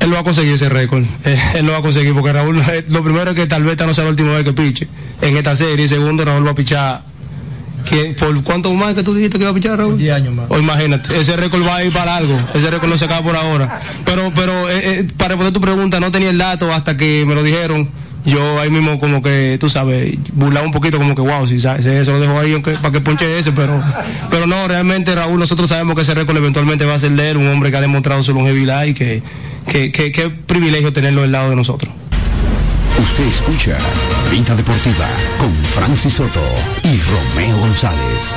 Él 0.00 0.10
lo 0.10 0.16
va 0.16 0.20
a 0.20 0.24
conseguir 0.24 0.54
ese 0.54 0.68
récord. 0.68 1.04
Eh, 1.24 1.38
él 1.54 1.66
lo 1.66 1.72
va 1.72 1.78
a 1.78 1.82
conseguir 1.82 2.12
porque 2.12 2.32
Raúl, 2.32 2.60
eh, 2.60 2.84
lo 2.88 3.02
primero 3.02 3.30
es 3.30 3.36
que 3.36 3.46
tal 3.46 3.62
vez 3.62 3.72
esta 3.72 3.86
no 3.86 3.94
sea 3.94 4.04
la 4.04 4.10
última 4.10 4.32
vez 4.32 4.44
que 4.44 4.52
piche 4.52 4.88
en 5.22 5.36
esta 5.36 5.56
serie. 5.56 5.84
Y 5.84 5.88
segundo, 5.88 6.24
Raúl 6.24 6.46
va 6.46 6.50
a 6.50 6.54
pichar. 6.54 7.15
¿Quién- 7.88 8.14
¿Por 8.14 8.42
cuánto 8.42 8.72
más 8.74 8.94
que 8.94 9.02
tú 9.02 9.14
dijiste 9.14 9.38
que 9.38 9.44
iba 9.44 9.50
a 9.50 9.54
pichar 9.54 9.78
Raúl? 9.78 9.98
10 9.98 10.14
años 10.14 10.34
más. 10.34 10.46
O 10.48 10.58
imagínate, 10.58 11.18
ese 11.18 11.36
récord 11.36 11.66
va 11.66 11.76
a 11.76 11.84
ir 11.84 11.92
para 11.92 12.16
algo. 12.16 12.38
Ese 12.54 12.70
récord 12.70 12.88
no 12.90 12.96
se 12.98 13.04
acaba 13.04 13.22
por 13.22 13.36
ahora. 13.36 13.80
Pero, 14.04 14.32
pero 14.34 14.68
eh, 14.70 15.00
eh, 15.00 15.06
para 15.16 15.28
responder 15.30 15.52
tu 15.52 15.60
pregunta, 15.60 16.00
no 16.00 16.10
tenía 16.10 16.30
el 16.30 16.38
dato 16.38 16.72
hasta 16.72 16.96
que 16.96 17.24
me 17.26 17.34
lo 17.34 17.42
dijeron. 17.42 17.88
Yo 18.24 18.58
ahí 18.60 18.70
mismo 18.70 18.98
como 18.98 19.22
que, 19.22 19.56
tú 19.60 19.70
sabes, 19.70 20.14
burlaba 20.32 20.66
un 20.66 20.72
poquito 20.72 20.98
como 20.98 21.14
que, 21.14 21.20
wow, 21.20 21.46
si 21.46 21.60
sa- 21.60 21.80
si 21.80 21.88
eso 21.90 22.10
lo 22.10 22.18
dejo 22.18 22.36
ahí 22.40 22.54
aunque, 22.54 22.72
para 22.72 22.90
que 22.90 23.00
ponche 23.00 23.38
ese, 23.38 23.52
pero, 23.52 23.80
pero 24.32 24.48
no, 24.48 24.66
realmente 24.66 25.14
Raúl, 25.14 25.38
nosotros 25.38 25.68
sabemos 25.68 25.94
que 25.94 26.02
ese 26.02 26.12
récord 26.12 26.36
eventualmente 26.36 26.84
va 26.84 26.94
a 26.94 26.98
ser 26.98 27.12
de 27.12 27.30
él, 27.30 27.36
un 27.36 27.46
hombre 27.46 27.70
que 27.70 27.76
ha 27.76 27.80
demostrado 27.80 28.24
su 28.24 28.34
longevidad 28.34 28.84
y 28.86 28.94
que, 28.94 29.22
que, 29.70 29.92
que, 29.92 30.10
que 30.10 30.28
privilegio 30.30 30.92
tenerlo 30.92 31.22
al 31.22 31.30
lado 31.30 31.50
de 31.50 31.54
nosotros. 31.56 31.92
Usted 32.98 33.24
escucha 33.26 33.76
Vida 34.30 34.54
Deportiva 34.54 35.06
con 35.38 35.54
Francis 35.54 36.14
Soto 36.14 36.40
y 36.82 37.00
Romeo 37.00 37.58
González. 37.58 38.36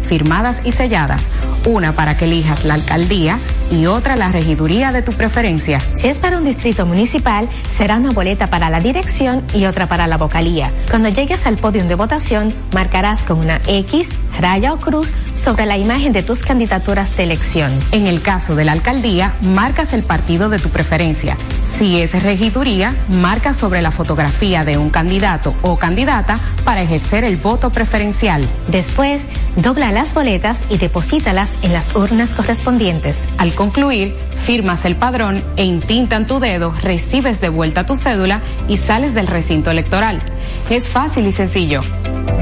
firmadas 0.11 0.61
y 0.65 0.73
selladas, 0.73 1.23
una 1.65 1.93
para 1.93 2.17
que 2.17 2.25
elijas 2.25 2.65
la 2.65 2.73
alcaldía 2.73 3.39
y 3.71 3.85
otra 3.85 4.17
la 4.17 4.27
regiduría 4.27 4.91
de 4.91 5.01
tu 5.03 5.13
preferencia. 5.13 5.79
Si 5.93 6.09
es 6.09 6.17
para 6.17 6.37
un 6.37 6.43
distrito 6.43 6.85
municipal, 6.85 7.47
será 7.77 7.95
una 7.95 8.11
boleta 8.11 8.47
para 8.47 8.69
la 8.69 8.81
dirección 8.81 9.41
y 9.53 9.67
otra 9.67 9.85
para 9.85 10.07
la 10.07 10.17
vocalía. 10.17 10.69
Cuando 10.89 11.07
llegues 11.07 11.47
al 11.47 11.55
podio 11.55 11.85
de 11.85 11.95
votación, 11.95 12.53
marcarás 12.73 13.21
con 13.21 13.39
una 13.39 13.61
X, 13.65 14.09
raya 14.39 14.73
o 14.73 14.77
cruz 14.77 15.13
sobre 15.35 15.65
la 15.65 15.77
imagen 15.77 16.13
de 16.13 16.23
tus 16.23 16.39
candidaturas 16.39 17.15
de 17.17 17.23
elección. 17.23 17.71
En 17.91 18.07
el 18.07 18.21
caso 18.21 18.55
de 18.55 18.65
la 18.65 18.71
alcaldía, 18.71 19.33
marcas 19.41 19.93
el 19.93 20.03
partido 20.03 20.49
de 20.49 20.59
tu 20.59 20.69
preferencia. 20.69 21.37
Si 21.77 21.99
es 21.99 22.21
regiduría, 22.21 22.95
marca 23.09 23.53
sobre 23.53 23.81
la 23.81 23.91
fotografía 23.91 24.63
de 24.63 24.77
un 24.77 24.91
candidato 24.91 25.53
o 25.63 25.77
candidata 25.77 26.37
para 26.63 26.81
ejercer 26.81 27.23
el 27.23 27.37
voto 27.37 27.71
preferencial. 27.71 28.47
Después, 28.67 29.23
dobla 29.55 29.91
las 29.91 30.13
boletas 30.13 30.59
y 30.69 30.77
deposítalas 30.77 31.49
en 31.63 31.73
las 31.73 31.95
urnas 31.95 32.29
correspondientes. 32.29 33.17
Al 33.37 33.55
concluir, 33.55 34.15
firmas 34.43 34.85
el 34.85 34.95
padrón 34.95 35.43
e 35.57 35.63
intintan 35.63 36.27
tu 36.27 36.39
dedo, 36.39 36.71
recibes 36.83 37.41
de 37.41 37.49
vuelta 37.49 37.85
tu 37.85 37.95
cédula 37.95 38.41
y 38.67 38.77
sales 38.77 39.13
del 39.13 39.27
recinto 39.27 39.71
electoral. 39.71 40.21
Es 40.69 40.89
fácil 40.89 41.25
y 41.25 41.31
sencillo. 41.31 41.81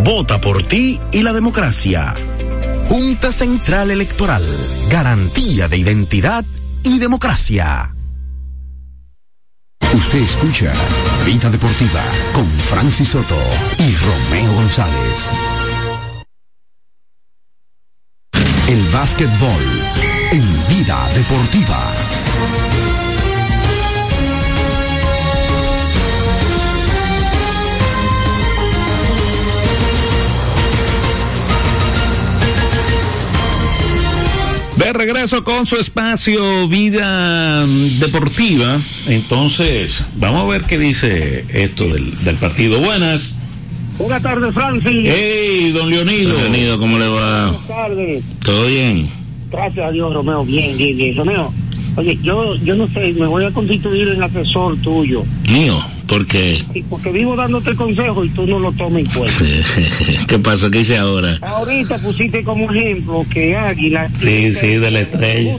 Vota 0.04 0.40
por 0.42 0.64
ti 0.64 1.00
y 1.12 1.22
la 1.22 1.34
democracia. 1.34 2.16
Junta 2.88 3.32
Central 3.32 3.92
Electoral. 3.92 4.44
Garantía 4.90 5.68
de 5.68 5.78
identidad 5.78 6.44
y 6.84 7.00
democracia. 7.00 7.94
Usted 9.94 10.20
escucha 10.20 10.72
Vida 11.26 11.50
Deportiva 11.50 12.02
con 12.34 12.46
Francis 12.46 13.10
Soto 13.10 13.38
y 13.78 13.96
Romeo 13.96 14.54
González. 14.54 15.32
El 18.68 18.82
básquetbol 18.94 19.62
en 20.32 20.68
Vida 20.70 21.10
Deportiva. 21.16 22.89
De 34.80 34.94
regreso 34.94 35.44
con 35.44 35.66
su 35.66 35.76
espacio 35.76 36.70
Vida 36.70 37.68
Deportiva. 37.68 38.80
Entonces, 39.08 40.02
vamos 40.16 40.44
a 40.44 40.46
ver 40.46 40.64
qué 40.64 40.80
dice 40.80 41.44
esto 41.50 41.90
del, 41.90 42.18
del 42.24 42.38
partido. 42.38 42.80
Buenas. 42.80 43.36
Buenas 43.98 44.24
tardes, 44.24 44.54
Francis. 44.54 45.04
Hey, 45.04 45.74
don 45.74 45.90
Leonido. 45.90 46.32
Don 46.32 46.44
Leonido, 46.44 46.80
¿cómo 46.80 46.98
le 46.98 47.10
va? 47.10 47.52
Buenas 47.52 47.68
tardes. 47.68 48.24
¿Todo 48.42 48.68
bien? 48.68 49.10
Gracias 49.52 49.86
a 49.86 49.92
Dios, 49.92 50.14
Romeo. 50.14 50.46
Bien, 50.46 50.78
bien, 50.78 50.96
bien. 50.96 51.18
Romeo, 51.18 51.54
oye, 51.98 52.18
yo, 52.24 52.56
yo 52.56 52.74
no 52.76 52.88
sé, 52.88 53.12
me 53.12 53.28
voy 53.28 53.44
a 53.44 53.52
constituir 53.52 54.08
en 54.08 54.24
asesor 54.24 54.78
tuyo. 54.78 55.26
Mío, 55.50 55.84
¿por 56.10 56.26
qué? 56.26 56.64
Sí, 56.74 56.84
porque 56.90 57.12
vivo 57.12 57.36
dándote 57.36 57.76
consejo 57.76 58.26
y 58.26 58.30
tú 58.30 58.46
no 58.48 58.60
lo 58.60 58.72
tomas 58.74 59.02
en 59.02 59.06
cuenta. 59.08 59.46
¿Qué 60.28 60.40
pasó? 60.40 60.70
¿Qué 60.70 60.80
hice 60.80 60.98
ahora? 60.98 61.38
Ahorita 61.42 62.00
pusiste 62.00 62.44
como 62.44 62.70
ejemplo 62.72 63.26
que 63.32 63.56
Águila. 63.56 64.10
Sí, 64.20 64.54
sí, 64.54 64.76
de 64.76 64.92
la 64.92 65.02
estrella. 65.02 65.58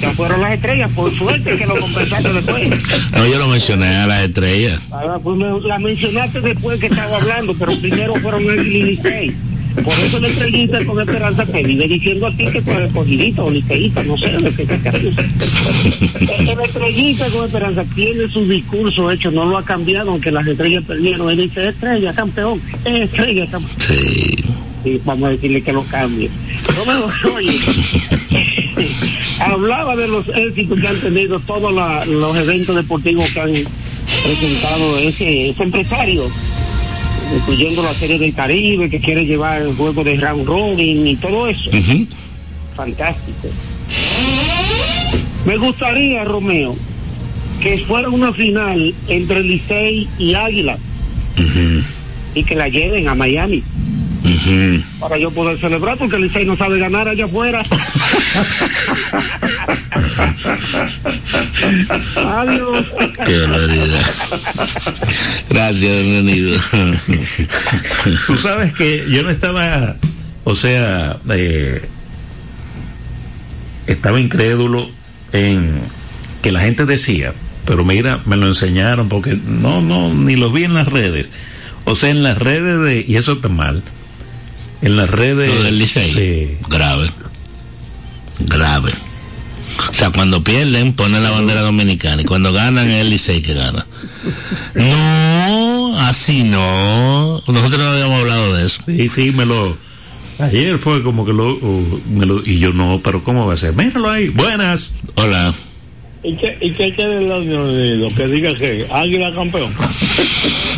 Ya 0.00 0.12
fueron 0.12 0.40
las 0.40 0.54
estrellas, 0.54 0.88
por 0.94 1.12
suerte 1.16 1.56
que 1.56 1.66
lo 1.66 1.76
compensaste 1.80 2.32
después. 2.32 2.68
No, 3.12 3.26
yo 3.26 3.38
lo 3.38 3.48
mencioné 3.48 3.86
a 3.86 4.06
las 4.06 4.22
estrellas. 4.22 4.80
Ah, 4.92 5.18
pues 5.20 5.36
me, 5.36 5.60
la 5.60 5.78
mencionaste 5.80 6.40
después 6.40 6.78
que 6.78 6.86
estaba 6.86 7.16
hablando, 7.16 7.54
pero 7.58 7.76
primero 7.80 8.14
fueron 8.16 8.48
Águila 8.48 9.22
y. 9.22 9.34
Por 9.82 9.92
eso 9.94 10.20
la 10.20 10.28
estrellita 10.28 10.84
con 10.84 11.00
esperanza 11.00 11.44
te 11.44 11.62
vive 11.62 11.88
diciendo 11.88 12.26
a 12.26 12.36
ti 12.36 12.46
que 12.52 12.62
tú 12.62 12.70
eres 12.70 12.92
cogidita 12.92 13.42
o 13.42 13.50
liceísta, 13.50 14.02
no 14.04 14.16
sé 14.16 14.32
lo 14.32 14.54
que 14.54 14.64
te 14.64 14.78
La 16.54 16.62
estrellita 16.64 17.28
con 17.30 17.46
esperanza 17.46 17.84
tiene 17.94 18.28
su 18.28 18.46
discurso 18.46 19.10
hecho, 19.10 19.30
no 19.32 19.46
lo 19.46 19.58
ha 19.58 19.64
cambiado, 19.64 20.12
aunque 20.12 20.30
las 20.30 20.46
estrellas 20.46 20.84
perdieron. 20.86 21.28
Él 21.30 21.38
dice 21.38 21.68
estrella, 21.68 22.12
campeón, 22.12 22.60
es 22.84 23.00
estrella, 23.00 23.46
campeón. 23.50 23.78
Sí. 23.80 24.36
Sí, 24.84 25.00
vamos 25.06 25.28
a 25.28 25.32
decirle 25.32 25.62
que 25.62 25.72
lo 25.72 25.82
cambie. 25.84 26.30
No 26.76 26.84
me 26.84 27.30
oye. 27.34 27.58
Hablaba 29.40 29.96
de 29.96 30.06
los 30.06 30.28
éxitos 30.28 30.78
que 30.78 30.86
han 30.86 31.00
tenido 31.00 31.40
todos 31.40 31.72
la, 31.74 32.04
los 32.04 32.36
eventos 32.36 32.76
deportivos 32.76 33.30
que 33.30 33.40
han 33.40 33.52
presentado 34.22 34.98
ese, 34.98 35.48
ese 35.48 35.62
empresario 35.62 36.24
incluyendo 37.32 37.82
la 37.82 37.94
serie 37.94 38.18
del 38.18 38.34
Caribe, 38.34 38.90
que 38.90 39.00
quiere 39.00 39.24
llevar 39.24 39.62
el 39.62 39.74
juego 39.74 40.04
de 40.04 40.16
round 40.16 40.46
robin 40.46 41.06
y 41.06 41.16
todo 41.16 41.48
eso. 41.48 41.70
Fantástico. 42.76 43.48
Me 45.46 45.56
gustaría, 45.56 46.24
Romeo, 46.24 46.76
que 47.60 47.78
fuera 47.78 48.08
una 48.08 48.32
final 48.32 48.94
entre 49.08 49.42
Licey 49.42 50.08
y 50.18 50.34
Águila 50.34 50.78
y 52.34 52.42
que 52.42 52.54
la 52.54 52.68
lleven 52.68 53.08
a 53.08 53.14
Miami 53.14 53.62
para 55.00 55.18
yo 55.18 55.30
poder 55.30 55.58
celebrar 55.58 55.98
porque 55.98 56.18
Licey 56.18 56.46
no 56.46 56.56
sabe 56.56 56.78
ganar 56.78 57.08
allá 57.08 57.26
afuera. 57.26 57.62
Adiós. 62.16 62.86
Qué 63.26 63.38
barbaridad. 63.38 64.06
Gracias, 65.48 66.02
bienvenido. 66.02 66.58
Tú 68.26 68.36
sabes 68.36 68.72
que 68.74 69.04
yo 69.08 69.22
no 69.22 69.30
estaba, 69.30 69.96
o 70.44 70.54
sea, 70.56 71.18
eh, 71.30 71.88
estaba 73.86 74.20
incrédulo 74.20 74.88
en 75.32 75.80
que 76.42 76.52
la 76.52 76.60
gente 76.60 76.86
decía, 76.86 77.34
pero 77.64 77.84
mira, 77.84 78.20
me 78.26 78.36
lo 78.36 78.46
enseñaron 78.46 79.08
porque 79.08 79.38
no, 79.46 79.80
no, 79.82 80.12
ni 80.14 80.36
lo 80.36 80.50
vi 80.50 80.64
en 80.64 80.74
las 80.74 80.88
redes. 80.88 81.30
O 81.84 81.96
sea, 81.96 82.10
en 82.10 82.22
las 82.22 82.38
redes 82.38 82.80
de, 82.80 83.04
y 83.06 83.16
eso 83.16 83.32
está 83.34 83.48
mal, 83.48 83.82
en 84.84 84.96
las 84.96 85.08
redes... 85.08 85.52
Lo 85.52 85.62
del 85.62 85.78
Licey. 85.78 86.12
Sí. 86.12 86.56
Grave. 86.68 87.10
Grave. 88.40 88.92
O 89.88 89.94
sea, 89.94 90.10
cuando 90.10 90.44
pierden, 90.44 90.92
ponen 90.92 91.22
la 91.22 91.30
bandera 91.30 91.62
dominicana. 91.62 92.22
Y 92.22 92.24
cuando 92.24 92.52
ganan, 92.52 92.88
es 92.90 93.00
el 93.00 93.10
Licey 93.10 93.42
que 93.42 93.54
gana. 93.54 93.86
No, 94.74 95.98
así 96.00 96.42
no. 96.44 97.42
Nosotros 97.46 97.78
no 97.80 97.90
habíamos 97.90 98.20
hablado 98.20 98.54
de 98.56 98.66
eso. 98.66 98.82
Sí, 98.86 99.08
sí, 99.08 99.30
me 99.32 99.46
lo... 99.46 99.76
Ayer 100.38 100.78
fue 100.78 101.02
como 101.02 101.24
que 101.24 101.32
lo, 101.32 101.54
uh, 101.54 102.00
me 102.10 102.26
lo... 102.26 102.44
Y 102.44 102.58
yo 102.58 102.72
no, 102.72 103.00
pero 103.02 103.22
¿cómo 103.22 103.46
va 103.46 103.54
a 103.54 103.56
ser? 103.56 103.72
Míralo 103.74 104.10
ahí. 104.10 104.28
Buenas. 104.28 104.92
Hola. 105.14 105.54
¿Y 106.24 106.36
qué, 106.36 106.58
y 106.60 106.70
qué 106.72 106.92
quiere 106.94 107.18
el 107.18 107.30
Unión 107.30 107.68
Unido? 107.68 108.08
Que 108.16 108.26
diga 108.26 108.54
que 108.54 108.86
Águila 108.90 109.32
campeón. 109.34 109.72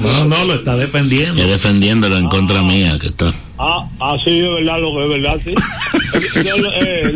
No, 0.03 0.27
no, 0.27 0.45
lo 0.45 0.57
está 0.57 0.77
defendiendo. 0.77 1.43
Es 1.43 1.49
defendiéndolo 1.49 2.19
en 2.19 2.29
contra 2.29 2.61
mía, 2.61 2.99
que 3.01 3.07
está. 3.07 3.35
Ah, 3.59 3.89
ah, 4.01 4.17
sí, 4.23 4.41
es 4.41 4.53
verdad, 4.53 4.81
lo 4.81 4.93
que 4.93 5.05
es 5.05 5.09
verdad, 5.09 5.41
sí. 5.43 5.55
Yo, 6.45 6.57
eh, 6.75 7.11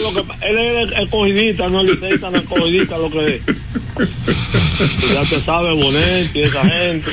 lo 0.00 0.14
que, 0.14 0.48
él 0.48 0.58
es 0.58 1.00
escogidista, 1.00 1.68
no 1.68 1.82
liceísta, 1.82 2.30
no 2.30 2.38
escogidista, 2.38 2.96
lo 2.98 3.10
que 3.10 3.36
es. 3.36 3.42
Ya 5.12 5.22
te 5.28 5.40
sabe, 5.40 5.74
Bonetti, 5.74 6.42
esa 6.42 6.64
gente. 6.64 7.10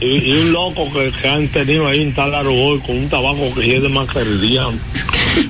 Y, 0.00 0.06
y, 0.06 0.32
y 0.32 0.38
un 0.38 0.52
loco 0.52 0.92
que, 0.92 1.10
que, 1.10 1.28
han 1.28 1.48
tenido 1.48 1.86
ahí 1.86 2.02
en 2.02 2.14
tal 2.14 2.34
hoy 2.46 2.78
con 2.80 2.96
un 2.98 3.08
tabaco 3.08 3.52
que 3.54 3.76
es 3.76 3.82
de 3.82 3.88
mascarilla. 3.88 4.68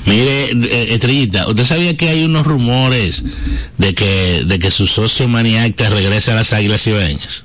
Mire, 0.07 0.51
eh, 0.53 0.95
Estrellita, 0.95 1.49
¿usted 1.49 1.65
sabía 1.65 1.97
que 1.97 2.09
hay 2.09 2.25
unos 2.25 2.47
rumores 2.47 3.25
de 3.79 3.95
que, 3.95 4.45
de 4.45 4.59
que 4.59 4.71
su 4.71 4.87
socio 4.87 5.29
Maniacta 5.29 5.91
regresa 5.91 6.33
a 6.33 6.37
las 6.37 6.53
Águilas 6.53 6.87
Ibeñas? 6.87 7.45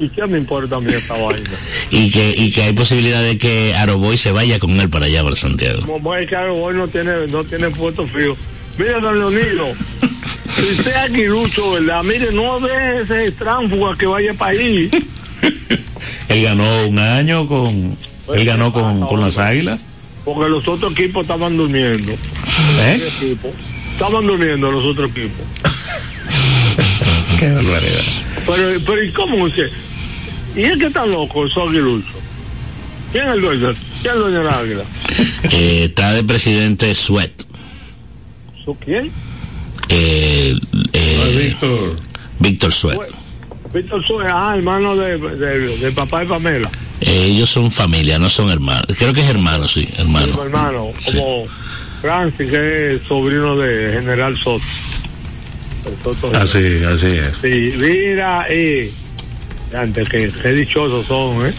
¿Y 0.00 0.08
qué 0.10 0.26
me 0.26 0.38
importa 0.38 0.76
a 0.76 0.80
mí 0.80 0.92
esta 0.92 1.14
vaina? 1.14 1.50
Y 1.90 2.10
que, 2.10 2.34
y 2.36 2.52
que 2.52 2.62
hay 2.62 2.72
posibilidad 2.72 3.22
de 3.22 3.36
que 3.38 3.74
Aroboy 3.74 4.16
se 4.16 4.32
vaya 4.32 4.58
con 4.58 4.78
él 4.80 4.88
para 4.88 5.06
allá, 5.06 5.24
para 5.24 5.36
Santiago. 5.36 5.82
Como 5.86 6.14
es 6.14 6.28
que 6.28 6.36
Aroboy 6.36 6.74
no 6.74 6.86
tiene, 6.88 7.26
no 7.26 7.42
tiene 7.44 7.68
puesto 7.70 8.06
frío. 8.06 8.36
Mira, 8.78 9.00
don 9.00 9.18
Leonido, 9.18 9.66
si 10.56 10.88
es 10.88 10.96
aguilucho, 10.96 11.72
¿verdad? 11.72 12.04
Mire, 12.04 12.32
no 12.32 12.60
ve 12.60 13.02
ese 13.02 13.32
tránfuga 13.32 13.96
que 13.96 14.06
vaya 14.06 14.32
para 14.34 14.52
ahí. 14.52 14.88
él 16.28 16.42
ganó 16.42 16.86
un 16.86 16.98
año 16.98 17.48
con, 17.48 17.96
él 18.34 18.44
ganó 18.44 18.72
con, 18.72 19.00
con 19.00 19.20
las 19.20 19.36
Águilas. 19.36 19.80
Porque 20.24 20.48
los 20.48 20.68
otros 20.68 20.92
equipos 20.92 21.22
estaban 21.22 21.56
durmiendo. 21.56 22.12
¿Eh? 22.80 23.36
Estaban 23.92 24.26
durmiendo 24.26 24.70
los 24.70 24.84
otros 24.84 25.10
equipos. 25.10 25.44
Qué 27.38 27.50
barbaridad. 27.50 28.02
Pero, 28.46 28.80
pero 28.84 29.02
¿y 29.02 29.10
cómo 29.10 29.44
usted? 29.44 29.70
¿Y 30.58 30.64
es 30.64 30.76
que 30.76 30.86
está 30.86 31.06
loco, 31.06 31.46
esos 31.46 31.68
aguiluchos? 31.68 32.16
¿Quién 33.12 33.28
es 33.28 33.34
el 33.34 33.40
dueño? 33.40 33.74
¿Quién 34.02 34.06
es 34.06 34.12
el 34.12 34.18
dueño 34.18 34.38
de 34.38 34.44
la 34.44 34.58
águila? 34.58 34.82
Eh, 35.52 35.84
está 35.84 36.12
de 36.14 36.24
presidente 36.24 36.92
Sweat. 36.96 37.30
¿Su 38.64 38.74
quién? 38.74 39.12
Eh, 39.88 40.58
eh, 40.92 41.46
Víctor. 41.46 41.90
Víctor 42.40 42.72
Sweat. 42.72 42.98
Víctor 43.72 44.04
Sweat, 44.04 44.30
ah, 44.34 44.54
hermano 44.56 44.96
de, 44.96 45.16
de, 45.16 45.76
de 45.78 45.92
papá 45.92 46.24
y 46.24 46.26
Pamela. 46.26 46.68
Eh, 47.02 47.26
ellos 47.26 47.50
son 47.50 47.70
familia, 47.70 48.18
no 48.18 48.28
son 48.28 48.50
hermanos. 48.50 48.86
Creo 48.98 49.12
que 49.12 49.20
es 49.20 49.28
hermano, 49.28 49.68
sí, 49.68 49.88
hermano. 49.96 50.26
Sí, 50.26 50.38
hermano, 50.42 50.92
como 51.04 51.44
sí. 51.44 51.50
Francis, 52.02 52.50
que 52.50 52.94
es 52.94 53.02
sobrino 53.02 53.56
de 53.56 53.92
General 53.92 54.36
Soto. 54.36 54.64
Soto 56.02 56.36
así, 56.36 56.82
así 56.84 57.06
es. 57.06 57.32
Sí, 57.40 57.72
mira, 57.78 58.44
y 58.52 58.92
antes 59.74 60.08
que 60.08 60.30
qué 60.30 60.52
dichosos 60.52 61.06
son, 61.06 61.46
¿eh? 61.46 61.52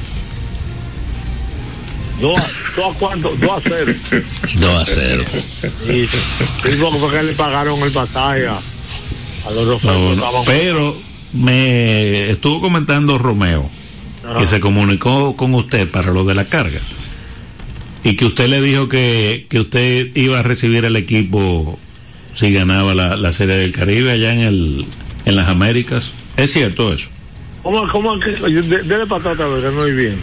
Dos 2.22 2.38
a, 2.38 2.47
dos 2.76 2.95
a 2.95 2.99
cuánto, 2.99 3.36
dos 3.38 3.49
a 3.49 3.62
cero. 3.62 3.93
Dos 4.55 4.76
a 4.76 4.86
cero. 4.86 5.24
Y, 5.88 6.05
sí, 6.07 6.78
porque 6.99 7.24
le 7.24 7.34
pagaron 7.34 7.82
el 7.82 7.91
pasaje 7.91 8.47
a, 8.47 8.57
a 8.57 9.51
los 9.51 9.84
no, 9.84 10.16
no, 10.16 10.43
Pero 10.45 10.97
me 11.34 12.30
estuvo 12.30 12.60
comentando 12.60 13.18
Romeo 13.18 13.70
que 14.38 14.47
se 14.47 14.60
comunicó 14.60 15.36
con 15.36 15.53
usted 15.55 15.89
para 15.89 16.12
lo 16.12 16.24
de 16.24 16.36
la 16.36 16.45
carga 16.45 16.82
y 18.03 18.16
que 18.16 18.26
usted 18.26 18.47
le 18.47 18.62
dijo 18.62 18.88
que, 18.88 19.47
que 19.49 19.60
usted 19.60 20.16
iba 20.16 20.39
a 20.39 20.43
recibir 20.43 20.86
el 20.86 20.95
equipo 20.95 21.80
si 22.36 22.51
ganaba 22.53 22.93
la, 22.93 23.16
la 23.16 23.32
Serie 23.32 23.55
del 23.55 23.72
Caribe 23.72 24.12
allá 24.12 24.34
en 24.34 24.39
el 24.39 24.86
en 25.26 25.36
las 25.36 25.47
Américas. 25.47 26.12
¿Es 26.38 26.51
cierto 26.53 26.93
eso? 26.93 27.10
¿Cómo, 27.64 27.88
cómo 27.91 28.20
que, 28.20 28.32
dele 28.32 29.05
patata, 29.05 29.43
que 29.43 29.76
no 29.76 29.84
hay 29.84 29.91
bien. 29.93 30.16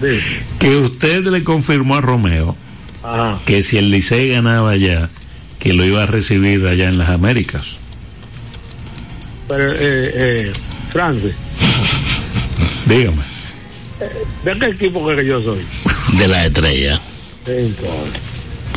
que 0.58 0.76
usted 0.76 1.26
le 1.26 1.44
confirmó 1.44 1.96
a 1.96 2.00
Romeo 2.00 2.56
Ajá. 3.02 3.40
que 3.44 3.62
si 3.62 3.76
el 3.76 3.90
Licey 3.90 4.28
ganaba 4.28 4.70
allá, 4.70 5.10
que 5.58 5.72
lo 5.72 5.84
iba 5.84 6.02
a 6.02 6.06
recibir 6.06 6.66
allá 6.66 6.88
en 6.88 6.98
las 6.98 7.10
Américas. 7.10 7.76
Pero, 9.48 9.68
eh, 9.72 9.76
eh, 9.78 10.52
Francis. 10.90 11.34
Dígame. 12.86 13.22
¿De 14.44 14.58
qué 14.58 14.66
equipo 14.66 15.06
que 15.06 15.26
yo 15.26 15.42
soy? 15.42 15.60
De 16.18 16.26
la 16.26 16.46
estrella. 16.46 17.00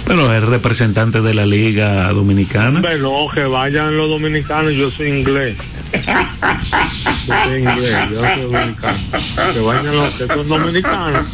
Pero 0.05 0.33
es 0.33 0.43
representante 0.43 1.21
de 1.21 1.33
la 1.33 1.45
Liga 1.45 2.11
Dominicana. 2.11 2.81
Bueno, 2.81 3.27
que 3.33 3.43
vayan 3.43 3.95
los 3.95 4.09
dominicanos, 4.09 4.73
yo 4.73 4.91
soy 4.91 5.09
inglés. 5.09 5.57
Inglés, 7.57 7.95
yo 8.11 8.19
soy 8.19 8.41
dominicano. 8.41 8.97
Que 9.53 9.59
vayan 9.59 9.95
los 9.95 10.13
que 10.13 10.27
son 10.27 10.47
dominicanos. 10.47 11.27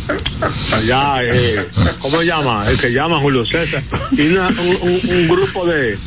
Allá, 0.73 1.23
eh, 1.23 1.67
¿cómo 1.99 2.21
llama? 2.21 2.69
El 2.69 2.79
que 2.79 2.91
llama 2.91 3.19
Julio 3.19 3.45
César. 3.45 3.83
Y 4.11 4.27
una, 4.27 4.47
un, 4.49 4.77
un, 4.81 5.01
un 5.09 5.27
grupo 5.27 5.65
de 5.65 5.97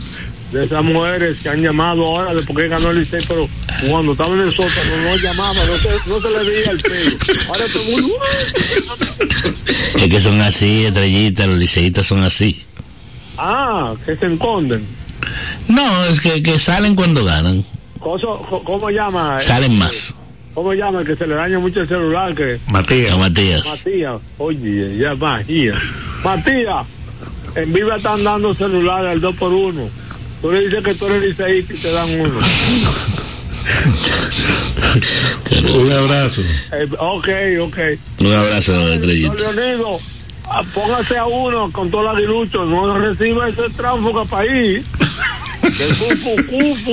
de 0.52 0.66
esas 0.66 0.84
mujeres 0.84 1.38
que 1.42 1.48
han 1.48 1.62
llamado 1.62 2.04
ahora 2.04 2.34
de 2.34 2.42
por 2.42 2.54
qué 2.54 2.68
ganó 2.68 2.90
el 2.90 3.00
Licey, 3.00 3.24
pero 3.26 3.48
cuando 3.88 4.12
estaba 4.12 4.34
en 4.34 4.42
el 4.42 4.50
sótano 4.50 4.96
no 5.02 5.16
llamaba, 5.16 5.54
no 5.64 5.78
se, 5.78 5.88
no 6.06 6.20
se 6.20 6.30
le 6.30 6.50
veía 6.50 6.70
el 6.72 6.80
pelo. 6.80 7.16
Ahora 7.48 7.64
todo 7.72 7.82
el 7.82 8.02
mundo... 8.02 8.16
Es 9.96 10.08
que 10.08 10.20
son 10.20 10.40
así, 10.42 10.84
estrellitas, 10.84 11.48
los 11.48 11.58
liceístas 11.58 12.06
son 12.06 12.22
así. 12.22 12.62
Ah, 13.38 13.94
que 14.04 14.14
se 14.14 14.26
esconden. 14.26 14.86
No, 15.68 16.04
es 16.04 16.20
que, 16.20 16.42
que 16.42 16.58
salen 16.58 16.94
cuando 16.94 17.24
ganan. 17.24 17.64
¿Cómo, 18.02 18.62
cómo 18.64 18.90
llama? 18.90 19.40
Salen 19.40 19.78
más. 19.78 20.14
¿Cómo 20.54 20.74
llama? 20.74 21.04
Que 21.04 21.16
se 21.16 21.26
le 21.26 21.34
daña 21.34 21.58
mucho 21.58 21.80
el 21.80 21.88
celular. 21.88 22.34
que 22.34 22.58
Matías. 22.66 23.16
Matías. 23.16 23.66
Matías. 23.66 24.20
Oye, 24.38 24.98
ya 24.98 25.14
Matías. 25.14 25.78
Matías, 26.24 26.86
en 27.54 27.72
Viva 27.72 27.96
están 27.96 28.24
dando 28.24 28.54
celulares 28.54 29.12
al 29.12 29.20
2 29.20 29.36
por 29.36 29.52
1 29.52 29.88
Tú 30.40 30.50
le 30.50 30.60
dices 30.62 30.82
que 30.82 30.94
tú 30.94 31.06
eres 31.06 31.22
liceísta 31.22 31.72
y 31.72 31.78
te 31.78 31.92
dan 31.92 32.20
uno. 32.20 32.34
Un 35.74 35.92
abrazo. 35.92 36.40
Eh, 36.72 36.88
ok, 36.98 37.28
ok. 37.60 37.78
Un 38.18 38.32
abrazo, 38.32 38.92
Estrellita. 38.92 39.34
Leonido, 39.34 39.98
póngase 40.74 41.16
a 41.16 41.26
uno 41.26 41.70
con 41.70 41.90
todo 41.90 42.02
el 42.02 42.08
aguilucho, 42.16 42.64
no 42.64 42.98
reciba 42.98 43.48
ese 43.48 43.68
tránsfuga 43.76 44.24
país. 44.24 44.84
El 45.62 45.96
cufu, 45.96 46.34
cufu. 46.46 46.90